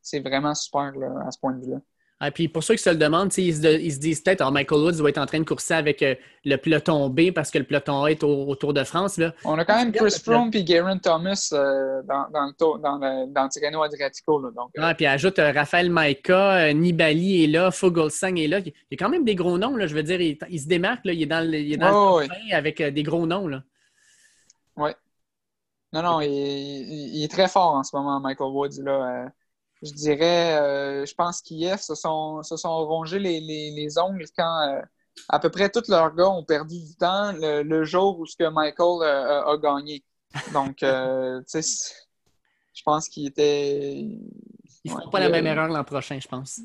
C'est 0.00 0.20
vraiment 0.20 0.54
super 0.54 0.92
à 1.26 1.30
ce 1.30 1.38
point 1.38 1.52
de 1.52 1.64
vue-là. 1.64 1.78
Et 2.22 2.26
ah, 2.26 2.30
puis 2.30 2.46
pour 2.46 2.62
ceux 2.62 2.76
qui 2.76 2.82
se 2.84 2.90
le 2.90 2.94
demandent, 2.94 3.36
ils 3.36 3.52
se, 3.52 3.80
ils 3.80 3.92
se, 3.92 3.98
disent 3.98 4.20
peut-être 4.20 4.44
oh, 4.46 4.52
Michael 4.52 4.78
Woods 4.78 5.02
va 5.02 5.08
être 5.08 5.18
en 5.18 5.26
train 5.26 5.40
de 5.40 5.44
courser 5.44 5.74
avec 5.74 6.04
euh, 6.04 6.14
le 6.44 6.54
peloton 6.54 7.08
B 7.08 7.32
parce 7.34 7.50
que 7.50 7.58
le 7.58 7.64
peloton 7.64 8.04
A 8.04 8.12
est 8.12 8.22
au, 8.22 8.54
Tour 8.54 8.72
de 8.72 8.84
France. 8.84 9.18
Là. 9.18 9.32
On 9.44 9.58
a 9.58 9.64
quand 9.64 9.74
même 9.74 9.90
Chris 9.90 10.20
Froome 10.22 10.50
et 10.52 10.62
Garen 10.62 11.00
Thomas 11.00 11.50
euh, 11.52 12.00
dans, 12.04 12.28
dans, 12.32 12.46
le 12.46 12.52
tour, 12.52 12.78
dans, 12.78 12.96
le, 12.98 13.26
dans 13.26 13.48
Tirreno 13.48 13.82
Adriatico. 13.82 14.40
Là, 14.40 14.50
donc, 14.54 14.70
euh. 14.78 14.94
puis 14.94 15.04
ajoute 15.04 15.38
Raphaël 15.38 15.90
Maïka, 15.90 16.72
Nibali 16.72 17.42
est 17.42 17.48
là, 17.48 17.72
Fuglsang 17.72 18.36
est 18.36 18.46
là. 18.46 18.60
Il 18.60 18.72
y 18.92 18.94
a 18.94 18.96
quand 18.96 19.08
même 19.08 19.24
des 19.24 19.34
gros 19.34 19.58
noms. 19.58 19.74
Là, 19.74 19.88
je 19.88 19.94
veux 19.96 20.04
dire, 20.04 20.20
il, 20.20 20.60
se 20.60 20.68
démarque. 20.68 21.04
Là, 21.04 21.14
il 21.14 21.22
est 21.22 21.26
dans 21.26 21.44
le, 21.44 21.58
il 21.58 21.72
est 21.72 21.76
dans 21.76 22.20
le 22.20 22.54
avec 22.54 22.80
des 22.80 23.02
gros 23.02 23.26
noms. 23.26 23.50
Oui. 24.76 24.90
Non, 25.92 26.02
non, 26.02 26.20
il, 26.20 26.28
il, 26.30 27.24
est 27.24 27.30
très 27.32 27.48
fort 27.48 27.74
en 27.74 27.82
ce 27.82 27.96
moment, 27.96 28.20
Michael 28.20 28.52
Woods. 28.52 28.80
Là, 28.80 29.26
je 29.82 29.92
dirais, 29.92 30.60
euh, 30.60 31.06
je 31.06 31.14
pense 31.14 31.42
qu'IF 31.42 31.80
se 31.80 31.94
sont, 31.94 32.42
se 32.42 32.56
sont 32.56 32.86
rongés 32.86 33.18
les, 33.18 33.40
les, 33.40 33.98
ongles 33.98 34.26
quand 34.36 34.68
euh, 34.68 34.80
à 35.28 35.40
peu 35.40 35.50
près 35.50 35.68
tous 35.70 35.88
leurs 35.88 36.14
gars 36.14 36.28
ont 36.28 36.44
perdu 36.44 36.78
du 36.78 36.94
temps 36.96 37.32
le, 37.32 37.84
jour 37.84 38.18
où 38.20 38.26
ce 38.26 38.36
que 38.36 38.48
Michael 38.48 39.02
euh, 39.02 39.44
a 39.44 39.56
gagné. 39.58 40.04
Donc, 40.52 40.76
tu 40.78 40.86
sais, 41.62 41.94
je 42.72 42.82
pense 42.84 43.08
qu'il 43.08 43.26
était. 43.26 43.92
Ils 44.84 44.90
ne 44.90 44.90
feront 44.90 45.10
pas 45.10 45.20
la 45.20 45.28
même 45.28 45.46
erreur 45.46 45.68
l'an 45.68 45.84
prochain, 45.84 46.18
je 46.20 46.28
pense. 46.28 46.60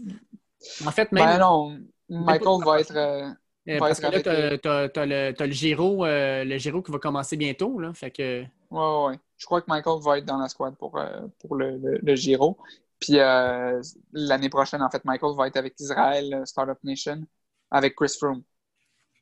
En 0.86 0.92
fait, 0.92 1.12
même. 1.12 1.26
Ben 1.26 1.40
non, 1.40 1.80
Michael 2.10 2.64
va 2.64 2.80
être. 2.80 3.36
parce 3.80 4.00
que 4.00 4.08
là, 4.08 4.22
tu 4.22 5.00
as, 5.00 5.06
le, 5.06 5.34
le, 5.38 5.52
Giro, 5.52 6.06
le 6.06 6.58
Giro 6.58 6.84
qui 6.84 6.92
va 6.92 7.00
commencer 7.00 7.36
bientôt. 7.36 7.80
Là, 7.80 7.94
fait 7.94 8.12
que... 8.12 8.44
Oui, 8.70 9.08
oui. 9.10 9.14
Je 9.38 9.46
crois 9.46 9.62
que 9.62 9.70
Michael 9.70 10.02
va 10.02 10.18
être 10.18 10.26
dans 10.26 10.38
la 10.38 10.50
squad 10.50 10.76
pour, 10.78 11.00
pour 11.40 11.56
le, 11.56 11.78
le, 11.78 12.16
Giro. 12.16 12.58
Puis 13.00 13.20
euh, 13.20 13.82
l'année 14.14 14.50
prochaine, 14.50 14.82
en 14.82 14.90
fait, 14.90 15.04
Michael 15.06 15.36
va 15.36 15.48
être 15.48 15.58
avec 15.58 15.80
Israël, 15.80 16.34
euh, 16.34 16.46
Startup 16.46 16.78
Nation, 16.84 17.22
avec 17.70 17.96
Chris 17.96 18.14
Froome. 18.18 18.44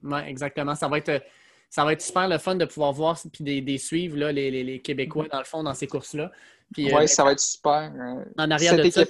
Oui, 0.03 0.19
exactement. 0.25 0.75
Ça 0.75 0.87
va 0.87 0.97
être. 0.97 1.23
Ça 1.69 1.83
va 1.83 1.91
être 1.91 2.01
super 2.01 2.29
le 2.29 2.37
fun 2.37 2.55
de 2.55 2.63
pouvoir 2.63 2.93
voir 2.93 3.19
puis 3.33 3.61
des, 3.61 3.77
suivre 3.77 4.17
là, 4.17 4.31
les, 4.31 4.49
les, 4.63 4.81
Québécois 4.81 5.27
dans 5.29 5.39
le 5.39 5.45
fond 5.45 5.63
dans 5.63 5.73
ces 5.73 5.87
courses-là. 5.87 6.31
Oui, 6.77 6.93
euh, 6.93 7.07
ça 7.07 7.23
va 7.23 7.33
être 7.33 7.39
super. 7.39 7.91
en 8.37 8.51
arrière 8.51 8.77
de 8.77 8.89
ça, 8.89 9.01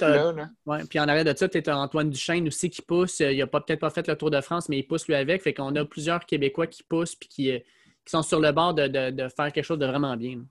ouais, 0.65 0.84
puis 0.89 0.99
en 0.99 1.08
arrière 1.08 1.25
de 1.25 1.38
ça, 1.38 1.47
tu 1.47 1.62
as 1.69 1.78
Antoine 1.78 2.10
Duchesne 2.10 2.47
aussi 2.47 2.69
qui 2.69 2.82
pousse. 2.82 3.19
Il 3.19 3.38
n'a 3.38 3.45
peut-être 3.45 3.80
pas 3.80 3.89
fait 3.89 4.08
le 4.08 4.15
Tour 4.15 4.32
de 4.32 4.41
France, 4.41 4.67
mais 4.69 4.80
il 4.80 4.84
pousse 4.84 5.08
lui 5.08 5.15
avec. 5.15 5.43
Fait 5.43 5.54
qu'on 5.54 5.75
a 5.75 5.86
plusieurs 5.86 6.25
Québécois 6.25 6.65
qui 6.67 6.82
poussent 6.82 7.15
puis 7.15 7.30
qui, 7.30 7.51
qui 7.51 8.12
sont 8.12 8.23
sur 8.23 8.39
le 8.39 8.51
bord 8.51 8.73
de, 8.73 8.88
de, 8.88 9.28
faire 9.30 9.51
quelque 9.51 9.63
chose 9.63 9.80
de 9.80 9.86
vraiment 9.86 10.15
bien. 10.15 10.43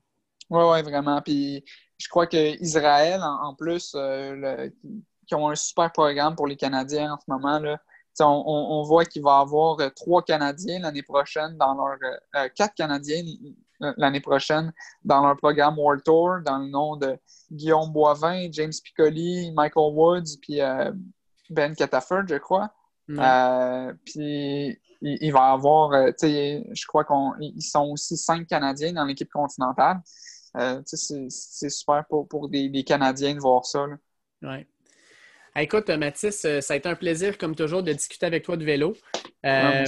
Oui, 0.50 0.62
oui, 0.64 0.82
vraiment. 0.82 1.20
Puis 1.22 1.64
je 1.98 2.08
crois 2.08 2.26
qu'Israël, 2.26 3.20
en, 3.22 3.48
en, 3.48 3.54
plus, 3.54 3.92
euh, 3.94 4.68
qui 5.26 5.34
ont 5.34 5.48
un 5.48 5.54
super 5.54 5.92
programme 5.92 6.34
pour 6.34 6.46
les 6.46 6.56
Canadiens 6.56 7.14
en 7.14 7.18
ce 7.18 7.24
moment. 7.28 7.58
Là. 7.58 7.78
On, 8.20 8.82
voit 8.84 9.04
qu'il 9.04 9.22
va 9.22 9.38
y 9.38 9.42
avoir 9.42 9.80
euh, 9.80 9.88
trois 9.90 10.22
Canadiens 10.22 10.80
l'année 10.80 11.02
prochaine 11.02 11.56
dans 11.56 11.74
leur 11.74 11.98
euh, 12.36 12.48
quatre 12.54 12.74
Canadiens 12.74 13.22
l'année 13.96 14.20
prochaine 14.20 14.72
dans 15.04 15.26
leur 15.26 15.36
programme 15.36 15.78
World 15.78 16.04
Tour, 16.04 16.36
dans 16.44 16.58
le 16.58 16.68
nom 16.68 16.96
de 16.96 17.18
Guillaume 17.50 17.92
Boivin, 17.92 18.48
James 18.52 18.72
Piccoli, 18.82 19.52
Michael 19.52 19.92
Woods, 19.92 20.38
puis 20.40 20.60
Ben 21.50 21.74
Cataford, 21.74 22.22
je 22.28 22.36
crois. 22.36 22.70
puis 24.06 24.78
il, 25.02 25.32
va 25.32 25.50
y 25.50 25.52
avoir, 25.52 25.90
je 25.92 26.86
crois 26.86 27.04
qu'ils 27.04 27.62
sont 27.62 27.90
aussi 27.90 28.16
cinq 28.16 28.46
Canadiens 28.46 28.92
dans 28.92 29.04
l'équipe 29.04 29.30
continentale. 29.30 30.00
Euh, 30.56 30.80
c'est 30.84 31.70
super 31.70 32.04
pour, 32.08 32.28
pour 32.28 32.48
des, 32.48 32.84
Canadiens 32.84 33.34
de 33.34 33.40
voir 33.40 33.64
ça. 33.64 33.86
Oui. 34.42 34.66
écoute, 35.56 35.88
Mathis, 35.90 36.44
euh, 36.44 36.60
ça 36.60 36.74
a 36.74 36.76
été 36.76 36.88
un 36.88 36.94
plaisir, 36.94 37.38
comme 37.38 37.54
toujours, 37.54 37.82
de 37.82 37.92
discuter 37.92 38.26
avec 38.26 38.44
toi 38.44 38.56
de 38.56 38.64
vélo. 38.64 38.94
Euh, 39.44 39.84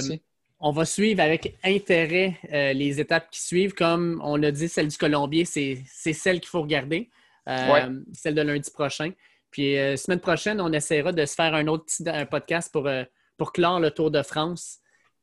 on 0.59 0.71
va 0.71 0.85
suivre 0.85 1.21
avec 1.21 1.57
intérêt 1.63 2.37
les 2.51 2.99
étapes 2.99 3.29
qui 3.29 3.41
suivent. 3.41 3.73
Comme 3.73 4.21
on 4.23 4.35
l'a 4.35 4.51
dit, 4.51 4.67
celle 4.67 4.87
du 4.87 4.97
Colombier, 4.97 5.45
c'est 5.45 5.83
celle 5.85 6.39
qu'il 6.39 6.49
faut 6.49 6.61
regarder. 6.61 7.09
Celle 7.45 8.35
de 8.35 8.41
lundi 8.41 8.71
prochain. 8.71 9.11
Puis, 9.51 9.75
semaine 9.97 10.19
prochaine, 10.19 10.59
on 10.59 10.73
essaiera 10.73 11.11
de 11.11 11.25
se 11.25 11.35
faire 11.35 11.53
un 11.53 11.67
autre 11.67 11.85
petit 11.85 12.03
podcast 12.29 12.71
pour, 12.73 12.89
pour 13.37 13.53
clore 13.53 13.79
le 13.79 13.91
Tour 13.91 14.09
de 14.09 14.23
France. 14.23 14.79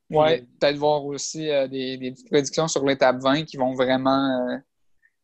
Oui, 0.09 0.41
peut-être 0.59 0.77
voir 0.77 1.03
aussi 1.03 1.47
des, 1.69 1.97
des, 1.97 2.11
petites 2.11 2.29
prédictions 2.29 2.67
sur 2.67 2.85
l'étape 2.85 3.17
20 3.21 3.43
qui 3.43 3.57
vont 3.57 3.73
vraiment 3.73 4.61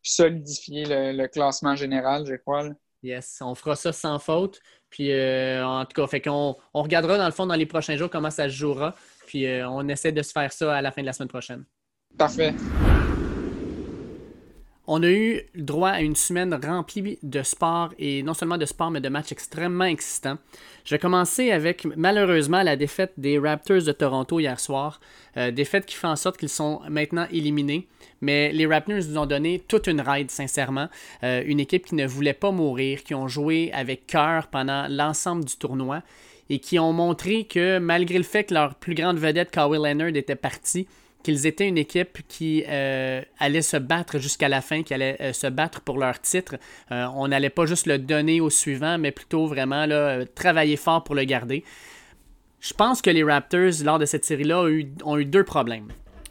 solidifier 0.02 0.84
le, 0.86 1.26
classement 1.26 1.76
général, 1.76 2.26
je 2.26 2.34
crois. 2.34 2.68
Yes, 3.02 3.38
on 3.40 3.54
fera 3.54 3.74
ça 3.76 3.92
sans 3.92 4.18
faute. 4.18 4.60
Puis 4.90 5.12
euh, 5.12 5.64
en 5.66 5.84
tout 5.84 6.00
cas, 6.00 6.06
fait 6.06 6.20
qu'on 6.20 6.56
on 6.74 6.82
regardera 6.82 7.18
dans 7.18 7.26
le 7.26 7.32
fond 7.32 7.46
dans 7.46 7.54
les 7.54 7.66
prochains 7.66 7.96
jours 7.96 8.10
comment 8.10 8.30
ça 8.30 8.48
se 8.48 8.54
jouera. 8.54 8.94
Puis 9.26 9.46
euh, 9.46 9.68
on 9.68 9.88
essaie 9.88 10.12
de 10.12 10.22
se 10.22 10.32
faire 10.32 10.52
ça 10.52 10.76
à 10.76 10.82
la 10.82 10.92
fin 10.92 11.00
de 11.00 11.06
la 11.06 11.12
semaine 11.12 11.28
prochaine. 11.28 11.64
Parfait. 12.16 12.54
On 14.94 15.02
a 15.02 15.08
eu 15.08 15.40
droit 15.54 15.88
à 15.88 16.02
une 16.02 16.14
semaine 16.14 16.52
remplie 16.52 17.18
de 17.22 17.42
sport 17.42 17.94
et 17.98 18.22
non 18.22 18.34
seulement 18.34 18.58
de 18.58 18.66
sport, 18.66 18.90
mais 18.90 19.00
de 19.00 19.08
matchs 19.08 19.32
extrêmement 19.32 19.86
excitants. 19.86 20.36
Je 20.84 20.94
vais 20.94 20.98
commencer 20.98 21.50
avec 21.50 21.86
malheureusement 21.96 22.62
la 22.62 22.76
défaite 22.76 23.14
des 23.16 23.38
Raptors 23.38 23.84
de 23.84 23.92
Toronto 23.92 24.38
hier 24.38 24.60
soir. 24.60 25.00
Euh, 25.38 25.50
défaite 25.50 25.86
qui 25.86 25.94
fait 25.94 26.08
en 26.08 26.16
sorte 26.16 26.36
qu'ils 26.36 26.50
sont 26.50 26.82
maintenant 26.90 27.26
éliminés. 27.32 27.88
Mais 28.20 28.52
les 28.52 28.66
Raptors 28.66 28.96
nous 28.96 29.16
ont 29.16 29.24
donné 29.24 29.62
toute 29.66 29.86
une 29.86 30.02
ride, 30.02 30.30
sincèrement. 30.30 30.90
Euh, 31.22 31.42
une 31.46 31.60
équipe 31.60 31.86
qui 31.86 31.94
ne 31.94 32.06
voulait 32.06 32.34
pas 32.34 32.50
mourir, 32.50 33.02
qui 33.02 33.14
ont 33.14 33.28
joué 33.28 33.70
avec 33.72 34.06
cœur 34.06 34.48
pendant 34.48 34.88
l'ensemble 34.90 35.46
du 35.46 35.56
tournoi 35.56 36.02
et 36.50 36.58
qui 36.58 36.78
ont 36.78 36.92
montré 36.92 37.44
que 37.44 37.78
malgré 37.78 38.18
le 38.18 38.24
fait 38.24 38.44
que 38.44 38.52
leur 38.52 38.74
plus 38.74 38.94
grande 38.94 39.16
vedette, 39.16 39.50
Kawhi 39.50 39.78
Leonard, 39.78 40.08
était 40.08 40.36
partie, 40.36 40.86
qu'ils 41.22 41.46
étaient 41.46 41.66
une 41.66 41.78
équipe 41.78 42.18
qui 42.28 42.64
euh, 42.68 43.22
allait 43.38 43.62
se 43.62 43.76
battre 43.76 44.18
jusqu'à 44.18 44.48
la 44.48 44.60
fin, 44.60 44.82
qui 44.82 44.94
allait 44.94 45.16
euh, 45.20 45.32
se 45.32 45.46
battre 45.46 45.80
pour 45.80 45.98
leur 45.98 46.20
titre. 46.20 46.56
Euh, 46.90 47.06
on 47.14 47.28
n'allait 47.28 47.50
pas 47.50 47.66
juste 47.66 47.86
le 47.86 47.98
donner 47.98 48.40
au 48.40 48.50
suivant, 48.50 48.98
mais 48.98 49.12
plutôt 49.12 49.46
vraiment 49.46 49.86
là, 49.86 50.24
travailler 50.26 50.76
fort 50.76 51.04
pour 51.04 51.14
le 51.14 51.24
garder. 51.24 51.64
Je 52.60 52.74
pense 52.74 53.02
que 53.02 53.10
les 53.10 53.24
Raptors, 53.24 53.82
lors 53.84 53.98
de 53.98 54.04
cette 54.04 54.24
série-là, 54.24 54.64
ont 55.04 55.18
eu, 55.18 55.24
deux 55.24 55.44
problèmes. 55.44 55.88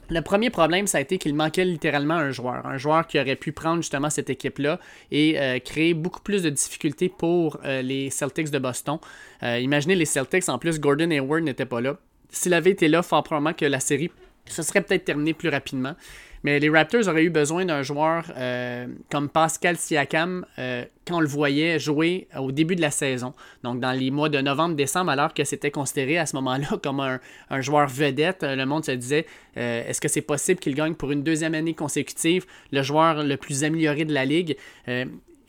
Le 0.09 0.21
premier 0.21 0.49
problème, 0.49 0.87
ça 0.87 0.97
a 0.97 1.01
été 1.01 1.17
qu'il 1.17 1.33
manquait 1.33 1.65
littéralement 1.65 2.15
un 2.15 2.31
joueur. 2.31 2.65
Un 2.65 2.77
joueur 2.77 3.07
qui 3.07 3.19
aurait 3.19 3.35
pu 3.35 3.53
prendre 3.53 3.77
justement 3.77 4.09
cette 4.09 4.29
équipe-là 4.29 4.79
et 5.09 5.61
créer 5.63 5.93
beaucoup 5.93 6.21
plus 6.21 6.43
de 6.43 6.49
difficultés 6.49 7.07
pour 7.09 7.59
les 7.63 8.09
Celtics 8.09 8.49
de 8.49 8.59
Boston. 8.59 8.97
Imaginez 9.41 9.95
les 9.95 10.05
Celtics, 10.05 10.49
en 10.49 10.57
plus, 10.57 10.81
Gordon 10.81 11.11
Hayward 11.11 11.43
n'était 11.43 11.65
pas 11.65 11.79
là. 11.79 11.97
S'il 12.29 12.53
avait 12.53 12.71
été 12.71 12.87
là, 12.87 13.03
fort 13.03 13.23
probablement 13.23 13.53
que 13.53 13.65
la 13.65 13.79
série 13.79 14.09
se 14.45 14.61
serait 14.61 14.81
peut-être 14.81 15.05
terminée 15.05 15.33
plus 15.33 15.49
rapidement. 15.49 15.95
Mais 16.43 16.59
les 16.59 16.69
Raptors 16.69 17.07
auraient 17.07 17.23
eu 17.23 17.29
besoin 17.29 17.65
d'un 17.65 17.83
joueur 17.83 18.25
euh, 18.35 18.87
comme 19.11 19.29
Pascal 19.29 19.77
Siakam 19.77 20.45
euh, 20.57 20.85
quand 21.05 21.17
on 21.17 21.19
le 21.19 21.27
voyait 21.27 21.77
jouer 21.77 22.27
au 22.37 22.51
début 22.51 22.75
de 22.75 22.81
la 22.81 22.89
saison. 22.89 23.33
Donc 23.63 23.79
dans 23.79 23.91
les 23.91 24.09
mois 24.09 24.29
de 24.29 24.39
novembre-décembre, 24.39 25.11
alors 25.11 25.33
que 25.35 25.43
c'était 25.43 25.69
considéré 25.69 26.17
à 26.17 26.25
ce 26.25 26.35
moment-là 26.37 26.67
comme 26.83 26.99
un, 26.99 27.61
joueur 27.61 27.87
vedette, 27.87 28.43
le 28.43 28.65
monde 28.65 28.85
se 28.85 28.91
disait 28.91 29.27
euh, 29.57 29.87
est-ce 29.87 30.01
que 30.01 30.07
c'est 30.07 30.21
possible 30.21 30.59
qu'il 30.59 30.73
gagne 30.73 30.95
pour 30.95 31.11
une 31.11 31.21
deuxième 31.21 31.53
année 31.53 31.75
consécutive 31.75 32.45
le 32.71 32.81
joueur 32.81 33.23
le 33.23 33.37
plus 33.37 33.63
amélioré 33.63 34.05
de 34.05 34.13
la 34.13 34.25
ligue? 34.25 34.57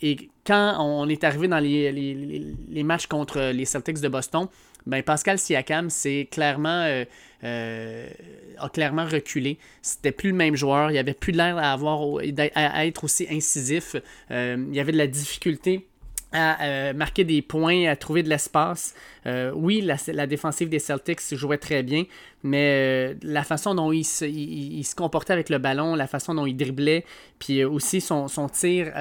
Et 0.03 0.29
quand 0.45 0.77
on 0.81 1.09
est 1.09 1.23
arrivé 1.23 1.47
dans 1.47 1.61
les, 1.61 2.83
matchs 2.83 3.07
contre 3.07 3.53
les 3.53 3.65
Celtics 3.65 4.01
de 4.01 4.09
Boston, 4.09 4.49
ben 4.87 5.03
Pascal 5.03 5.39
Siakam, 5.39 5.91
c'est 5.91 6.29
clairement 6.31 7.05
euh, 7.45 8.09
a 8.59 8.69
clairement 8.69 9.05
reculé. 9.05 9.59
C'était 9.81 10.13
plus 10.13 10.31
le 10.31 10.37
même 10.37 10.55
joueur. 10.55 10.91
Il 10.93 10.99
avait 10.99 11.15
plus 11.15 11.33
l'air 11.33 11.59
à, 11.59 11.73
avoir, 11.73 12.01
à 12.55 12.87
être 12.87 13.05
aussi 13.05 13.27
incisif. 13.31 13.97
Euh, 14.31 14.65
il 14.69 14.75
y 14.75 14.81
avait 14.81 14.93
de 14.93 14.99
la 14.99 15.09
difficulté 15.09 15.89
à 16.35 16.65
euh, 16.65 16.93
marquer 16.95 17.25
des 17.25 17.43
points, 17.43 17.89
à 17.89 17.97
trouver 17.97 18.23
de 18.23 18.29
l'espace. 18.29 18.95
oui, 19.55 19.83
la, 19.83 20.27
défensive 20.27 20.69
des 20.69 20.79
Celtics 20.79 21.35
jouait 21.35 21.59
très 21.59 21.83
bien, 21.83 22.05
mais 22.43 23.17
la 23.23 23.43
façon 23.43 23.75
dont 23.75 23.93
il 23.93 24.05
se, 24.05 24.25
il, 24.25 24.85
se, 24.85 24.95
comportait 24.95 25.33
avec 25.33 25.51
le 25.51 25.59
ballon, 25.59 25.95
la 25.95 26.07
façon 26.07 26.35
dont 26.35 26.47
il 26.47 26.57
driblait, 26.57 27.05
puis 27.39 27.65
aussi 27.65 28.01
son, 28.01 28.29
son 28.29 28.49
tir 28.49 28.93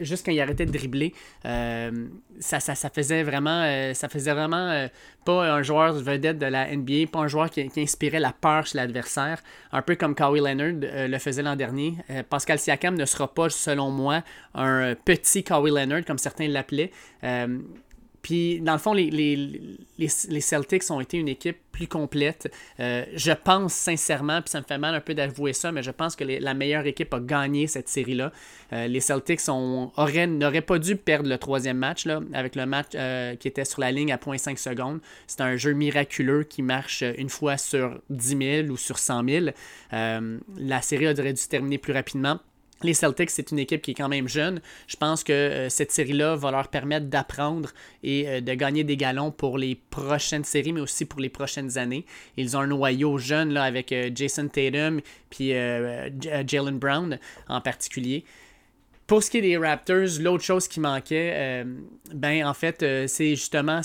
juste 0.00 0.24
quand 0.24 0.32
il 0.32 0.40
arrêtait 0.40 0.66
de 0.66 0.72
dribbler, 0.72 1.12
euh, 1.44 1.90
ça, 2.38 2.60
ça, 2.60 2.90
faisait 2.90 3.22
vraiment, 3.22 3.62
euh, 3.64 3.94
ça 3.94 4.08
faisait 4.08 4.32
vraiment 4.32 4.68
euh, 4.68 4.88
pas 5.24 5.52
un 5.52 5.62
joueur 5.62 5.94
vedette 5.94 6.38
de 6.38 6.46
la 6.46 6.74
NBA, 6.74 7.06
pas 7.12 7.20
un 7.20 7.28
joueur 7.28 7.50
qui, 7.50 7.68
inspirait 7.76 8.20
la 8.20 8.32
peur 8.32 8.66
chez 8.66 8.78
l'adversaire, 8.78 9.42
un 9.72 9.82
peu 9.82 9.96
comme 9.96 10.14
Kawhi 10.14 10.40
Leonard 10.40 11.08
le 11.08 11.18
faisait 11.18 11.42
l'an 11.42 11.56
dernier. 11.56 11.94
Pascal 12.28 12.58
Siakam 12.58 12.94
ne 12.94 13.04
sera 13.04 13.32
pas, 13.32 13.50
selon 13.50 13.90
moi, 13.90 14.22
un 14.54 14.94
petit 14.94 15.44
Kawhi 15.44 15.70
Leonard, 15.70 16.04
comme 16.04 16.18
certains 16.18 16.48
l'appelaient. 16.48 16.90
Puis, 18.22 18.60
dans 18.60 18.72
le 18.72 18.78
fond, 18.78 18.92
les, 18.92 19.10
les, 19.98 20.40
Celtics 20.40 20.90
ont 20.90 21.00
été 21.00 21.16
une 21.16 21.28
équipe 21.28 21.56
plus 21.72 21.86
complète. 21.86 22.52
Euh, 22.78 23.04
je 23.14 23.32
pense 23.32 23.72
sincèrement, 23.72 24.42
puis 24.42 24.50
ça 24.50 24.60
me 24.60 24.64
fait 24.66 24.76
mal 24.78 24.94
un 24.94 25.00
peu 25.00 25.14
d'avouer 25.14 25.52
ça, 25.52 25.72
mais 25.72 25.82
je 25.82 25.90
pense 25.90 26.16
que 26.16 26.24
la 26.24 26.54
meilleure 26.54 26.86
équipe 26.86 27.14
a 27.14 27.20
gagné 27.20 27.66
cette 27.66 27.88
série-là. 27.88 28.32
Euh, 28.72 28.86
les 28.88 29.00
Celtics 29.00 29.40
n'auraient 29.48 30.60
pas 30.60 30.78
dû 30.78 30.96
perdre 30.96 31.28
le 31.28 31.38
troisième 31.38 31.78
match, 31.78 32.04
là, 32.04 32.20
avec 32.34 32.56
le 32.56 32.66
match 32.66 32.88
euh, 32.94 33.36
qui 33.36 33.48
était 33.48 33.64
sur 33.64 33.80
la 33.80 33.90
ligne 33.90 34.12
à 34.12 34.16
0.5 34.16 34.56
secondes. 34.58 35.00
C'est 35.26 35.40
un 35.40 35.56
jeu 35.56 35.72
miraculeux 35.72 36.44
qui 36.44 36.62
marche 36.62 37.02
une 37.16 37.30
fois 37.30 37.56
sur 37.56 38.00
10 38.10 38.64
000 38.64 38.68
ou 38.68 38.76
sur 38.76 38.98
100 38.98 39.24
000. 39.26 39.46
la 39.92 40.82
série 40.82 41.06
aurait 41.08 41.32
dû 41.32 41.40
se 41.40 41.48
terminer 41.48 41.78
plus 41.78 41.92
rapidement. 41.92 42.38
Les 42.82 42.94
Celtics, 42.94 43.30
c'est 43.30 43.50
une 43.50 43.58
équipe 43.58 43.82
qui 43.82 43.90
est 43.90 43.94
quand 43.94 44.08
même 44.08 44.26
jeune. 44.26 44.62
Je 44.86 44.96
pense 44.96 45.22
que 45.22 45.32
euh, 45.32 45.68
cette 45.68 45.92
série-là 45.92 46.34
va 46.36 46.50
leur 46.50 46.68
permettre 46.68 47.06
d'apprendre 47.06 47.72
et 48.02 48.26
euh, 48.26 48.40
de 48.40 48.54
gagner 48.54 48.84
des 48.84 48.96
galons 48.96 49.30
pour 49.30 49.58
les 49.58 49.74
prochaines 49.74 50.44
séries, 50.44 50.72
mais 50.72 50.80
aussi 50.80 51.04
pour 51.04 51.20
les 51.20 51.28
prochaines 51.28 51.76
années. 51.76 52.06
Ils 52.38 52.56
ont 52.56 52.60
un 52.60 52.66
noyau 52.68 53.18
jeune 53.18 53.52
là, 53.52 53.64
avec 53.64 53.92
euh, 53.92 54.10
Jason 54.14 54.48
Tatum 54.48 55.02
puis 55.28 55.50
Jalen 55.50 56.78
Brown 56.78 57.18
en 57.48 57.60
particulier. 57.60 58.24
Pour 59.10 59.24
ce 59.24 59.30
qui 59.32 59.38
est 59.38 59.42
des 59.42 59.56
Raptors, 59.56 60.20
l'autre 60.20 60.44
chose 60.44 60.68
qui 60.68 60.78
manquait, 60.78 61.64
ben 62.14 62.46
en 62.46 62.54
fait, 62.54 63.08
c'est 63.08 63.30
justement 63.30 63.82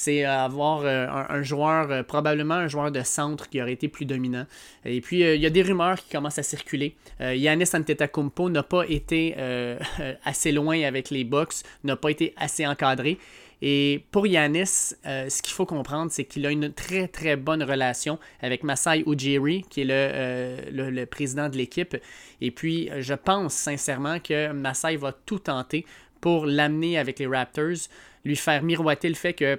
c'est 0.00 0.24
avoir 0.24 0.82
euh, 0.84 1.06
un, 1.08 1.42
joueur, 1.42 1.90
euh, 1.90 2.02
probablement 2.02 2.54
un 2.54 2.68
joueur 2.68 2.90
de 2.90 3.02
centre 3.02 3.48
qui 3.48 3.60
aurait 3.60 3.72
été 3.72 3.88
plus 3.88 4.06
dominant. 4.06 4.46
Et 4.84 5.00
puis, 5.00 5.24
euh, 5.24 5.34
il 5.34 5.40
y 5.42 5.46
a 5.46 5.50
des 5.50 5.62
rumeurs 5.62 5.96
qui 5.96 6.10
commencent 6.10 6.38
à 6.38 6.42
circuler. 6.42 6.94
Yanis 7.20 7.70
Antetokounmpo 7.74 8.48
n'a 8.48 8.62
pas 8.62 8.84
été 8.88 9.34
assez 10.24 10.52
loin 10.52 10.80
avec 10.82 11.10
les 11.10 11.24
Bucks, 11.24 11.64
n'a 11.84 11.96
pas 11.96 12.10
été 12.10 12.32
assez 12.36 12.66
encadré. 12.66 13.18
Et 13.62 14.04
pour 14.10 14.26
Yanis, 14.26 14.94
ce 15.04 15.42
qu'il 15.42 15.52
faut 15.52 15.66
comprendre, 15.66 16.10
c'est 16.10 16.24
qu'il 16.24 16.46
a 16.46 16.50
une 16.50 16.72
très 16.72 17.08
très 17.08 17.36
bonne 17.36 17.62
relation 17.62 18.18
avec 18.40 18.62
Masai 18.62 19.04
Ujiri, 19.06 19.64
qui 19.68 19.82
est 19.82 20.70
le, 20.70 20.90
le 20.90 21.06
président 21.06 21.48
de 21.48 21.56
l'équipe. 21.56 21.96
Et 22.40 22.50
puis, 22.50 22.90
je 23.00 23.14
pense 23.14 23.52
sincèrement 23.54 24.18
que 24.18 24.52
Masai 24.52 24.96
va 24.96 25.12
tout 25.12 25.40
tenter 25.40 25.84
pour 26.20 26.46
l'amener 26.46 26.98
avec 26.98 27.18
les 27.18 27.26
Raptors, 27.26 27.88
lui 28.24 28.36
faire 28.36 28.62
miroiter 28.62 29.08
le 29.08 29.14
fait 29.14 29.34
que 29.34 29.58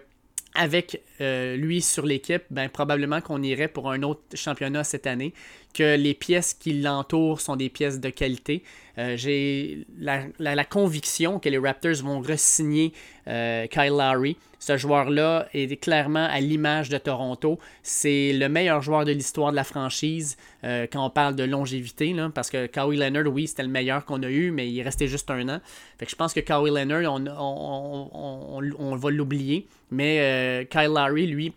avec 0.54 1.02
euh, 1.22 1.56
lui 1.56 1.82
sur 1.82 2.06
l'équipe, 2.06 2.44
ben, 2.50 2.68
probablement 2.70 3.22
qu'on 3.22 3.42
irait 3.42 3.70
pour 3.70 3.90
un 3.90 4.04
autre 4.04 4.22
championnat 4.36 4.84
cette 4.84 5.08
année, 5.08 5.34
que 5.72 5.96
les 5.96 6.14
pièces 6.14 6.54
qui 6.54 6.74
l'entourent 6.74 7.42
sont 7.42 7.56
des 7.56 7.70
pièces 7.70 8.00
de 8.00 8.10
qualité. 8.10 8.64
Euh, 8.98 9.16
j'ai 9.16 9.86
la, 9.98 10.66
conviction 10.66 11.40
que 11.40 11.50
les 11.50 11.58
Raptors 11.58 12.04
vont 12.04 12.20
re-signer 12.20 12.94
euh, 13.28 13.68
Kyle 13.68 13.94
Lowry. 13.98 14.38
Ce 14.60 14.78
joueur-là 14.78 15.48
est 15.54 15.82
clairement 15.82 16.26
à 16.26 16.40
l'image 16.40 16.90
de 16.90 16.98
Toronto. 16.98 17.58
C'est 17.82 18.32
le 18.34 18.48
meilleur 18.48 18.82
joueur 18.82 19.06
de 19.06 19.12
l'histoire 19.12 19.52
de 19.52 19.56
la 19.56 19.64
franchise 19.64 20.38
quand 20.62 21.04
on 21.04 21.10
parle 21.10 21.36
de 21.36 21.44
longévité, 21.44 22.16
parce 22.36 22.52
que 22.52 22.68
Kawhi 22.68 22.96
Leonard, 22.98 23.26
oui, 23.26 23.48
c'était 23.48 23.64
le 23.64 23.70
meilleur 23.70 24.06
qu'on 24.06 24.22
a 24.22 24.30
eu, 24.30 24.52
mais 24.52 24.70
il 24.70 24.84
restait 24.84 25.08
juste 25.08 25.32
un 25.32 25.50
an. 25.50 25.62
Je 26.00 26.14
pense 26.14 26.32
que 26.32 26.42
Kawhi 26.42 26.70
Leonard, 26.70 27.12
on, 27.12 28.62
on 28.78 28.96
va 28.96 29.10
l'oublier. 29.10 29.66
Mais 29.90 30.68
Kyle 30.70 30.92
Lowry, 30.94 31.26
lui, 31.26 31.54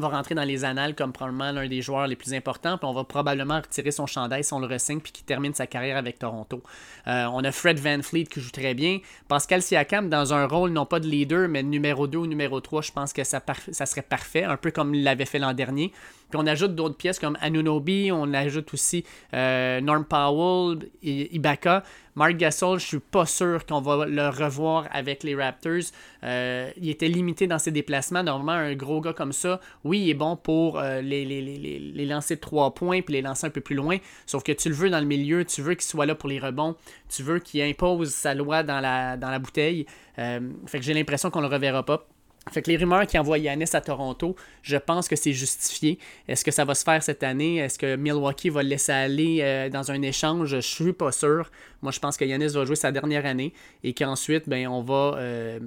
va 0.00 0.08
rentrer 0.08 0.34
dans 0.34 0.44
les 0.44 0.64
annales 0.64 0.94
comme 0.94 1.12
probablement 1.12 1.52
l'un 1.52 1.68
des 1.68 1.82
joueurs 1.82 2.06
les 2.06 2.16
plus 2.16 2.34
importants, 2.34 2.78
puis 2.78 2.86
on 2.86 2.92
va 2.92 3.04
probablement 3.04 3.60
retirer 3.60 3.90
son 3.90 4.06
chandail 4.06 4.44
si 4.44 4.52
on 4.52 4.58
le 4.58 4.66
ressigne, 4.66 5.00
puis 5.00 5.12
qu'il 5.12 5.24
termine 5.24 5.54
sa 5.54 5.66
carrière 5.66 5.96
avec 5.96 6.18
Toronto. 6.18 6.62
Euh, 7.06 7.26
on 7.32 7.42
a 7.44 7.52
Fred 7.52 7.78
Van 7.78 8.02
Fleet 8.02 8.24
qui 8.24 8.40
joue 8.40 8.50
très 8.50 8.74
bien. 8.74 9.00
Pascal 9.28 9.62
Siakam 9.62 10.08
dans 10.08 10.34
un 10.34 10.46
rôle 10.46 10.70
non 10.70 10.86
pas 10.86 11.00
de 11.00 11.06
leader, 11.06 11.48
mais 11.48 11.62
numéro 11.62 12.06
2 12.06 12.18
ou 12.18 12.26
numéro 12.26 12.60
3, 12.60 12.82
je 12.82 12.92
pense 12.92 13.12
que 13.12 13.24
ça 13.24 13.40
serait 13.86 14.02
parfait, 14.02 14.44
un 14.44 14.56
peu 14.56 14.70
comme 14.70 14.94
il 14.94 15.04
l'avait 15.04 15.26
fait 15.26 15.38
l'an 15.38 15.52
dernier. 15.52 15.92
On 16.36 16.46
ajoute 16.46 16.74
d'autres 16.74 16.96
pièces 16.96 17.18
comme 17.18 17.36
Anunobi, 17.40 18.10
on 18.12 18.32
ajoute 18.34 18.72
aussi 18.74 19.04
euh, 19.34 19.80
Norm 19.80 20.04
Powell, 20.04 20.88
Ibaka. 21.02 21.82
Mark 22.14 22.36
Gasol, 22.36 22.80
je 22.80 22.86
suis 22.86 22.98
pas 22.98 23.26
sûr 23.26 23.66
qu'on 23.66 23.80
va 23.82 24.06
le 24.06 24.28
revoir 24.28 24.88
avec 24.90 25.22
les 25.22 25.34
Raptors. 25.34 25.92
Euh, 26.24 26.70
il 26.78 26.88
était 26.88 27.08
limité 27.08 27.46
dans 27.46 27.58
ses 27.58 27.70
déplacements. 27.70 28.22
Normalement, 28.22 28.52
un 28.52 28.74
gros 28.74 29.02
gars 29.02 29.12
comme 29.12 29.32
ça, 29.32 29.60
oui, 29.84 30.00
il 30.00 30.10
est 30.10 30.14
bon 30.14 30.34
pour 30.34 30.78
euh, 30.78 31.02
les, 31.02 31.26
les, 31.26 32.06
lancer 32.06 32.36
de 32.36 32.40
trois 32.40 32.72
points 32.72 33.02
puis 33.02 33.14
les 33.14 33.22
lancer 33.22 33.46
un 33.46 33.50
peu 33.50 33.60
plus 33.60 33.76
loin. 33.76 33.98
Sauf 34.24 34.42
que 34.42 34.52
tu 34.52 34.70
le 34.70 34.74
veux 34.74 34.88
dans 34.88 35.00
le 35.00 35.06
milieu, 35.06 35.44
tu 35.44 35.60
veux 35.60 35.74
qu'il 35.74 35.84
soit 35.84 36.06
là 36.06 36.14
pour 36.14 36.30
les 36.30 36.38
rebonds, 36.38 36.76
tu 37.10 37.22
veux 37.22 37.38
qu'il 37.38 37.60
impose 37.60 38.10
sa 38.10 38.32
loi 38.32 38.62
dans 38.62 38.80
la, 38.80 39.38
bouteille. 39.38 39.84
fait 40.16 40.78
que 40.78 40.82
j'ai 40.82 40.94
l'impression 40.94 41.30
qu'on 41.30 41.42
le 41.42 41.48
reverra 41.48 41.84
pas. 41.84 42.06
Fait 42.52 42.62
que 42.62 42.70
les 42.70 42.76
rumeurs 42.76 43.08
qui 43.08 43.18
envoient 43.18 43.38
Yanis 43.38 43.70
à 43.72 43.80
Toronto, 43.80 44.36
je 44.62 44.76
pense 44.76 45.08
que 45.08 45.16
c'est 45.16 45.32
justifié. 45.32 45.98
Est-ce 46.28 46.44
que 46.44 46.52
ça 46.52 46.64
va 46.64 46.76
se 46.76 46.84
faire 46.84 47.02
cette 47.02 47.24
année? 47.24 47.56
Est-ce 47.56 47.76
que 47.76 47.96
Milwaukee 47.96 48.50
va 48.50 48.62
le 48.62 48.68
laisser 48.68 48.92
aller 48.92 49.38
euh, 49.42 49.68
dans 49.68 49.90
un 49.90 50.00
échange? 50.00 50.50
Je 50.50 50.60
suis 50.60 50.92
pas 50.92 51.10
sûr. 51.10 51.50
Moi, 51.82 51.90
je 51.90 51.98
pense 51.98 52.16
que 52.16 52.24
Yanis 52.24 52.52
va 52.52 52.64
jouer 52.64 52.76
sa 52.76 52.92
dernière 52.92 53.26
année 53.26 53.52
et 53.82 53.94
qu'ensuite, 53.94 54.48
ben, 54.48 54.68
on, 54.68 54.86
euh, 54.88 55.58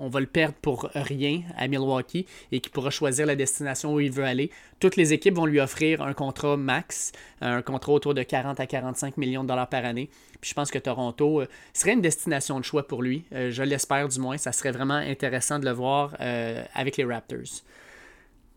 on 0.00 0.08
va 0.08 0.18
le 0.18 0.26
perdre 0.26 0.56
pour 0.60 0.90
rien 0.96 1.42
à 1.56 1.68
Milwaukee 1.68 2.26
et 2.50 2.58
qu'il 2.58 2.72
pourra 2.72 2.90
choisir 2.90 3.24
la 3.24 3.36
destination 3.36 3.94
où 3.94 4.00
il 4.00 4.10
veut 4.10 4.24
aller. 4.24 4.50
Toutes 4.80 4.96
les 4.96 5.12
équipes 5.12 5.36
vont 5.36 5.46
lui 5.46 5.60
offrir 5.60 6.02
un 6.02 6.12
contrat 6.12 6.56
max, 6.56 7.12
un 7.40 7.62
contrat 7.62 7.92
autour 7.92 8.14
de 8.14 8.22
40 8.24 8.58
à 8.58 8.66
45 8.66 9.16
millions 9.16 9.44
de 9.44 9.48
dollars 9.48 9.68
par 9.68 9.84
année. 9.84 10.10
Je 10.46 10.54
pense 10.54 10.70
que 10.70 10.78
Toronto 10.78 11.40
euh, 11.40 11.46
serait 11.72 11.92
une 11.92 12.00
destination 12.00 12.60
de 12.60 12.64
choix 12.64 12.86
pour 12.86 13.02
lui. 13.02 13.24
je 13.32 13.62
l'espère 13.62 14.08
du 14.08 14.20
moins. 14.20 14.36
Ça 14.38 14.52
serait 14.52 14.70
vraiment 14.70 14.94
intéressant 14.94 15.58
de 15.58 15.64
le 15.64 15.72
voir 15.72 16.16
euh, 16.20 16.62
avec 16.74 16.96
les 16.96 17.04
Raptors. 17.04 17.62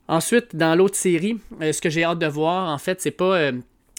Ensuite, 0.08 0.56
dans 0.56 0.76
l'autre 0.76 0.96
série, 0.96 1.40
euh, 1.62 1.72
ce 1.72 1.82
que 1.82 1.90
j'ai 1.90 2.04
hâte 2.04 2.18
de 2.18 2.26
voir, 2.26 2.74
en 2.74 2.78
fait, 2.80 3.00
c'est 3.00 3.12
pas 3.12 3.38
euh, 3.38 3.52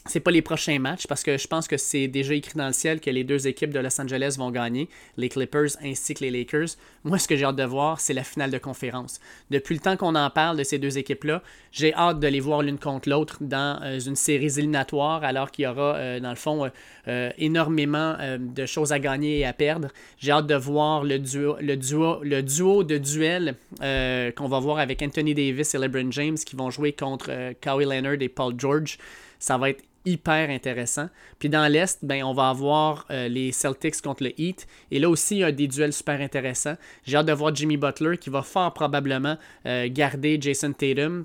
c'est 0.07 0.21
pas 0.21 0.31
les 0.31 0.43
prochains 0.43 0.79
matchs 0.79 1.07
parce 1.07 1.23
que 1.23 1.37
je 1.37 1.47
pense 1.47 1.69
que 1.69 1.77
c'est 1.77 2.09
déjà 2.09 2.35
écrit 2.35 2.57
dans 2.57 2.67
le 2.67 2.73
ciel 2.73 3.01
que 3.01 3.11
les 3.11 3.23
deux 3.23 3.47
équipes 3.47 3.73
de 3.73 3.81
Los 3.81 4.01
Angeles 4.01 4.37
vont 4.39 4.51
gagner, 4.51 4.89
les 5.17 5.29
Clippers 5.29 5.71
ainsi 5.83 6.15
que 6.15 6.25
les 6.25 6.31
Lakers. 6.31 6.77
Moi, 7.05 7.19
ce 7.19 7.29
que 7.29 7.37
j'ai 7.37 7.45
hâte 7.45 7.57
de 7.57 7.65
voir, 7.65 8.01
c'est 8.01 8.15
la 8.15 8.25
finale 8.25 8.51
de 8.51 8.59
conférence. 8.59 9.21
Depuis 9.51 9.75
le 9.75 9.81
temps 9.81 9.97
qu'on 9.97 10.15
en 10.15 10.31
parle 10.31 10.57
de 10.57 10.65
ces 10.65 10.79
deux 10.79 10.97
équipes-là, 10.97 11.43
j'ai 11.71 11.93
hâte 11.95 12.19
de 12.19 12.29
les 12.29 12.41
voir 12.41 12.63
l'une 12.63 12.79
contre 12.79 13.09
l'autre 13.09 13.39
dans 13.43 13.81
euh, 13.83 14.01
une 14.01 14.17
série 14.17 14.47
éliminatoire 14.47 15.23
alors 15.23 15.51
qu'il 15.51 15.65
y 15.65 15.69
aura, 15.69 15.97
euh, 15.97 16.21
dans 16.21 16.31
le 16.31 16.37
fond, 16.37 16.71
euh, 17.09 17.31
énormément 17.39 18.17
de 18.39 18.67
choses 18.67 18.93
à 18.93 18.99
gagner 18.99 19.41
et 19.41 19.45
à 19.45 19.53
perdre. 19.53 19.89
J'ai 20.19 20.33
hâte 20.33 20.47
de 20.47 20.55
voir 20.55 21.05
le 21.05 21.19
duo, 21.19 21.57
le 21.61 21.77
duo, 21.77 22.23
le 22.23 22.43
duo 22.43 22.85
de 22.85 22.99
duel 22.99 23.55
qu'on 23.81 24.49
va 24.49 24.59
voir 24.61 24.79
avec 24.79 25.03
Anthony 25.03 25.35
Davis 25.35 25.75
et 25.75 25.79
LeBron 25.79 26.11
James 26.11 26.37
qui 26.37 26.57
vont 26.57 26.71
jouer 26.71 26.93
contre 26.93 27.53
Kawhi 27.61 27.85
Leonard 27.85 28.21
et 28.21 28.29
Paul 28.29 28.55
George. 28.57 28.99
Ça 29.39 29.57
va 29.57 29.71
être 29.71 29.83
hyper 30.05 30.51
intéressant. 30.51 31.09
Puis 31.39 31.49
dans 31.49 31.71
l'Est, 31.71 32.05
ben, 32.05 32.25
on 32.25 32.33
va 32.33 32.49
avoir 32.49 33.07
euh, 33.11 33.29
les 33.29 33.53
Celtics 33.53 34.01
contre 34.01 34.25
le 34.25 34.41
Heat. 34.41 34.67
Et 34.91 34.99
là 34.99 35.09
aussi, 35.09 35.37
il 35.37 35.41
y 35.41 35.45
a 35.45 35.53
des 35.53 35.69
duels 35.69 35.93
super 35.93 36.21
intéressants. 36.21 36.77
J'ai 37.05 37.17
hâte 37.17 37.27
de 37.27 37.33
voir 37.33 37.55
Jimmy 37.55 37.77
Butler 37.77 38.17
qui 38.19 38.31
va 38.31 38.43
fort 38.43 38.73
probablement 38.73 39.37
euh, 39.67 39.89
garder 39.91 40.39
Jason 40.41 40.73
Tatum. 40.73 41.25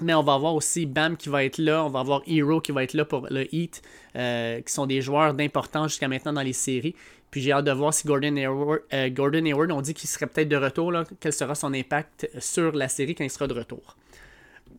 Mais 0.00 0.12
on 0.12 0.22
va 0.22 0.34
avoir 0.34 0.54
aussi 0.54 0.84
Bam 0.84 1.16
qui 1.16 1.30
va 1.30 1.42
être 1.44 1.56
là, 1.56 1.82
on 1.82 1.88
va 1.88 2.00
avoir 2.00 2.22
Hero 2.26 2.60
qui 2.60 2.70
va 2.70 2.84
être 2.84 2.92
là 2.92 3.06
pour 3.06 3.28
le 3.30 3.46
Heat, 3.54 3.80
euh, 4.14 4.60
qui 4.60 4.70
sont 4.70 4.84
des 4.84 5.00
joueurs 5.00 5.32
d'importance 5.32 5.92
jusqu'à 5.92 6.08
maintenant 6.08 6.34
dans 6.34 6.42
les 6.42 6.52
séries. 6.52 6.94
Puis 7.30 7.40
j'ai 7.40 7.52
hâte 7.52 7.64
de 7.64 7.72
voir 7.72 7.94
si 7.94 8.06
Gordon 8.06 8.36
Hayward, 8.36 8.82
Gordon 9.14 9.44
Hayward 9.46 9.72
on 9.72 9.80
dit 9.80 9.94
qu'il 9.94 10.08
serait 10.08 10.26
peut-être 10.26 10.48
de 10.48 10.56
retour, 10.56 10.92
quel 11.18 11.32
sera 11.32 11.54
son 11.54 11.72
impact 11.72 12.28
sur 12.38 12.72
la 12.72 12.88
série 12.88 13.14
quand 13.14 13.24
il 13.24 13.30
sera 13.30 13.46
de 13.46 13.54
retour? 13.54 13.96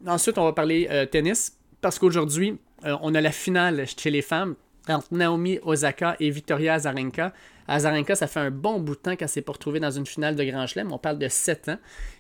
Ensuite, 0.05 0.37
on 0.37 0.43
va 0.43 0.53
parler 0.53 1.07
tennis, 1.11 1.57
parce 1.81 1.97
qu'aujourd'hui, 1.97 2.57
on 2.83 3.15
a 3.15 3.21
la 3.21 3.31
finale 3.31 3.85
chez 3.97 4.11
les 4.11 4.21
femmes 4.21 4.55
entre 4.89 5.13
Naomi 5.13 5.59
Osaka 5.63 6.15
et 6.19 6.29
Victoria 6.29 6.75
Azarenka. 6.75 7.33
Azarenka, 7.67 8.15
ça 8.15 8.27
fait 8.27 8.39
un 8.39 8.51
bon 8.51 8.79
bout 8.79 8.95
de 8.95 8.99
temps 8.99 9.15
qu'elle 9.15 9.27
s'est 9.27 9.41
pas 9.41 9.51
retrouvée 9.51 9.79
dans 9.79 9.91
une 9.91 10.05
finale 10.05 10.35
de 10.35 10.43
Grand 10.43 10.65
Chelem. 10.67 10.91
On 10.93 10.97
parle 10.97 11.19
de 11.19 11.27
7 11.27 11.69
ans. 11.69 11.77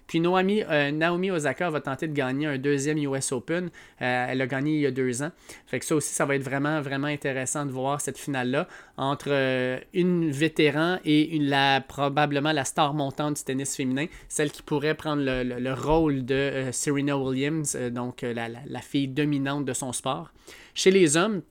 Puis 0.07 0.21
euh, 0.25 0.91
Naomi 0.91 1.31
Osaka 1.31 1.69
va 1.69 1.81
tenter 1.81 2.07
de 2.07 2.13
gagner 2.13 2.47
un 2.47 2.57
deuxième 2.57 2.97
US 2.97 3.31
Open. 3.31 3.69
Euh, 4.01 4.25
elle 4.29 4.41
a 4.41 4.47
gagné 4.47 4.75
il 4.75 4.81
y 4.81 4.85
a 4.85 4.91
deux 4.91 5.21
ans. 5.21 5.31
Fait 5.65 5.79
que 5.79 5.85
ça 5.85 5.95
aussi, 5.95 6.13
ça 6.13 6.25
va 6.25 6.35
être 6.35 6.43
vraiment, 6.43 6.81
vraiment 6.81 7.07
intéressant 7.07 7.65
de 7.65 7.71
voir 7.71 8.01
cette 8.01 8.17
finale-là 8.17 8.67
entre 8.97 9.79
une 9.93 10.31
vétéran 10.31 10.97
et 11.05 11.39
probablement 11.87 12.51
la 12.51 12.65
star 12.65 12.93
montante 12.93 13.37
du 13.37 13.43
tennis 13.43 13.75
féminin, 13.75 14.05
celle 14.29 14.51
qui 14.51 14.63
pourrait 14.63 14.95
prendre 14.95 15.23
le, 15.23 15.73
rôle 15.73 16.25
de 16.25 16.69
Serena 16.71 17.17
Williams, 17.17 17.75
donc 17.91 18.21
la 18.21 18.81
fille 18.81 19.07
dominante 19.07 19.65
de 19.65 19.73
son 19.73 19.91
sport. 19.91 20.31
Chez 20.73 20.91
les 20.91 21.17
hommes, 21.17 21.41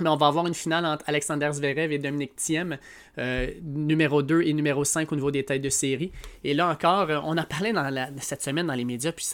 mais 0.00 0.08
on 0.08 0.16
va 0.16 0.26
avoir 0.26 0.46
une 0.46 0.54
finale 0.54 0.84
entre 0.86 1.04
Alexander 1.06 1.50
Zverev 1.52 1.92
et 1.92 1.98
Dominique 1.98 2.34
Thiem, 2.36 2.78
euh, 3.18 3.50
numéro 3.62 4.22
2 4.22 4.42
et 4.42 4.52
numéro 4.52 4.84
5 4.84 5.10
au 5.12 5.14
niveau 5.14 5.30
des 5.30 5.44
têtes 5.44 5.62
de 5.62 5.68
série. 5.68 6.10
Et 6.42 6.54
là 6.54 6.68
encore, 6.68 7.10
euh, 7.10 7.20
on 7.24 7.36
a 7.36 7.44
parlé 7.44 7.72
dans 7.72 8.10
cette 8.18 8.42
semaine 8.42 8.66
dans 8.66 8.74
les 8.74 8.84
médias, 8.84 9.12
puis 9.12 9.26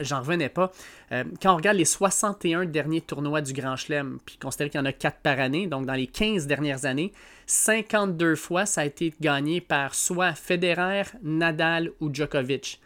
j'en 0.00 0.20
revenais 0.20 0.50
pas. 0.50 0.70
Euh, 1.12 1.24
quand 1.40 1.54
on 1.54 1.56
regarde 1.56 1.78
les 1.78 1.84
61 1.84 2.66
derniers 2.66 3.00
tournois 3.00 3.40
du 3.40 3.52
Grand 3.52 3.76
Chelem, 3.76 4.18
puis 4.24 4.36
considère 4.36 4.68
qu'il 4.68 4.78
y 4.78 4.82
en 4.82 4.86
a 4.86 4.92
4 4.92 5.18
par 5.22 5.40
année, 5.40 5.66
donc 5.66 5.86
dans 5.86 5.94
les 5.94 6.06
15 6.06 6.46
dernières 6.46 6.84
années, 6.84 7.12
52 7.46 8.36
fois 8.36 8.66
ça 8.66 8.82
a 8.82 8.84
été 8.84 9.14
gagné 9.20 9.60
par 9.60 9.94
soit 9.94 10.34
Federer, 10.34 11.04
Nadal 11.22 11.92
ou 12.00 12.12
Djokovic. 12.12 12.80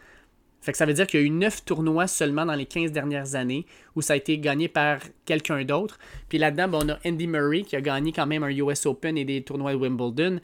Fait 0.67 0.75
ça 0.75 0.85
veut 0.85 0.95
dire 0.95 1.07
qu'il 1.07 1.21
y 1.21 1.23
a 1.23 1.27
eu 1.27 1.31
9 1.31 1.64
tournois 1.64 2.09
seulement 2.09 2.45
dans 2.45 2.57
les 2.57 2.67
15 2.67 2.91
dernières 2.91 3.37
années 3.37 3.67
où 3.95 4.03
ça 4.03 4.14
a 4.14 4.17
été 4.17 4.37
gagné 4.37 4.67
par 4.67 4.99
quelqu'un 5.25 5.64
d'autre. 5.64 5.97
Puis 6.29 6.39
là-dedans, 6.39 6.67
ben, 6.67 6.79
on 6.83 6.89
a 6.89 6.99
Andy 7.09 7.29
Murray 7.29 7.62
qui 7.62 7.77
a 7.77 7.81
gagné 7.81 8.11
quand 8.11 8.27
même 8.27 8.43
un 8.43 8.51
US 8.51 8.85
Open 8.85 9.17
et 9.17 9.25
des 9.25 9.43
tournois 9.43 9.71
de 9.71 9.77
Wimbledon. 9.77 10.41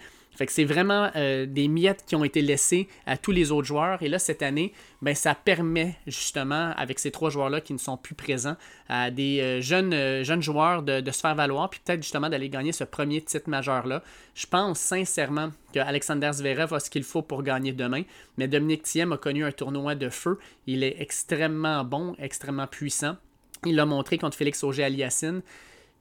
C'est 0.49 0.65
vraiment 0.65 1.11
euh, 1.15 1.47
des 1.47 1.69
miettes 1.69 2.05
qui 2.07 2.17
ont 2.17 2.25
été 2.25 2.41
laissées 2.43 2.89
à 3.07 3.17
tous 3.17 3.33
les 3.33 3.53
autres 3.53 3.67
joueurs. 3.67 4.03
Et 4.03 4.09
là, 4.09 4.19
cette 4.19 4.43
année, 4.43 4.73
ben, 5.03 5.15
ça 5.15 5.35
permet 5.35 5.97
justement, 6.07 6.73
avec 6.77 6.99
ces 6.99 7.11
trois 7.11 7.31
joueurs-là 7.31 7.61
qui 7.61 7.73
ne 7.73 7.79
sont 7.79 7.97
plus 7.97 8.15
présents, 8.15 8.57
à 8.89 9.11
des 9.11 9.41
euh, 9.41 9.61
jeunes, 9.61 9.93
euh, 9.93 10.25
jeunes 10.25 10.43
joueurs 10.43 10.83
de, 10.83 11.11
se 11.11 11.21
faire 11.21 11.35
valoir, 11.35 11.69
puis 11.71 11.81
peut-être 11.85 12.03
justement 12.03 12.29
d'aller 12.29 12.49
gagner 12.49 12.73
ce 12.73 12.85
premier 12.85 13.21
titre 13.21 13.49
majeur-là. 13.49 14.03
Je 14.35 14.47
pense 14.47 14.79
sincèrement 14.79 15.51
que 15.75 15.81
Alexander 15.81 16.31
Zverev 16.33 16.73
a 16.75 16.81
ce 16.81 16.91
qu'il 16.91 17.05
faut 17.05 17.23
pour 17.23 17.43
gagner 17.43 17.73
demain. 17.73 18.03
Mais 18.39 18.49
Dominique 18.49 18.83
Thiem 18.83 19.13
a 19.13 19.19
connu 19.19 19.45
un 19.45 19.53
tournoi 19.53 19.95
de 19.95 20.09
feu. 20.09 20.39
Il 20.67 20.83
est 20.83 20.97
extrêmement 20.99 21.85
bon, 21.85 22.17
extrêmement 22.19 22.67
puissant. 22.67 23.17
Il 23.65 23.77
l'a 23.77 23.87
montré 23.87 24.19
contre 24.19 24.37
Félix 24.37 24.65
Auger-Aliassine. 24.65 25.43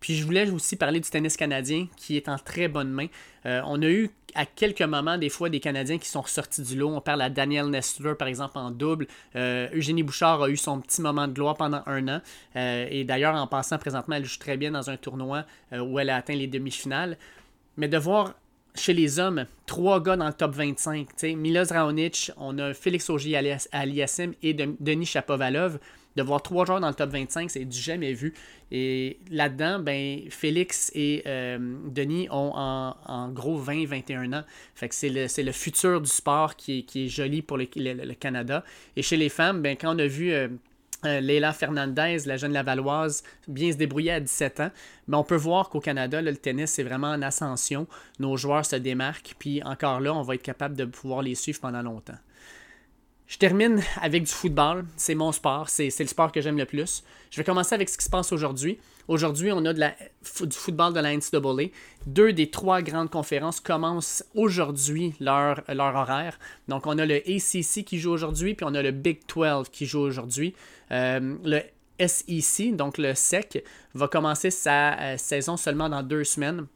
Puis 0.02 0.16
je 0.16 0.26
voulais 0.26 0.50
aussi 0.50 0.76
parler 0.76 1.00
du 1.00 1.10
tennis 1.10 1.38
canadien 1.38 1.88
qui 1.96 2.18
est 2.18 2.28
en 2.28 2.38
très 2.38 2.68
bonne 2.68 2.90
main. 2.90 3.06
Euh, 3.46 3.62
on 3.66 3.82
a 3.84 3.88
eu 3.88 4.10
à 4.34 4.48
quelques 4.48 4.82
moments 4.82 5.18
des 5.18 5.30
fois 5.30 5.50
des 5.50 5.60
Canadiens 5.60 6.00
qui 6.00 6.08
sont 6.08 6.22
ressortis 6.22 6.64
du 6.64 6.76
lot. 6.76 6.90
On 6.90 7.02
parle 7.02 7.22
à 7.22 7.30
Daniel 7.30 7.68
Nestler 7.68 8.16
par 8.16 8.28
exemple 8.28 8.58
en 8.58 8.72
double. 8.72 9.06
Euh, 9.36 9.70
Eugénie 9.74 10.02
Bouchard 10.02 10.42
a 10.42 10.50
eu 10.50 10.58
son 10.58 10.82
petit 10.82 11.02
moment 11.02 11.28
de 11.28 11.34
gloire 11.34 11.56
pendant 11.56 11.84
un 11.86 12.08
an. 12.08 12.22
Euh, 12.56 12.88
et 12.90 13.04
d'ailleurs 13.04 13.36
en 13.36 13.46
passant 13.46 13.78
présentement, 13.78 14.16
elle 14.16 14.26
joue 14.26 14.40
très 14.40 14.58
bien 14.58 14.72
dans 14.72 14.90
un 14.90 14.98
tournoi 14.98 15.46
où 15.72 16.00
elle 16.00 16.10
a 16.10 16.16
atteint 16.16 16.36
les 16.36 16.48
demi-finales. 16.48 17.18
Mais 17.78 17.88
de 17.88 17.98
voir 17.98 18.34
chez 18.74 18.94
les 18.94 19.20
hommes, 19.20 19.46
trois 19.68 20.02
gars 20.02 20.16
dans 20.16 20.28
le 20.28 20.34
top 20.34 20.56
25. 20.56 21.08
Milos 21.36 21.72
Raonic, 21.72 22.32
on 22.38 22.58
a 22.58 22.74
Félix 22.74 23.10
Auger 23.10 23.38
Aliassim 23.72 24.34
et 24.42 24.54
Denis 24.54 25.06
Chapovalov 25.06 25.78
de 26.16 26.24
voir 26.24 26.42
trois 26.42 26.66
joueurs 26.66 26.80
dans 26.80 26.90
le 26.90 26.94
top 26.94 27.12
25, 27.12 27.50
c'est 27.50 27.66
du 27.66 27.78
jamais 27.78 28.14
vu. 28.14 28.34
Et 28.72 29.20
là-dedans, 29.30 29.80
ben, 29.80 30.22
Félix 30.30 30.92
et 30.94 31.24
euh, 31.26 31.58
Denis 31.88 32.28
ont 32.32 32.52
en, 32.56 33.30
gros 33.30 33.62
20-21 33.62 34.36
ans. 34.36 34.44
Fait 34.76 34.92
c'est 34.92 35.10
le, 35.44 35.52
futur 35.52 36.02
du 36.02 36.10
sport 36.10 36.56
qui 36.56 36.86
est, 36.96 37.08
joli 37.08 37.42
pour 37.42 37.58
le, 37.58 38.14
Canada. 38.14 38.64
Et 38.96 39.02
chez 39.02 39.18
les 39.18 39.30
femmes, 39.30 39.62
ben, 39.62 39.76
quand 39.78 39.96
on 39.96 40.00
a 40.00 40.08
vu 40.08 40.32
euh, 40.32 40.48
euh, 41.06 41.20
Leila 41.20 41.52
Fernandez, 41.52 42.20
la 42.26 42.38
jeune 42.38 42.54
Lavalloise, 42.54 43.24
bien 43.48 43.72
se 43.72 43.78
débrouiller 43.78 44.12
à 44.12 44.20
17 44.20 44.60
ans. 44.60 44.72
Mais 45.08 45.18
on 45.18 45.24
peut 45.24 45.36
voir 45.36 45.70
qu'au 45.70 45.80
Canada, 45.80 46.22
le 46.22 46.36
tennis, 46.36 46.72
c'est 46.72 46.84
vraiment 46.84 47.12
en 47.12 47.22
ascension. 47.22 47.88
Nos 48.20 48.38
joueurs 48.38 48.66
se 48.66 48.76
démarquent. 48.76 49.36
Puis 49.40 49.64
encore 49.64 50.00
là, 50.00 50.14
on 50.14 50.22
va 50.22 50.36
être 50.36 50.44
capable 50.44 50.76
de 50.76 50.86
pouvoir 50.86 51.22
les 51.24 51.36
suivre 51.36 51.60
pendant 51.60 51.82
longtemps. 51.82 52.18
Je 53.32 53.38
termine 53.38 53.82
avec 54.02 54.24
du 54.24 54.32
football. 54.32 54.84
C'est 54.98 55.16
mon 55.16 55.32
sport. 55.32 55.70
C'est 55.70 55.98
le 55.98 56.08
sport 56.08 56.34
que 56.34 56.42
j'aime 56.42 56.58
le 56.58 56.66
plus. 56.66 57.02
Je 57.30 57.38
vais 57.38 57.46
commencer 57.46 57.74
avec 57.74 57.88
ce 57.88 57.98
qui 57.98 58.04
se 58.04 58.10
passe 58.10 58.34
aujourd'hui. 58.34 58.78
Aujourd'hui, 59.08 59.54
on 59.54 59.66
a 59.66 59.72
du 59.72 59.88
football 60.52 60.94
de 60.94 61.00
la 61.00 61.16
NCAA. 61.16 61.72
Deux 62.06 62.34
des 62.34 62.52
trois 62.52 62.82
grandes 62.82 63.10
conférences 63.10 63.62
commencent 63.62 64.26
aujourd'hui 64.36 65.14
leur, 65.22 65.64
leur 65.70 65.96
horaire. 65.96 66.38
Donc, 66.68 66.88
on 66.88 66.98
a 66.98 67.06
le 67.06 67.20
ACC 67.20 67.86
qui 67.86 68.00
joue 68.00 68.12
aujourd'hui, 68.12 68.54
puis 68.54 68.66
on 68.70 68.76
a 68.76 68.82
le 68.82 68.92
Big 68.92 69.22
12 69.34 69.70
qui 69.70 69.86
joue 69.86 70.02
aujourd'hui. 70.02 70.54
Euh, 70.92 71.38
le 71.46 71.62
SEC, 72.06 72.76
donc 72.76 72.98
le 72.98 73.16
SEC, 73.16 73.64
va 73.94 74.10
commencer 74.10 74.52
sa 74.52 75.00
euh, 75.00 75.18
saison 75.18 75.56
seulement 75.56 75.88
dans 75.88 76.04
deux 76.04 76.26
semaines. 76.26 76.68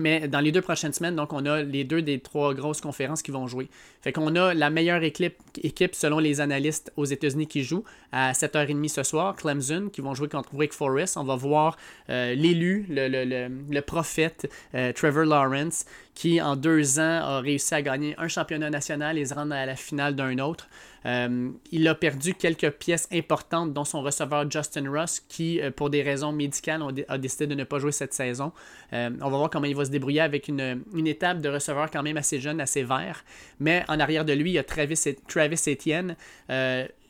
Mais 0.00 0.28
dans 0.28 0.40
les 0.40 0.52
deux 0.52 0.60
prochaines 0.60 0.92
semaines, 0.92 1.16
donc 1.16 1.32
on 1.32 1.44
a 1.46 1.62
les 1.62 1.84
deux 1.84 2.02
des 2.02 2.18
trois 2.20 2.54
grosses 2.54 2.80
conférences 2.80 3.22
qui 3.22 3.30
vont 3.30 3.46
jouer. 3.46 3.68
Fait 4.02 4.12
qu'on 4.12 4.34
a 4.36 4.54
la 4.54 4.70
meilleure 4.70 5.02
équipe, 5.02 5.94
selon 5.94 6.18
les 6.18 6.40
analystes 6.40 6.92
aux 6.96 7.04
États-Unis 7.04 7.46
qui 7.46 7.62
joue 7.62 7.84
à 8.12 8.32
7h30 8.32 8.88
ce 8.88 9.02
soir, 9.02 9.36
Clemson, 9.36 9.90
qui 9.92 10.00
vont 10.00 10.14
jouer 10.14 10.28
contre 10.28 10.54
Wake 10.54 10.72
Forest. 10.72 11.16
On 11.16 11.24
va 11.24 11.36
voir 11.36 11.76
euh, 12.08 12.34
l'élu, 12.34 12.86
le, 12.88 13.08
le, 13.08 13.48
le, 13.70 13.80
prophète 13.82 14.50
euh, 14.74 14.92
Trevor 14.92 15.24
Lawrence, 15.24 15.84
qui 16.20 16.38
en 16.38 16.54
deux 16.54 16.98
ans 16.98 17.22
a 17.22 17.40
réussi 17.40 17.74
à 17.74 17.80
gagner 17.80 18.14
un 18.18 18.28
championnat 18.28 18.68
national 18.68 19.16
et 19.16 19.24
se 19.24 19.32
rendre 19.32 19.54
à 19.54 19.64
la 19.64 19.74
finale 19.74 20.14
d'un 20.14 20.38
autre. 20.38 20.68
Euh, 21.06 21.48
il 21.72 21.88
a 21.88 21.94
perdu 21.94 22.34
quelques 22.34 22.72
pièces 22.72 23.08
importantes, 23.10 23.72
dont 23.72 23.86
son 23.86 24.02
receveur 24.02 24.50
Justin 24.50 24.90
Ross, 24.90 25.22
qui, 25.30 25.62
euh, 25.62 25.70
pour 25.70 25.88
des 25.88 26.02
raisons 26.02 26.30
médicales, 26.30 26.82
a 27.08 27.16
décidé 27.16 27.46
de 27.46 27.54
ne 27.54 27.64
pas 27.64 27.78
jouer 27.78 27.92
cette 27.92 28.12
saison. 28.12 28.52
Euh, 28.92 29.08
on 29.22 29.30
va 29.30 29.38
voir 29.38 29.48
comment 29.48 29.64
il 29.64 29.74
va 29.74 29.86
se 29.86 29.90
débrouiller 29.90 30.20
avec 30.20 30.48
une, 30.48 30.82
étape 31.06 31.40
de 31.40 31.48
receveur 31.48 31.90
quand 31.90 32.02
même 32.02 32.18
assez 32.18 32.38
jeune, 32.38 32.60
assez 32.60 32.82
vert. 32.82 33.24
Mais 33.58 33.82
en 33.88 33.98
arrière 33.98 34.26
de 34.26 34.34
lui, 34.34 34.50
il 34.50 34.54
y 34.54 34.58
a 34.58 34.62
Travis, 34.62 35.16
Travis 35.26 35.62
Etienne 35.68 36.16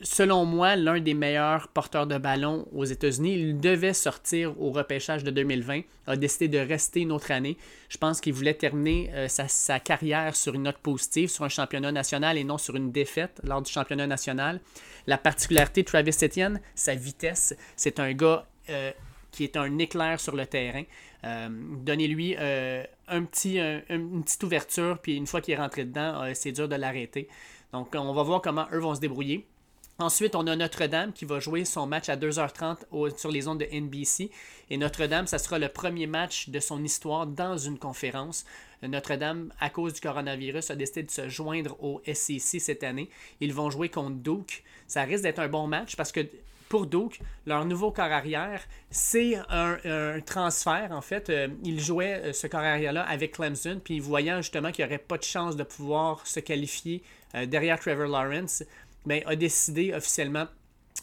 selon 0.02 0.44
moi, 0.44 0.76
l'un 0.76 1.00
des 1.00 1.14
meilleurs 1.14 1.68
porteurs 1.68 2.06
de 2.06 2.18
ballon 2.18 2.66
aux 2.72 2.84
États-Unis. 2.84 3.34
Il 3.34 3.60
devait 3.60 3.92
sortir 3.92 4.60
au 4.60 4.70
repêchage 4.70 5.24
de 5.24 5.30
2020, 5.30 5.82
a 6.06 6.16
décidé 6.16 6.48
de 6.48 6.58
rester 6.58 7.00
une 7.00 7.12
autre 7.12 7.30
année. 7.30 7.56
Je 7.88 7.98
pense 7.98 8.20
qu'il 8.20 8.32
voulait 8.32 8.54
terminer 8.54 9.10
euh, 9.12 9.28
sa, 9.28 9.80
carrière 9.80 10.34
sur 10.36 10.54
une 10.54 10.64
note 10.64 10.78
positive, 10.78 11.28
sur 11.28 11.44
un 11.44 11.48
championnat 11.48 11.92
national 11.92 12.38
et 12.38 12.44
non 12.44 12.58
sur 12.58 12.76
une 12.76 12.92
défaite 12.92 13.40
lors 13.44 13.62
du 13.62 13.70
championnat 13.70 14.06
national. 14.06 14.60
La 15.06 15.18
particularité 15.18 15.82
de 15.82 15.86
Travis 15.86 16.16
Etienne, 16.22 16.60
sa 16.74 16.94
vitesse, 16.94 17.54
c'est 17.76 18.00
un 18.00 18.12
gars 18.12 18.46
euh, 18.70 18.92
qui 19.30 19.44
est 19.44 19.56
un 19.56 19.78
éclair 19.78 20.18
sur 20.18 20.34
le 20.34 20.46
terrain. 20.46 20.84
Euh, 21.24 21.48
donnez-lui 21.50 22.36
un 22.36 23.24
petit, 23.24 23.58
une 23.58 24.22
petite 24.22 24.42
ouverture, 24.42 24.98
puis 25.02 25.16
une 25.16 25.26
fois 25.26 25.40
qu'il 25.40 25.54
est 25.54 25.58
rentré 25.58 25.84
dedans, 25.84 26.24
c'est 26.34 26.52
dur 26.52 26.68
de 26.68 26.76
l'arrêter. 26.76 27.28
Donc, 27.72 27.94
on 27.94 28.12
va 28.12 28.22
voir 28.22 28.40
comment 28.40 28.66
eux 28.72 28.78
vont 28.78 28.94
se 28.94 29.00
débrouiller. 29.00 29.46
Ensuite, 30.00 30.34
on 30.34 30.46
a 30.46 30.56
Notre-Dame 30.56 31.12
qui 31.12 31.26
va 31.26 31.40
jouer 31.40 31.66
son 31.66 31.86
match 31.86 32.08
à 32.08 32.16
2h30 32.16 33.18
sur 33.18 33.30
les 33.30 33.48
ondes 33.48 33.60
de 33.60 33.66
NBC. 33.70 34.30
Et 34.70 34.78
Notre-Dame, 34.78 35.26
ça 35.26 35.36
sera 35.36 35.58
le 35.58 35.68
premier 35.68 36.06
match 36.06 36.48
de 36.48 36.58
son 36.58 36.82
histoire 36.82 37.26
dans 37.26 37.58
une 37.58 37.78
conférence. 37.78 38.46
Notre-Dame, 38.82 39.52
à 39.60 39.68
cause 39.68 39.92
du 39.92 40.00
coronavirus, 40.00 40.70
a 40.70 40.74
décidé 40.74 41.02
de 41.02 41.10
se 41.10 41.28
joindre 41.28 41.76
au 41.84 42.00
SEC 42.06 42.62
cette 42.62 42.82
année. 42.82 43.10
Ils 43.40 43.52
vont 43.52 43.68
jouer 43.68 43.90
contre 43.90 44.16
Duke. 44.16 44.64
Ça 44.86 45.02
risque 45.02 45.24
d'être 45.24 45.38
un 45.38 45.48
bon 45.48 45.66
match 45.66 45.96
parce 45.96 46.12
que 46.12 46.20
pour 46.70 46.86
Duke, 46.86 47.20
leur 47.46 47.66
nouveau 47.66 47.90
corps 47.90 48.04
arrière, 48.12 48.62
c'est 48.90 49.36
un, 49.50 50.20
transfert 50.24 50.92
en 50.92 51.02
fait. 51.02 51.28
Euh, 51.28 51.48
ils 51.64 51.80
jouaient 51.80 52.22
euh, 52.24 52.32
ce 52.32 52.46
corps 52.46 52.60
arrière-là 52.60 53.02
avec 53.02 53.32
Clemson, 53.32 53.80
puis 53.82 53.98
voyant 53.98 54.36
justement 54.40 54.70
qu'il 54.70 54.84
n'y 54.84 54.88
aurait 54.88 55.02
pas 55.02 55.18
de 55.18 55.24
chance 55.24 55.56
de 55.56 55.64
pouvoir 55.64 56.24
se 56.26 56.38
qualifier 56.38 57.02
euh, 57.34 57.44
derrière 57.44 57.78
Trevor 57.78 58.06
Lawrence, 58.06 58.62
ben, 59.06 59.22
a 59.26 59.36
décidé 59.36 59.92
officiellement 59.94 60.46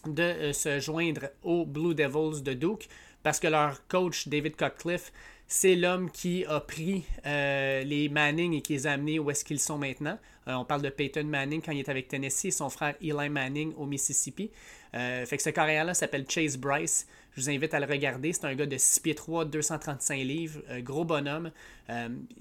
de 0.06 0.52
se 0.54 0.80
joindre 0.80 1.30
aux 1.44 1.66
Blue 1.66 1.96
Devils 1.96 2.44
de 2.44 2.54
Duke 2.54 2.88
parce 3.24 3.40
que 3.40 3.48
leur 3.48 3.86
coach 3.88 4.28
David 4.28 4.56
Cutcliffe 4.56 5.12
c'est 5.48 5.76
l'homme 5.76 6.12
qui 6.12 6.46
a 6.46 6.60
pris 6.60 7.06
euh, 7.26 7.82
les 7.84 8.10
Manning 8.10 8.54
et 8.54 8.62
qui 8.62 8.74
les 8.74 8.86
a 8.86 8.92
amenés 8.92 9.18
où 9.18 9.32
est-ce 9.32 9.46
qu'ils 9.46 9.62
sont 9.62 9.78
maintenant. 9.78 10.20
Euh, 10.48 10.54
on 10.56 10.66
parle 10.66 10.82
de 10.82 10.90
Peyton 10.90 11.24
Manning 11.24 11.62
quand 11.62 11.72
il 11.72 11.80
est 11.80 11.90
avec 11.90 12.10
Tennessee 12.10 12.46
et 12.46 12.52
son 12.52 12.70
frère 12.70 12.96
Eli 13.02 13.30
Manning 13.30 13.74
au 13.78 13.86
Mississippi. 13.86 14.52
Euh, 14.94 15.26
fait 15.26 15.38
que 15.38 15.44
ce 15.44 15.50
carrière-là 15.50 15.94
s'appelle 15.94 16.26
Chase 16.28 16.58
Bryce. 16.58 17.08
Je 17.34 17.42
vous 17.42 17.50
invite 17.50 17.74
à 17.74 17.80
le 17.80 17.86
regarder. 17.86 18.34
C'est 18.34 18.46
un 18.46 18.56
gars 18.56 18.66
de 18.66 18.78
6 18.78 19.00
pieds 19.00 19.16
3, 19.16 19.46
235 19.46 20.18
livres, 20.18 20.62
gros 20.80 21.06
bonhomme. 21.06 21.52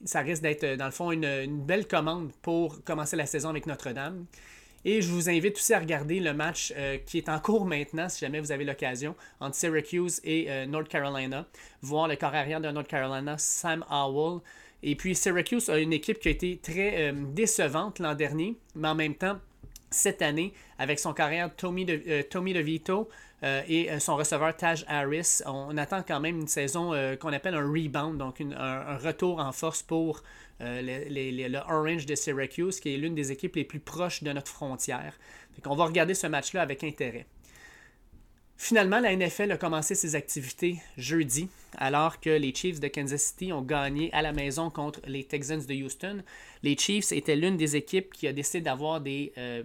ça 0.05 0.21
risque 0.21 0.43
d'être, 0.43 0.77
dans 0.77 0.87
le 0.87 0.91
fond, 0.91 1.13
une, 1.13 1.65
belle 1.65 1.87
commande 1.87 2.33
pour 2.43 2.83
commencer 2.83 3.15
la 3.15 3.27
saison 3.27 3.51
avec 3.51 3.67
Notre-Dame. 3.67 4.25
Et 4.89 5.03
je 5.03 5.11
vous 5.11 5.29
invite 5.29 5.57
aussi 5.57 5.75
à 5.75 5.81
regarder 5.81 6.21
le 6.21 6.33
match 6.33 6.73
euh, 6.77 6.99
qui 7.05 7.19
est 7.19 7.29
en 7.29 7.41
cours 7.41 7.65
maintenant, 7.65 8.09
si 8.09 8.21
jamais 8.21 8.39
vous 8.39 8.53
avez 8.53 8.63
l'occasion, 8.63 9.17
entre 9.41 9.57
Syracuse 9.57 10.21
et 10.23 10.47
euh, 10.49 10.65
North 10.65 10.87
Carolina. 10.87 11.45
Voir 11.83 12.07
le 12.07 12.15
corps 12.15 12.31
de 12.31 12.71
North 12.71 12.87
Carolina, 12.87 13.37
Sam 13.37 13.85
Howell. 13.91 14.43
Et 14.85 14.95
puis 14.95 15.17
Syracuse 15.17 15.69
a 15.71 15.81
une 15.81 15.93
équipe 15.93 16.21
qui 16.21 16.29
a 16.29 16.31
été 16.31 16.61
très 16.63 17.09
euh, 17.09 17.13
décevante 17.33 17.99
l'an 17.99 18.15
dernier, 18.15 18.55
mais 18.77 18.87
en 18.87 18.95
même 18.95 19.17
temps, 19.17 19.41
cette 19.91 20.23
année, 20.23 20.53
avec 20.79 21.01
son 21.01 21.13
carrière 21.13 21.51
Tommy, 21.57 21.85
de, 21.85 22.23
Tommy 22.23 22.53
DeVito 22.53 23.09
et 23.43 23.89
son 24.01 24.17
receveur 24.17 24.57
Taj 24.57 24.85
Harris, 24.89 25.43
on, 25.47 25.77
attend 25.77 26.03
quand 26.03 26.21
même 26.21 26.41
une 26.41 26.49
saison 26.49 26.93
qu'on 27.21 27.33
appelle 27.33 27.55
un 27.55 27.67
rebound, 27.67 28.19
donc 28.19 28.41
un, 28.41 28.97
retour 28.97 29.39
en 29.41 29.53
force 29.53 29.83
pour 29.83 30.23
euh, 30.63 30.81
le 30.83 31.59
Orange 31.59 32.07
de 32.07 32.15
Syracuse, 32.15 32.81
qui 32.81 32.95
est 32.95 32.97
l'une 32.97 33.15
des 33.15 33.31
équipes 33.31 33.57
les 33.57 33.65
plus 33.65 33.81
proches 33.81 34.23
de 34.23 34.33
notre 34.33 34.51
frontière. 34.51 35.15
On 35.67 35.77
va 35.77 35.85
regarder 35.85 36.15
ce 36.15 36.27
match-là 36.27 36.63
avec 36.63 36.83
intérêt. 36.83 37.27
Finalement, 38.59 39.01
la 39.01 39.15
NFL 39.15 39.53
a 39.53 39.59
commencé 39.59 39.95
ses 39.95 40.15
activités 40.15 40.81
jeudi, 40.97 41.51
alors 41.77 42.21
que 42.21 42.31
les 42.31 42.55
Chiefs 42.55 42.81
de 42.81 42.89
Kansas 42.89 43.23
City 43.23 43.53
ont 43.53 43.61
gagné 43.61 44.11
à 44.15 44.23
la 44.23 44.33
maison 44.33 44.71
contre 44.71 45.01
les 45.07 45.25
Texans 45.25 45.61
de 45.67 45.75
Houston. 45.75 46.23
Les 46.67 46.77
Chiefs 46.77 47.13
étaient 47.13 47.37
l'une 47.37 47.57
des 47.57 47.77
équipes 47.77 48.13
qui 48.13 48.27
a 48.27 48.33
décidé 48.33 48.61
d'avoir 48.61 49.01
des, 49.01 49.33
euh, 49.39 49.63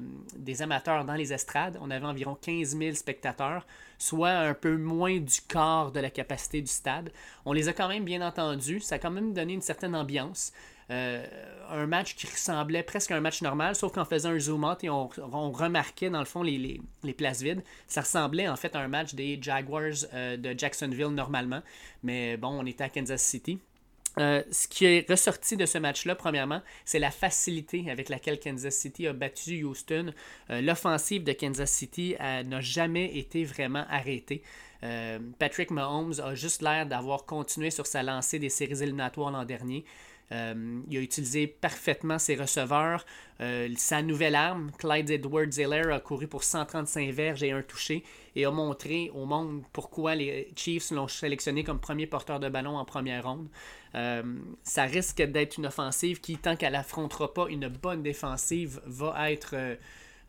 amateurs 0.59 1.03
dans 1.03 1.15
les 1.15 1.33
estrades. 1.33 1.79
On 1.81 1.89
avait 1.89 2.05
environ 2.05 2.37
15 2.39 2.77
000 2.77 2.93
spectateurs, 2.93 3.65
soit 3.97 4.29
un 4.29 4.53
peu 4.53 4.77
moins 4.77 5.17
du 5.17 5.41
quart 5.47 5.91
de 5.91 5.99
la 5.99 6.11
capacité 6.11 6.61
du 6.61 6.67
stade. 6.67 7.11
On 7.43 7.53
les 7.53 7.67
a 7.69 7.73
quand 7.73 7.87
même 7.87 8.05
bien 8.05 8.21
entendus. 8.21 8.81
Ça 8.81 8.95
a 8.95 8.99
quand 8.99 9.09
même 9.09 9.33
donné 9.33 9.53
une 9.53 9.63
certaine 9.63 9.95
ambiance. 9.95 10.51
Euh, 10.91 11.25
un 11.71 11.87
match 11.87 12.15
qui 12.15 12.27
ressemblait 12.27 12.83
presque 12.83 13.09
à 13.09 13.15
un 13.15 13.21
match 13.21 13.41
normal, 13.41 13.73
sauf 13.73 13.91
qu'en 13.93 14.05
faisant 14.05 14.29
un 14.29 14.39
zoom 14.39 14.63
out 14.63 14.83
et 14.83 14.91
on, 14.91 15.07
remarquait 15.07 16.11
dans 16.11 16.19
le 16.19 16.25
fond 16.25 16.43
les, 16.43 16.81
places 17.17 17.41
vides, 17.41 17.63
ça 17.87 18.01
ressemblait 18.01 18.47
en 18.47 18.57
fait 18.57 18.75
à 18.75 18.79
un 18.79 18.87
match 18.87 19.15
des 19.15 19.39
Jaguars 19.41 20.05
euh, 20.13 20.37
de 20.37 20.53
Jacksonville 20.55 21.15
normalement. 21.15 21.63
Mais 22.03 22.37
bon, 22.37 22.49
on 22.49 22.65
était 22.67 22.83
à 22.83 22.89
Kansas 22.89 23.23
City. 23.23 23.59
Euh, 24.19 24.43
ce 24.51 24.67
qui 24.67 24.85
est 24.85 25.09
ressorti 25.09 25.55
de 25.55 25.65
ce 25.65 25.77
match-là, 25.77 26.15
premièrement, 26.15 26.61
c'est 26.83 26.99
la 26.99 27.11
facilité 27.11 27.89
avec 27.89 28.09
laquelle 28.09 28.39
Kansas 28.39 28.75
City 28.75 29.07
a 29.07 29.13
battu 29.13 29.63
Houston. 29.63 30.13
L'offensive 30.49 31.23
de 31.23 31.33
Kansas 31.33 31.71
City 31.71 32.15
n'a 32.19 32.61
jamais 32.61 33.17
été 33.17 33.45
vraiment 33.45 33.85
arrêtée. 33.89 34.41
Patrick 35.39 35.71
Mahomes 35.71 36.19
a 36.21 36.35
juste 36.35 36.61
l'air 36.61 36.85
d'avoir 36.85 37.25
continué 37.25 37.71
sur 37.71 37.85
sa 37.85 38.03
lancée 38.03 38.39
des 38.39 38.49
séries 38.49 38.83
éliminatoires 38.83 39.31
l'an 39.31 39.45
dernier. 39.45 39.85
Euh, 40.31 40.81
il 40.89 40.97
a 40.97 41.01
utilisé 41.01 41.47
parfaitement 41.47 42.17
ses 42.17 42.35
receveurs. 42.35 43.05
Euh, 43.41 43.69
sa 43.75 44.01
nouvelle 44.01 44.35
arme, 44.35 44.71
Clyde 44.77 45.09
Edwards 45.09 45.51
Zeller, 45.51 45.91
a 45.91 45.99
couru 45.99 46.27
pour 46.27 46.43
135 46.43 47.09
verges 47.11 47.43
et 47.43 47.51
un 47.51 47.61
touché 47.61 48.03
et 48.35 48.45
a 48.45 48.51
montré 48.51 49.11
au 49.13 49.25
monde 49.25 49.63
pourquoi 49.73 50.15
les 50.15 50.47
Chiefs 50.55 50.91
l'ont 50.91 51.07
sélectionné 51.07 51.63
comme 51.63 51.79
premier 51.79 52.07
porteur 52.07 52.39
de 52.39 52.49
ballon 52.49 52.77
en 52.77 52.85
première 52.85 53.25
ronde. 53.25 53.49
Euh, 53.95 54.23
ça 54.63 54.83
risque 54.83 55.21
d'être 55.21 55.57
une 55.57 55.65
offensive 55.65 56.21
qui, 56.21 56.37
tant 56.37 56.55
qu'elle 56.55 56.73
n'affrontera 56.73 57.33
pas 57.33 57.47
une 57.49 57.67
bonne 57.67 58.03
défensive, 58.03 58.81
va 58.85 59.31
être 59.31 59.55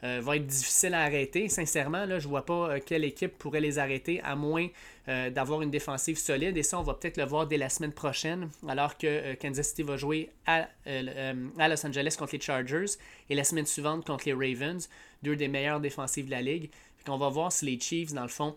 euh, 0.05 0.20
va 0.20 0.36
être 0.36 0.46
difficile 0.46 0.94
à 0.94 1.03
arrêter. 1.03 1.48
Sincèrement, 1.48 2.05
là, 2.07 2.18
je 2.18 2.26
ne 2.26 2.30
vois 2.30 2.44
pas 2.44 2.70
euh, 2.70 2.80
quelle 2.84 3.05
équipe 3.05 3.38
pourrait 3.38 3.61
les 3.61 3.78
arrêter, 3.78 4.20
à 4.22 4.34
moins 4.34 4.66
euh, 5.09 5.30
d'avoir 5.30 5.62
une 5.62 5.70
défensive 5.70 6.18
solide. 6.18 6.57
Et 6.57 6.64
ça, 6.64 6.80
on 6.80 6.82
va 6.82 6.94
peut-être 6.94 7.18
le 7.18 7.24
voir 7.24 7.46
dès 7.46 7.57
la 7.57 7.68
semaine 7.68 7.92
prochaine, 7.92 8.48
alors 8.66 8.98
que 8.98 9.34
Kansas 9.34 9.68
City 9.68 9.84
va 9.84 9.96
jouer 9.96 10.30
à, 10.46 10.66
Los 10.86 11.86
Angeles 11.86 12.16
contre 12.18 12.34
les 12.34 12.40
Chargers 12.40 12.96
et 13.30 13.36
la 13.36 13.44
semaine 13.44 13.66
suivante 13.66 14.05
contre 14.05 14.24
les 14.26 14.32
Ravens, 14.32 14.88
deux 15.22 15.36
des 15.36 15.48
meilleures 15.48 15.80
défensives 15.80 16.26
de 16.26 16.32
la 16.32 16.42
ligue. 16.42 16.70
on 17.07 17.18
va 17.18 17.28
voir 17.28 17.53
si 17.53 17.66
les 17.66 17.78
Chiefs, 17.78 18.12
dans 18.12 18.22
le 18.22 18.28
fond, 18.28 18.57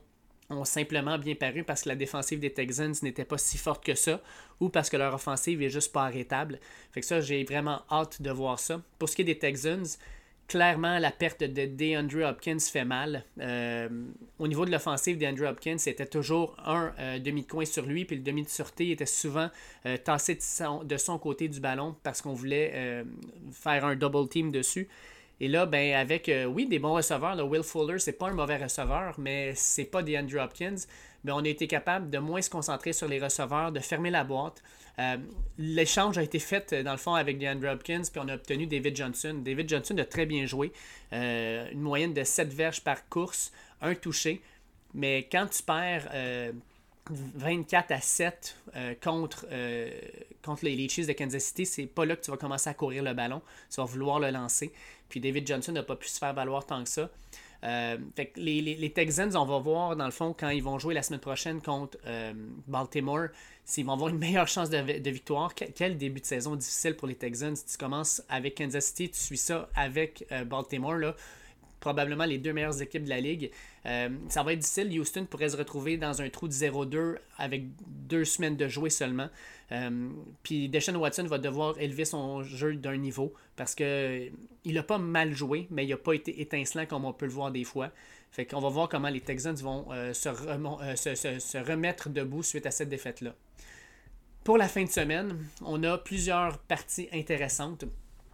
ont 0.50 0.66
simplement 0.66 1.18
bien 1.18 1.36
paru 1.36 1.64
parce 1.64 1.84
que 1.84 1.90
la 1.90 1.96
défensive 1.96 2.40
des 2.40 2.54
Texans 2.54 2.94
n'était 3.02 3.26
pas 3.26 3.38
si 3.38 3.58
forte 3.58 3.84
que 3.84 3.96
ça 3.96 4.22
ou 4.60 4.70
parce 4.70 4.90
que 4.90 4.98
leur 4.98 5.14
offensive 5.14 5.62
est 5.62 5.70
juste 5.70 5.92
pas 5.92 6.06
arrêtable. 6.06 6.60
Fait 6.92 7.02
que 7.02 7.06
ça, 7.06 7.22
j'ai 7.22 7.44
vraiment 7.44 7.82
hâte 7.92 8.22
de 8.22 8.32
voir 8.32 8.60
ça. 8.60 8.82
Pour 9.00 9.10
ce 9.10 9.16
qui 9.16 9.24
est 9.24 9.26
des 9.26 9.40
Texans, 9.40 9.86
clairement, 10.48 11.00
la 11.00 11.12
perte 11.12 11.44
de 11.44 11.66
DeAndre 11.66 12.30
Hopkins 12.30 12.60
fait 12.60 12.86
mal. 12.86 13.24
Euh, 13.40 13.90
au 14.40 14.48
niveau 14.48 14.66
de 14.66 14.72
l'offensive, 14.72 15.18
DeAndre 15.18 15.50
Hopkins, 15.50 15.78
c'était 15.78 16.06
toujours 16.06 16.56
un 16.66 16.94
euh, 17.00 17.20
demi-coin 17.20 17.66
sur 17.66 17.86
lui, 17.86 18.06
puis 18.06 18.18
le 18.18 18.22
demi 18.22 18.44
de 18.44 18.50
sûreté 18.50 18.92
était 18.92 19.06
souvent 19.06 19.50
euh, 19.86 19.98
tassé 19.98 20.36
de 20.36 20.98
son, 20.98 21.20
côté 21.20 21.48
du 21.48 21.60
ballon 21.60 21.96
parce 22.04 22.22
qu'on 22.22 22.34
voulait 22.34 23.04
faire 23.52 23.86
un 23.86 23.96
double 23.96 24.28
team 24.28 24.52
dessus. 24.52 24.88
Et 25.40 25.48
là, 25.48 25.66
ben, 25.66 25.96
avec, 25.96 26.32
oui, 26.48 26.66
des 26.66 26.80
bons 26.80 26.94
receveurs, 26.94 27.36
le 27.36 27.44
Will 27.44 27.64
Fuller, 27.64 28.00
c'est 28.00 28.14
pas 28.14 28.30
un 28.30 28.34
mauvais 28.34 28.58
receveur, 28.58 29.16
mais 29.18 29.54
c'est 29.56 29.86
pas 29.86 30.02
DeAndre 30.02 30.42
Hopkins. 30.44 30.76
Mais 31.24 31.32
on 31.32 31.40
a 31.40 31.48
été 31.48 31.68
capable 31.68 32.10
de 32.10 32.20
moins 32.20 32.42
se 32.42 32.50
concentrer 32.50 32.94
sur 32.94 33.08
les 33.08 33.20
receveurs, 33.20 33.72
de 33.72 33.80
fermer 33.80 34.12
la 34.12 34.24
boîte. 34.24 34.62
Euh, 35.00 35.18
l'échange 35.58 36.18
a 36.18 36.24
été 36.24 36.40
fait, 36.40 36.72
euh, 36.74 36.84
dans 36.84 36.92
le 36.92 36.98
fond, 36.98 37.16
avec 37.16 37.38
DeAndre 37.38 37.70
Hopkins, 37.70 38.04
puis 38.12 38.22
on 38.24 38.28
a 38.28 38.36
obtenu 38.36 38.68
David 38.68 38.96
Johnson. 38.96 39.42
David 39.44 39.70
Johnson 39.70 39.98
a 39.98 40.06
très 40.06 40.26
bien 40.26 40.46
joué. 40.46 40.72
Euh, 41.14 41.70
une 41.72 41.82
moyenne 41.82 42.14
de 42.14 42.24
7 42.24 42.54
verges 42.54 42.82
par 42.82 43.08
course, 43.10 43.52
un 43.82 43.96
touché. 43.96 44.42
Mais 44.94 45.28
quand 45.30 45.48
tu 45.48 45.62
perds 45.62 46.10
24 47.10 47.92
à 47.92 48.00
7 48.00 48.56
contre, 49.04 49.46
contre 50.42 50.64
les, 50.64 50.88
Chiefs 50.88 51.08
de 51.08 51.12
Kansas 51.12 51.44
City, 51.44 51.66
c'est 51.66 51.86
pas 51.86 52.06
là 52.06 52.16
que 52.16 52.24
tu 52.24 52.32
vas 52.32 52.38
commencer 52.38 52.70
à 52.70 52.74
courir 52.74 53.04
le 53.04 53.14
ballon. 53.14 53.42
Tu 53.70 53.76
vas 53.76 53.84
vouloir 53.84 54.22
le 54.22 54.30
lancer. 54.32 54.72
Puis 55.10 55.20
David 55.20 55.46
Johnson 55.46 55.74
n'a 55.74 55.84
pas 55.84 55.98
pu 55.98 56.08
se 56.08 56.18
faire 56.18 56.34
valoir 56.34 56.66
tant 56.66 56.82
que 56.82 56.90
ça. 56.90 57.10
Euh, 57.64 57.98
les, 58.36 58.92
Texans, 58.94 59.36
on 59.36 59.46
va 59.46 59.60
voir 59.60 59.96
dans 59.96 60.06
le 60.06 60.12
fond 60.12 60.36
quand 60.38 60.50
ils 60.50 60.64
vont 60.64 60.80
jouer 60.80 60.94
la 60.94 61.02
semaine 61.02 61.20
prochaine 61.20 61.62
contre 61.62 61.98
euh, 62.06 62.34
Baltimore, 62.68 63.28
s'ils 63.64 63.86
vont 63.86 63.94
avoir 63.94 64.10
une 64.10 64.18
meilleure 64.20 64.48
chance 64.48 64.70
de, 64.70 65.10
victoire. 65.10 65.54
Quel, 65.56 65.98
début 65.98 66.22
de 66.22 66.26
saison 66.26 66.56
difficile 66.56 66.96
pour 66.96 67.08
les 67.08 67.16
Texans. 67.16 67.56
Si 67.56 67.66
tu 67.66 67.78
commences 67.78 68.22
avec 68.30 68.56
Kansas 68.58 68.86
City, 68.86 69.10
tu 69.10 69.20
suis 69.20 69.38
ça 69.38 69.70
avec 69.76 70.26
euh, 70.32 70.44
Baltimore. 70.46 71.14
Probablement 71.86 72.26
les 72.26 72.40
deux 72.40 72.52
meilleures 72.52 72.82
équipes 72.82 73.04
de 73.04 73.10
la 73.10 73.20
ligue. 73.20 73.52
Euh, 73.86 74.10
ça 74.30 74.42
va 74.42 74.54
être 74.54 74.60
difficile. 74.60 75.00
Houston 75.00 75.28
pourrait 75.30 75.50
se 75.50 75.58
retrouver 75.58 75.98
dans 75.98 76.20
un 76.20 76.30
trou 76.30 76.48
de 76.48 76.54
0-2 76.54 77.18
avec 77.38 77.66
deux 77.88 78.26
semaines 78.26 78.58
de 78.58 78.68
jouer 78.68 78.90
seulement. 78.90 79.30
Euh, 79.72 80.10
puis 80.42 80.68
Deshaun 80.68 80.96
Watson 80.96 81.26
va 81.26 81.38
devoir 81.38 81.80
élever 81.80 82.06
son 82.06 82.42
jeu 82.42 82.74
d'un 82.74 82.98
niveau 82.98 83.34
parce 83.56 83.76
que 83.76 84.30
il 84.64 84.74
n'a 84.74 84.82
pas 84.82 84.98
mal 84.98 85.34
joué, 85.34 85.68
mais 85.70 85.86
il 85.86 85.90
n'a 85.90 85.98
pas 85.98 86.14
été 86.14 86.42
étincelant 86.42 86.88
comme 86.88 87.06
on 87.06 87.14
peut 87.14 87.28
le 87.28 87.32
voir 87.32 87.52
des 87.52 87.64
fois. 87.64 87.92
Fait 88.32 88.48
qu'on 88.48 88.60
va 88.60 88.70
voir 88.70 88.90
comment 88.90 89.10
les 89.10 89.22
Texans 89.22 89.56
vont 89.56 89.86
euh, 89.92 90.12
se, 90.14 91.60
remettre 91.60 92.10
debout 92.10 92.42
suite 92.42 92.66
à 92.66 92.72
cette 92.72 92.90
défaite-là. 92.90 93.36
Pour 94.44 94.58
la 94.58 94.68
fin 94.68 94.84
de 94.84 94.90
semaine, 94.90 95.38
on 95.64 95.84
a 95.84 96.00
plusieurs 96.00 96.58
parties 96.58 97.10
intéressantes. 97.14 97.86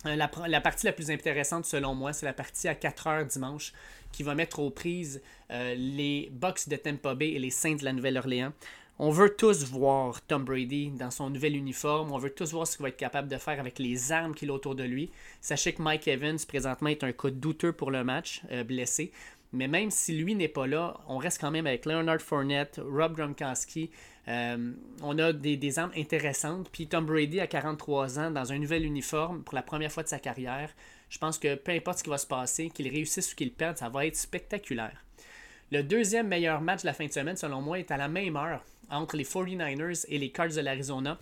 Euh, 0.06 0.16
la, 0.16 0.62
partie 0.62 0.86
la 0.86 0.94
plus 0.94 1.12
intéressante 1.12 1.66
selon 1.66 1.94
moi, 1.94 2.14
c'est 2.14 2.26
la 2.26 2.34
partie 2.34 2.68
à 2.68 2.76
4 2.76 3.08
heures 3.08 3.26
dimanche 3.26 3.74
qui 4.12 4.24
va 4.24 4.36
mettre 4.36 4.60
aux 4.60 4.70
prises 4.70 5.22
euh, 5.52 5.76
les 5.76 6.30
Bucks 6.32 6.68
de 6.68 6.76
Tampa 6.76 7.16
Bay 7.16 7.30
et 7.30 7.40
les 7.40 7.52
Saints 7.52 7.76
de 7.76 7.86
la 7.86 7.94
Nouvelle-Orléans. 7.94 8.52
On 9.04 9.10
veut 9.10 9.36
tous 9.36 9.64
voir 9.64 10.22
Tom 10.22 10.44
Brady 10.44 10.92
dans 10.92 11.10
son 11.10 11.30
nouvel 11.30 11.56
uniforme. 11.56 12.12
On 12.12 12.20
veut 12.20 12.30
tous 12.30 12.52
voir 12.52 12.68
ce 12.68 12.76
qu'il 12.76 12.84
va 12.84 12.90
être 12.90 12.98
capable 12.98 13.28
de 13.28 13.38
faire 13.38 13.60
avec 13.60 13.80
les 13.80 14.12
armes 14.12 14.36
qu'il 14.36 14.52
a 14.52 14.54
autour 14.54 14.76
de 14.76 14.84
lui. 14.84 15.10
Sachez 15.40 15.74
que 15.74 15.82
Mike 15.82 16.08
Evans, 16.08 16.38
présentement, 16.48 16.90
est 16.90 17.04
un 17.04 17.12
cas 17.12 17.32
douteux 17.32 17.72
pour 17.72 17.90
le 17.90 18.04
match, 18.04 18.42
euh, 18.52 18.64
blessé. 18.64 19.12
Mais 19.54 19.68
même 19.68 19.92
si 19.92 20.14
lui 20.14 20.36
n'est 20.36 20.48
pas 20.48 20.68
là, 20.68 21.00
on 21.08 21.18
reste 21.18 21.42
quand 21.42 21.52
même 21.52 21.68
avec 21.68 21.86
Leonard 21.86 22.22
Fournette, 22.22 22.80
Rob 22.84 23.16
Gronkowski. 23.16 23.90
Euh, 24.28 24.72
on 25.02 25.18
a 25.20 25.34
des, 25.34 25.80
armes 25.80 25.92
intéressantes. 25.96 26.70
Puis 26.72 26.88
Tom 26.88 27.06
Brady, 27.06 27.40
à 27.40 27.48
43 27.48 28.20
ans, 28.20 28.32
dans 28.32 28.52
un 28.52 28.60
nouvel 28.60 28.86
uniforme 28.86 29.44
pour 29.44 29.56
la 29.56 29.64
première 29.64 29.92
fois 29.92 30.04
de 30.04 30.08
sa 30.08 30.20
carrière, 30.20 30.70
je 31.10 31.18
pense 31.18 31.38
que 31.38 31.56
peu 31.56 31.72
importe 31.72 32.00
ce 32.00 32.04
qui 32.04 32.10
va 32.10 32.18
se 32.18 32.28
passer, 32.28 32.70
qu'il 32.70 32.88
réussisse 32.88 33.34
ou 33.34 33.36
qu'il 33.36 33.52
perde, 33.52 33.78
ça 33.78 33.90
va 33.90 34.06
être 34.06 34.16
spectaculaire. 34.16 35.04
Le 35.72 35.84
deuxième 35.84 36.28
meilleur 36.28 36.62
match 36.62 36.82
de 36.82 36.88
la 36.88 36.94
fin 36.94 37.06
de 37.06 37.12
semaine, 37.12 37.38
selon 37.38 37.62
moi, 37.62 37.80
est 37.80 37.92
à 37.92 37.98
la 37.98 38.08
même 38.08 38.36
heure 38.36 38.64
entre 38.90 39.16
les 39.16 39.24
49ers 39.24 40.06
et 40.10 40.18
les 40.18 40.32
Cards 40.32 40.50
de 40.50 40.62
l'Arizona. 40.62 41.18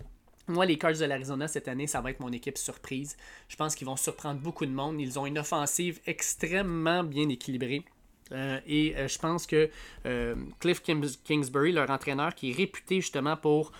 Moi, 0.48 0.66
les 0.66 0.76
Cards 0.76 0.98
de 0.98 1.04
l'Arizona 1.04 1.46
cette 1.46 1.68
année, 1.68 1.86
ça 1.86 2.00
va 2.00 2.10
être 2.10 2.18
mon 2.18 2.32
équipe 2.32 2.58
surprise. 2.58 3.16
Je 3.48 3.54
pense 3.54 3.76
qu'ils 3.76 3.86
vont 3.86 3.96
surprendre 3.96 4.40
beaucoup 4.40 4.66
de 4.66 4.72
monde. 4.72 5.00
Ils 5.00 5.18
ont 5.18 5.26
une 5.26 5.38
offensive 5.38 6.00
extrêmement 6.06 7.04
bien 7.04 7.28
équilibrée 7.28 7.84
Euh, 8.32 8.60
et 8.66 8.94
euh, 8.96 9.08
je 9.08 9.18
pense 9.18 9.46
que 9.46 9.70
euh, 10.06 10.34
Cliff 10.58 10.82
Kingsbury, 10.82 11.72
leur 11.72 11.90
entraîneur, 11.90 12.34
qui 12.34 12.50
est 12.50 12.54
réputé 12.54 12.96
justement 13.00 13.36
pour 13.36 13.72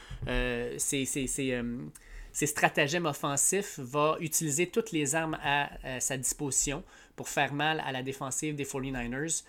ses, 0.76 1.04
stratagèmes 2.32 3.06
offensifs, 3.06 3.78
va 3.78 4.16
utiliser 4.20 4.68
toutes 4.68 4.92
les 4.92 5.14
armes 5.14 5.38
à, 5.42 5.68
sa 6.00 6.16
disposition 6.16 6.82
pour 7.16 7.28
faire 7.28 7.52
mal 7.52 7.82
à 7.84 7.92
la 7.92 8.02
défensive 8.02 8.54
des 8.54 8.64
49ers. 8.64 9.44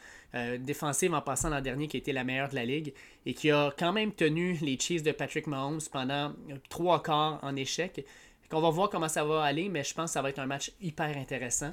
défensive 0.60 1.14
en 1.14 1.22
passant 1.22 1.50
l'an 1.50 1.62
dernier 1.62 1.88
qui 1.88 1.98
été 1.98 2.12
la 2.12 2.24
meilleure 2.24 2.50
de 2.50 2.56
la 2.56 2.66
ligue 2.66 2.94
et 3.26 3.34
qui 3.34 3.52
a 3.52 3.74
quand 3.78 3.94
même 3.94 4.12
tenu 4.12 4.58
les 4.62 4.78
Chiefs 4.80 5.04
de 5.04 5.12
Patrick 5.12 5.48
Mahomes 5.48 5.82
pendant 5.92 6.34
trois 6.70 7.02
quarts 7.02 7.40
en 7.44 7.56
échec. 7.56 8.06
On 8.52 8.60
va 8.60 8.70
voir 8.70 8.90
comment 8.90 9.08
ça 9.08 9.24
va 9.24 9.44
aller, 9.44 9.70
mais 9.70 9.84
je 9.84 9.94
pense 9.94 10.10
que 10.10 10.14
ça 10.14 10.22
va 10.22 10.30
être 10.30 10.40
un 10.40 10.46
match 10.46 10.72
hyper 10.82 11.16
intéressant. 11.18 11.72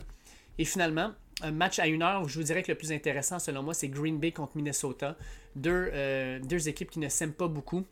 Et 0.58 0.64
finalement, 0.64 1.12
un 1.42 1.52
match 1.52 1.78
à 1.78 1.86
une 1.86 2.02
heure, 2.02 2.28
je 2.28 2.38
vous 2.38 2.44
dirais 2.44 2.62
que 2.62 2.72
le 2.72 2.78
plus 2.78 2.92
intéressant, 2.92 3.38
selon 3.38 3.62
moi, 3.62 3.74
c'est 3.74 3.88
Green 3.88 4.18
Bay 4.18 4.32
contre 4.32 4.56
Minnesota. 4.56 5.16
Deux, 5.56 5.90
euh, 5.92 6.38
deux 6.40 6.68
équipes 6.68 6.90
qui 6.90 6.98
ne 6.98 7.08
s'aiment 7.08 7.32
pas 7.32 7.48
beaucoup, 7.48 7.84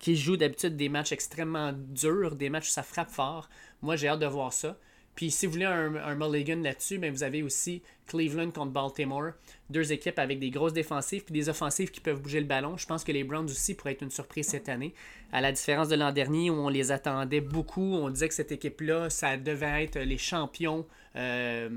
qui 0.00 0.16
jouent 0.16 0.36
d'habitude 0.36 0.76
des 0.76 0.88
matchs 0.88 1.12
extrêmement 1.12 1.72
durs, 1.72 2.34
des 2.36 2.50
matchs 2.50 2.68
où 2.68 2.72
ça 2.72 2.82
frappe 2.82 3.10
fort. 3.10 3.48
Moi, 3.82 3.96
j'ai 3.96 4.08
hâte 4.08 4.20
de 4.20 4.26
voir 4.26 4.52
ça. 4.52 4.76
Puis 5.14 5.30
si 5.30 5.46
vous 5.46 5.52
voulez 5.52 5.64
un, 5.66 5.96
un 5.96 6.14
mulligan 6.14 6.62
là-dessus, 6.62 6.98
ben, 6.98 7.12
vous 7.12 7.22
avez 7.22 7.42
aussi 7.42 7.82
Cleveland 8.06 8.50
contre 8.52 8.72
Baltimore. 8.72 9.32
Deux 9.68 9.92
équipes 9.92 10.18
avec 10.18 10.38
des 10.38 10.50
grosses 10.50 10.72
défensives 10.72 11.24
puis 11.24 11.32
des 11.32 11.48
offensives 11.48 11.90
qui 11.90 12.00
peuvent 12.00 12.20
bouger 12.20 12.40
le 12.40 12.46
ballon. 12.46 12.76
Je 12.76 12.86
pense 12.86 13.04
que 13.04 13.12
les 13.12 13.24
Browns 13.24 13.44
aussi 13.44 13.74
pourraient 13.74 13.92
être 13.92 14.02
une 14.02 14.10
surprise 14.10 14.46
cette 14.46 14.68
année. 14.68 14.94
À 15.32 15.40
la 15.40 15.52
différence 15.52 15.88
de 15.88 15.96
l'an 15.96 16.12
dernier 16.12 16.48
où 16.48 16.54
on 16.54 16.68
les 16.68 16.90
attendait 16.90 17.40
beaucoup, 17.40 17.94
on 17.96 18.08
disait 18.08 18.28
que 18.28 18.34
cette 18.34 18.52
équipe-là, 18.52 19.10
ça 19.10 19.36
devait 19.36 19.84
être 19.84 19.98
les 19.98 20.18
champions 20.18 20.86
euh, 21.16 21.68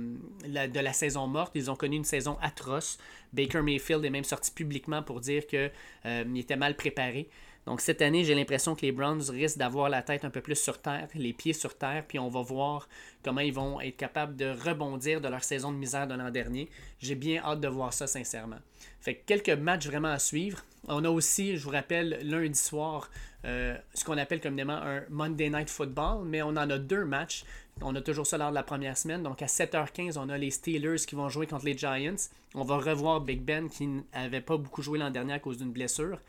de 0.46 0.80
la 0.80 0.94
saison 0.94 1.28
morte. 1.28 1.54
Ils 1.56 1.72
ont 1.72 1.76
connu 1.76 1.96
une 1.96 2.06
saison 2.06 2.38
atroce. 2.42 2.98
Baker 3.34 3.62
Mayfield 3.62 4.06
est 4.06 4.10
même 4.10 4.24
sorti 4.24 4.52
publiquement 4.52 5.02
pour 5.04 5.20
dire 5.20 5.48
qu'il 5.48 5.72
euh, 6.06 6.36
était 6.36 6.56
mal 6.56 6.76
préparé. 6.76 7.30
Donc 7.66 7.80
cette 7.80 8.02
année, 8.02 8.26
j'ai 8.26 8.36
l'impression 8.36 8.76
que 8.76 8.82
les 8.82 8.92
Browns 8.92 9.24
risquent 9.30 9.58
d'avoir 9.58 9.90
la 9.90 10.02
tête 10.02 10.26
un 10.26 10.30
peu 10.30 10.42
plus 10.42 10.56
sur 10.62 10.82
terre, 10.82 11.08
les 11.16 11.32
pieds 11.32 11.54
sur 11.54 11.78
terre, 11.78 12.04
puis 12.06 12.20
on 12.20 12.28
va 12.28 12.42
voir 12.42 12.90
comment 13.24 13.40
ils 13.40 13.54
vont 13.54 13.80
être 13.80 13.96
capables 13.96 14.36
de 14.36 14.50
rebondir 14.50 15.22
de 15.22 15.30
leur 15.30 15.44
saison 15.44 15.72
de 15.72 15.78
misère 15.78 16.06
de 16.06 16.14
l'an 16.14 16.30
dernier. 16.30 16.70
J'ai 17.00 17.16
bien 17.16 17.42
hâte 17.42 17.62
de 17.62 17.70
voir 17.70 17.94
ça 17.94 18.06
sincèrement. 18.06 18.60
Fait 19.00 19.16
quelques 19.16 19.50
matchs 19.50 19.88
vraiment 19.88 20.10
à 20.10 20.20
suivre. 20.20 20.60
On 20.90 21.06
a 21.06 21.10
aussi, 21.10 21.56
je 21.56 21.64
vous 21.64 21.70
rappelle, 21.70 22.20
lundi 22.24 22.60
soir, 22.60 23.10
euh, 23.46 23.78
ce 23.94 24.04
qu'on 24.04 24.18
appelle 24.18 24.42
communément 24.42 24.74
un 24.82 25.04
Monday 25.10 25.50
Night 25.50 25.70
Football, 25.70 26.26
mais 26.26 26.42
on 26.42 26.50
en 26.50 26.70
a 26.70 26.78
deux 26.78 27.06
matchs. 27.06 27.46
On 27.82 27.96
a 27.96 28.02
toujours 28.02 28.28
ça 28.28 28.38
lors 28.38 28.50
de 28.50 28.56
la 28.56 28.64
première 28.64 28.98
semaine. 28.98 29.24
Donc 29.24 29.42
à 29.42 29.48
7h15, 29.48 30.18
on 30.18 30.30
a 30.30 30.38
les 30.38 30.52
Steelers 30.52 31.06
qui 31.08 31.16
vont 31.16 31.30
jouer 31.30 31.48
contre 31.48 31.66
les 31.66 31.78
Giants. 31.78 32.16
On 32.56 32.64
va 32.64 32.78
revoir 32.78 33.22
Big 33.22 33.42
Ben 33.42 33.70
qui 33.70 33.88
n'avait 34.14 34.42
pas 34.42 34.58
beaucoup 34.58 34.82
joué 34.82 35.00
l'an 35.00 35.10
dernier 35.10 35.34
à 35.34 35.40
cause 35.40 35.58
d'une 35.58 35.72
blessure. 35.72 36.20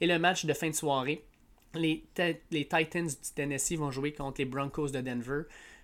Et 0.00 0.06
le 0.06 0.18
match 0.18 0.44
de 0.44 0.52
fin 0.52 0.68
de 0.68 0.74
soirée, 0.74 1.24
les, 1.74 2.04
Titans 2.50 3.06
du 3.06 3.32
Tennessee 3.34 3.76
vont 3.76 3.90
jouer 3.90 4.12
contre 4.12 4.40
les 4.40 4.44
Broncos 4.44 4.88
de 4.88 5.00
Denver. 5.00 5.42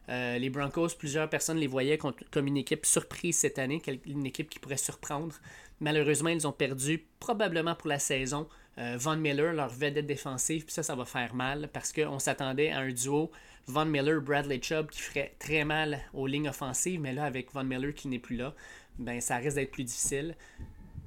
Euh, 0.08 0.38
les 0.38 0.50
Broncos, 0.50 0.88
plusieurs 0.98 1.30
personnes 1.30 1.56
les 1.58 1.66
voyaient 1.66 1.98
comme 1.98 2.46
une 2.46 2.58
équipe 2.58 2.84
surprise 2.84 3.38
cette 3.38 3.58
année, 3.58 3.80
une 4.06 4.26
équipe 4.26 4.50
qui 4.50 4.58
pourrait 4.58 4.76
surprendre. 4.76 5.34
Malheureusement, 5.80 6.28
ils 6.28 6.46
ont 6.46 6.52
perdu 6.52 7.04
probablement 7.20 7.74
pour 7.74 7.88
la 7.88 7.98
saison 7.98 8.46
euh, 8.78 8.96
Von 8.98 9.16
Miller, 9.16 9.52
leur 9.52 9.68
vedette 9.68 10.06
défensive, 10.06 10.64
puis 10.64 10.74
ça, 10.74 10.82
ça 10.82 10.94
va 10.94 11.04
faire 11.04 11.34
mal 11.34 11.68
parce 11.72 11.92
qu'on 11.92 12.18
s'attendait 12.18 12.70
à 12.70 12.80
un 12.80 12.90
duo 12.90 13.30
Von 13.66 13.86
Miller-Bradley 13.86 14.60
Chubb 14.60 14.90
qui 14.90 15.00
ferait 15.00 15.34
très 15.38 15.64
mal 15.64 16.00
aux 16.12 16.26
lignes 16.26 16.48
offensives, 16.48 17.00
mais 17.00 17.12
là, 17.12 17.24
avec 17.24 17.52
Von 17.52 17.64
Miller 17.64 17.94
qui 17.94 18.08
n'est 18.08 18.18
plus 18.18 18.36
là, 18.36 18.54
ben, 18.98 19.20
ça 19.20 19.36
risque 19.36 19.56
d'être 19.56 19.70
plus 19.70 19.84
difficile. 19.84 20.36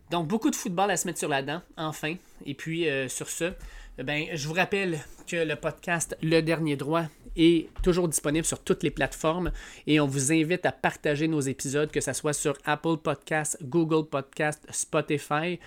Donc, 0.09 0.27
beaucoup 0.27 0.49
de 0.49 0.55
football 0.55 0.89
à 0.89 0.97
se 0.97 1.05
mettre 1.05 1.19
sur 1.19 1.29
la 1.29 1.41
dent, 1.41 1.61
enfin. 1.75 2.15
Et 2.45 2.53
puis, 2.53 2.89
euh, 2.89 3.09
sur 3.09 3.29
ce, 3.29 3.53
ben, 3.97 4.27
je 4.33 4.47
vous 4.47 4.53
rappelle 4.53 4.99
que 5.25 5.35
le 5.35 5.55
podcast 5.55 6.17
Le 6.21 6.41
Dernier 6.41 6.75
Droit 6.75 7.05
est 7.35 7.67
toujours 7.83 8.07
disponible 8.07 8.45
sur 8.45 8.63
toutes 8.63 8.83
les 8.83 8.91
plateformes 8.91 9.51
et 9.85 9.99
on 9.99 10.07
vous 10.07 10.31
invite 10.31 10.65
à 10.65 10.71
partager 10.71 11.27
nos 11.27 11.41
épisodes, 11.41 11.91
que 11.91 12.01
ce 12.01 12.13
soit 12.13 12.33
sur 12.33 12.57
Apple 12.65 12.97
Podcast, 12.97 13.57
Google 13.61 14.07
Podcast, 14.07 14.65
Spotify. 14.71 15.59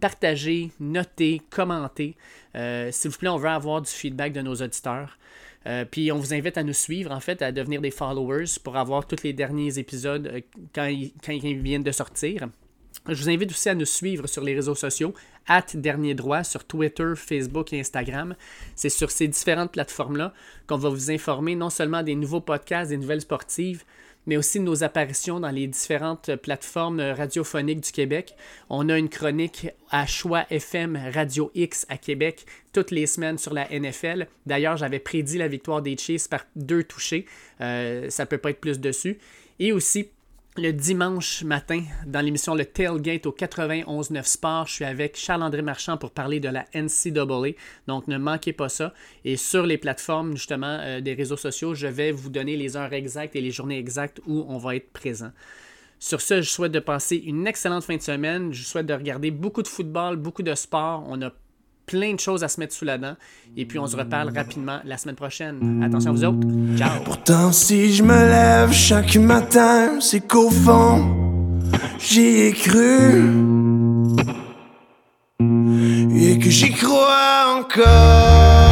Partagez, 0.00 0.70
notez, 0.80 1.42
commentez. 1.50 2.16
Euh, 2.56 2.90
s'il 2.90 3.10
vous 3.10 3.18
plaît, 3.18 3.28
on 3.28 3.36
veut 3.36 3.48
avoir 3.48 3.82
du 3.82 3.90
feedback 3.90 4.32
de 4.32 4.40
nos 4.40 4.54
auditeurs. 4.54 5.18
Euh, 5.66 5.84
puis 5.84 6.12
on 6.12 6.18
vous 6.18 6.34
invite 6.34 6.58
à 6.58 6.62
nous 6.62 6.72
suivre, 6.72 7.10
en 7.10 7.20
fait, 7.20 7.42
à 7.42 7.52
devenir 7.52 7.80
des 7.80 7.90
followers 7.90 8.44
pour 8.62 8.76
avoir 8.76 9.06
tous 9.06 9.22
les 9.22 9.32
derniers 9.32 9.78
épisodes 9.78 10.42
quand, 10.74 10.90
quand 11.24 11.32
ils 11.32 11.60
viennent 11.60 11.82
de 11.82 11.92
sortir. 11.92 12.48
Je 13.06 13.22
vous 13.22 13.28
invite 13.28 13.50
aussi 13.50 13.68
à 13.68 13.74
nous 13.74 13.84
suivre 13.84 14.26
sur 14.26 14.42
les 14.42 14.54
réseaux 14.54 14.74
sociaux, 14.74 15.12
at 15.46 15.66
Dernier 15.74 16.14
Droit, 16.14 16.42
sur 16.42 16.64
Twitter, 16.64 17.12
Facebook 17.16 17.72
et 17.72 17.80
Instagram. 17.80 18.34
C'est 18.76 18.88
sur 18.88 19.10
ces 19.10 19.28
différentes 19.28 19.72
plateformes-là 19.72 20.32
qu'on 20.66 20.78
va 20.78 20.88
vous 20.88 21.10
informer 21.10 21.54
non 21.54 21.68
seulement 21.68 22.02
des 22.02 22.14
nouveaux 22.14 22.40
podcasts, 22.40 22.90
des 22.90 22.96
nouvelles 22.96 23.20
sportives, 23.20 23.84
mais 24.26 24.36
aussi 24.36 24.60
nos 24.60 24.84
apparitions 24.84 25.40
dans 25.40 25.50
les 25.50 25.66
différentes 25.66 26.36
plateformes 26.36 27.00
radiophoniques 27.00 27.80
du 27.80 27.92
Québec. 27.92 28.34
On 28.70 28.88
a 28.88 28.98
une 28.98 29.08
chronique 29.08 29.68
à 29.90 30.06
Choix 30.06 30.44
FM 30.50 30.98
Radio 31.14 31.50
X 31.54 31.86
à 31.88 31.96
Québec 31.96 32.46
toutes 32.72 32.90
les 32.90 33.06
semaines 33.06 33.38
sur 33.38 33.54
la 33.54 33.68
NFL. 33.68 34.26
D'ailleurs, 34.46 34.76
j'avais 34.76 34.98
prédit 34.98 35.38
la 35.38 35.48
victoire 35.48 35.82
des 35.82 35.96
Chiefs 35.96 36.28
par 36.28 36.44
deux 36.56 36.84
touchés. 36.84 37.26
Euh, 37.60 38.10
ça 38.10 38.26
peut 38.26 38.38
pas 38.38 38.50
être 38.50 38.60
plus 38.60 38.80
dessus. 38.80 39.18
Et 39.58 39.72
aussi, 39.72 40.10
le 40.56 40.72
dimanche 40.72 41.42
matin 41.42 41.82
dans 42.06 42.20
l'émission 42.20 42.54
Le 42.54 42.64
Tailgate 42.64 43.26
au 43.26 43.32
91.9 43.32 44.22
Sport. 44.22 44.68
Je 44.68 44.72
suis 44.74 44.84
avec 44.84 45.16
Charles-André 45.16 45.62
Marchand 45.62 45.96
pour 45.96 46.12
parler 46.12 46.38
de 46.38 46.48
la 46.48 46.64
NCAA. 46.74 47.56
Donc 47.88 48.06
ne 48.06 48.18
manquez 48.18 48.52
pas 48.52 48.68
ça. 48.68 48.94
Et 49.24 49.36
sur 49.36 49.66
les 49.66 49.78
plateformes 49.78 50.36
justement 50.36 50.78
euh, 50.80 51.00
des 51.00 51.14
réseaux 51.14 51.36
sociaux, 51.36 51.74
je 51.74 51.88
vais 51.88 52.12
vous 52.12 52.30
donner 52.30 52.56
les 52.56 52.76
heures 52.76 52.92
exactes 52.92 53.34
et 53.34 53.40
les 53.40 53.50
journées 53.50 53.78
exactes 53.78 54.20
où 54.26 54.44
on 54.48 54.58
va 54.58 54.76
être 54.76 54.92
présent. 54.92 55.32
Sur 55.98 56.20
ce, 56.20 56.40
je 56.40 56.48
souhaite 56.48 56.72
de 56.72 56.80
passer 56.80 57.16
une 57.16 57.46
excellente 57.46 57.82
fin 57.82 57.96
de 57.96 58.02
semaine. 58.02 58.52
Je 58.52 58.62
souhaite 58.62 58.86
de 58.86 58.94
regarder 58.94 59.32
beaucoup 59.32 59.62
de 59.62 59.68
football, 59.68 60.16
beaucoup 60.16 60.42
de 60.42 60.54
sport. 60.54 61.04
On 61.08 61.20
a 61.22 61.32
plein 61.86 62.14
de 62.14 62.20
choses 62.20 62.42
à 62.44 62.48
se 62.48 62.60
mettre 62.60 62.74
sous 62.74 62.84
la 62.84 62.98
dent. 62.98 63.16
Et 63.56 63.66
puis 63.66 63.78
on 63.78 63.86
se 63.86 63.96
reparle 63.96 64.32
rapidement 64.34 64.80
la 64.84 64.96
semaine 64.96 65.16
prochaine. 65.16 65.82
Attention 65.82 66.10
à 66.10 66.14
vous 66.14 66.24
autres. 66.24 66.46
Ciao. 66.76 67.02
Pourtant, 67.04 67.52
si 67.52 67.94
je 67.94 68.02
me 68.02 68.14
lève 68.14 68.72
chaque 68.72 69.16
matin, 69.16 70.00
c'est 70.00 70.26
qu'au 70.26 70.50
fond, 70.50 71.60
j'y 71.98 72.40
ai 72.40 72.52
cru. 72.52 73.24
Et 76.16 76.38
que 76.38 76.50
j'y 76.50 76.72
crois 76.72 77.58
encore. 77.58 78.63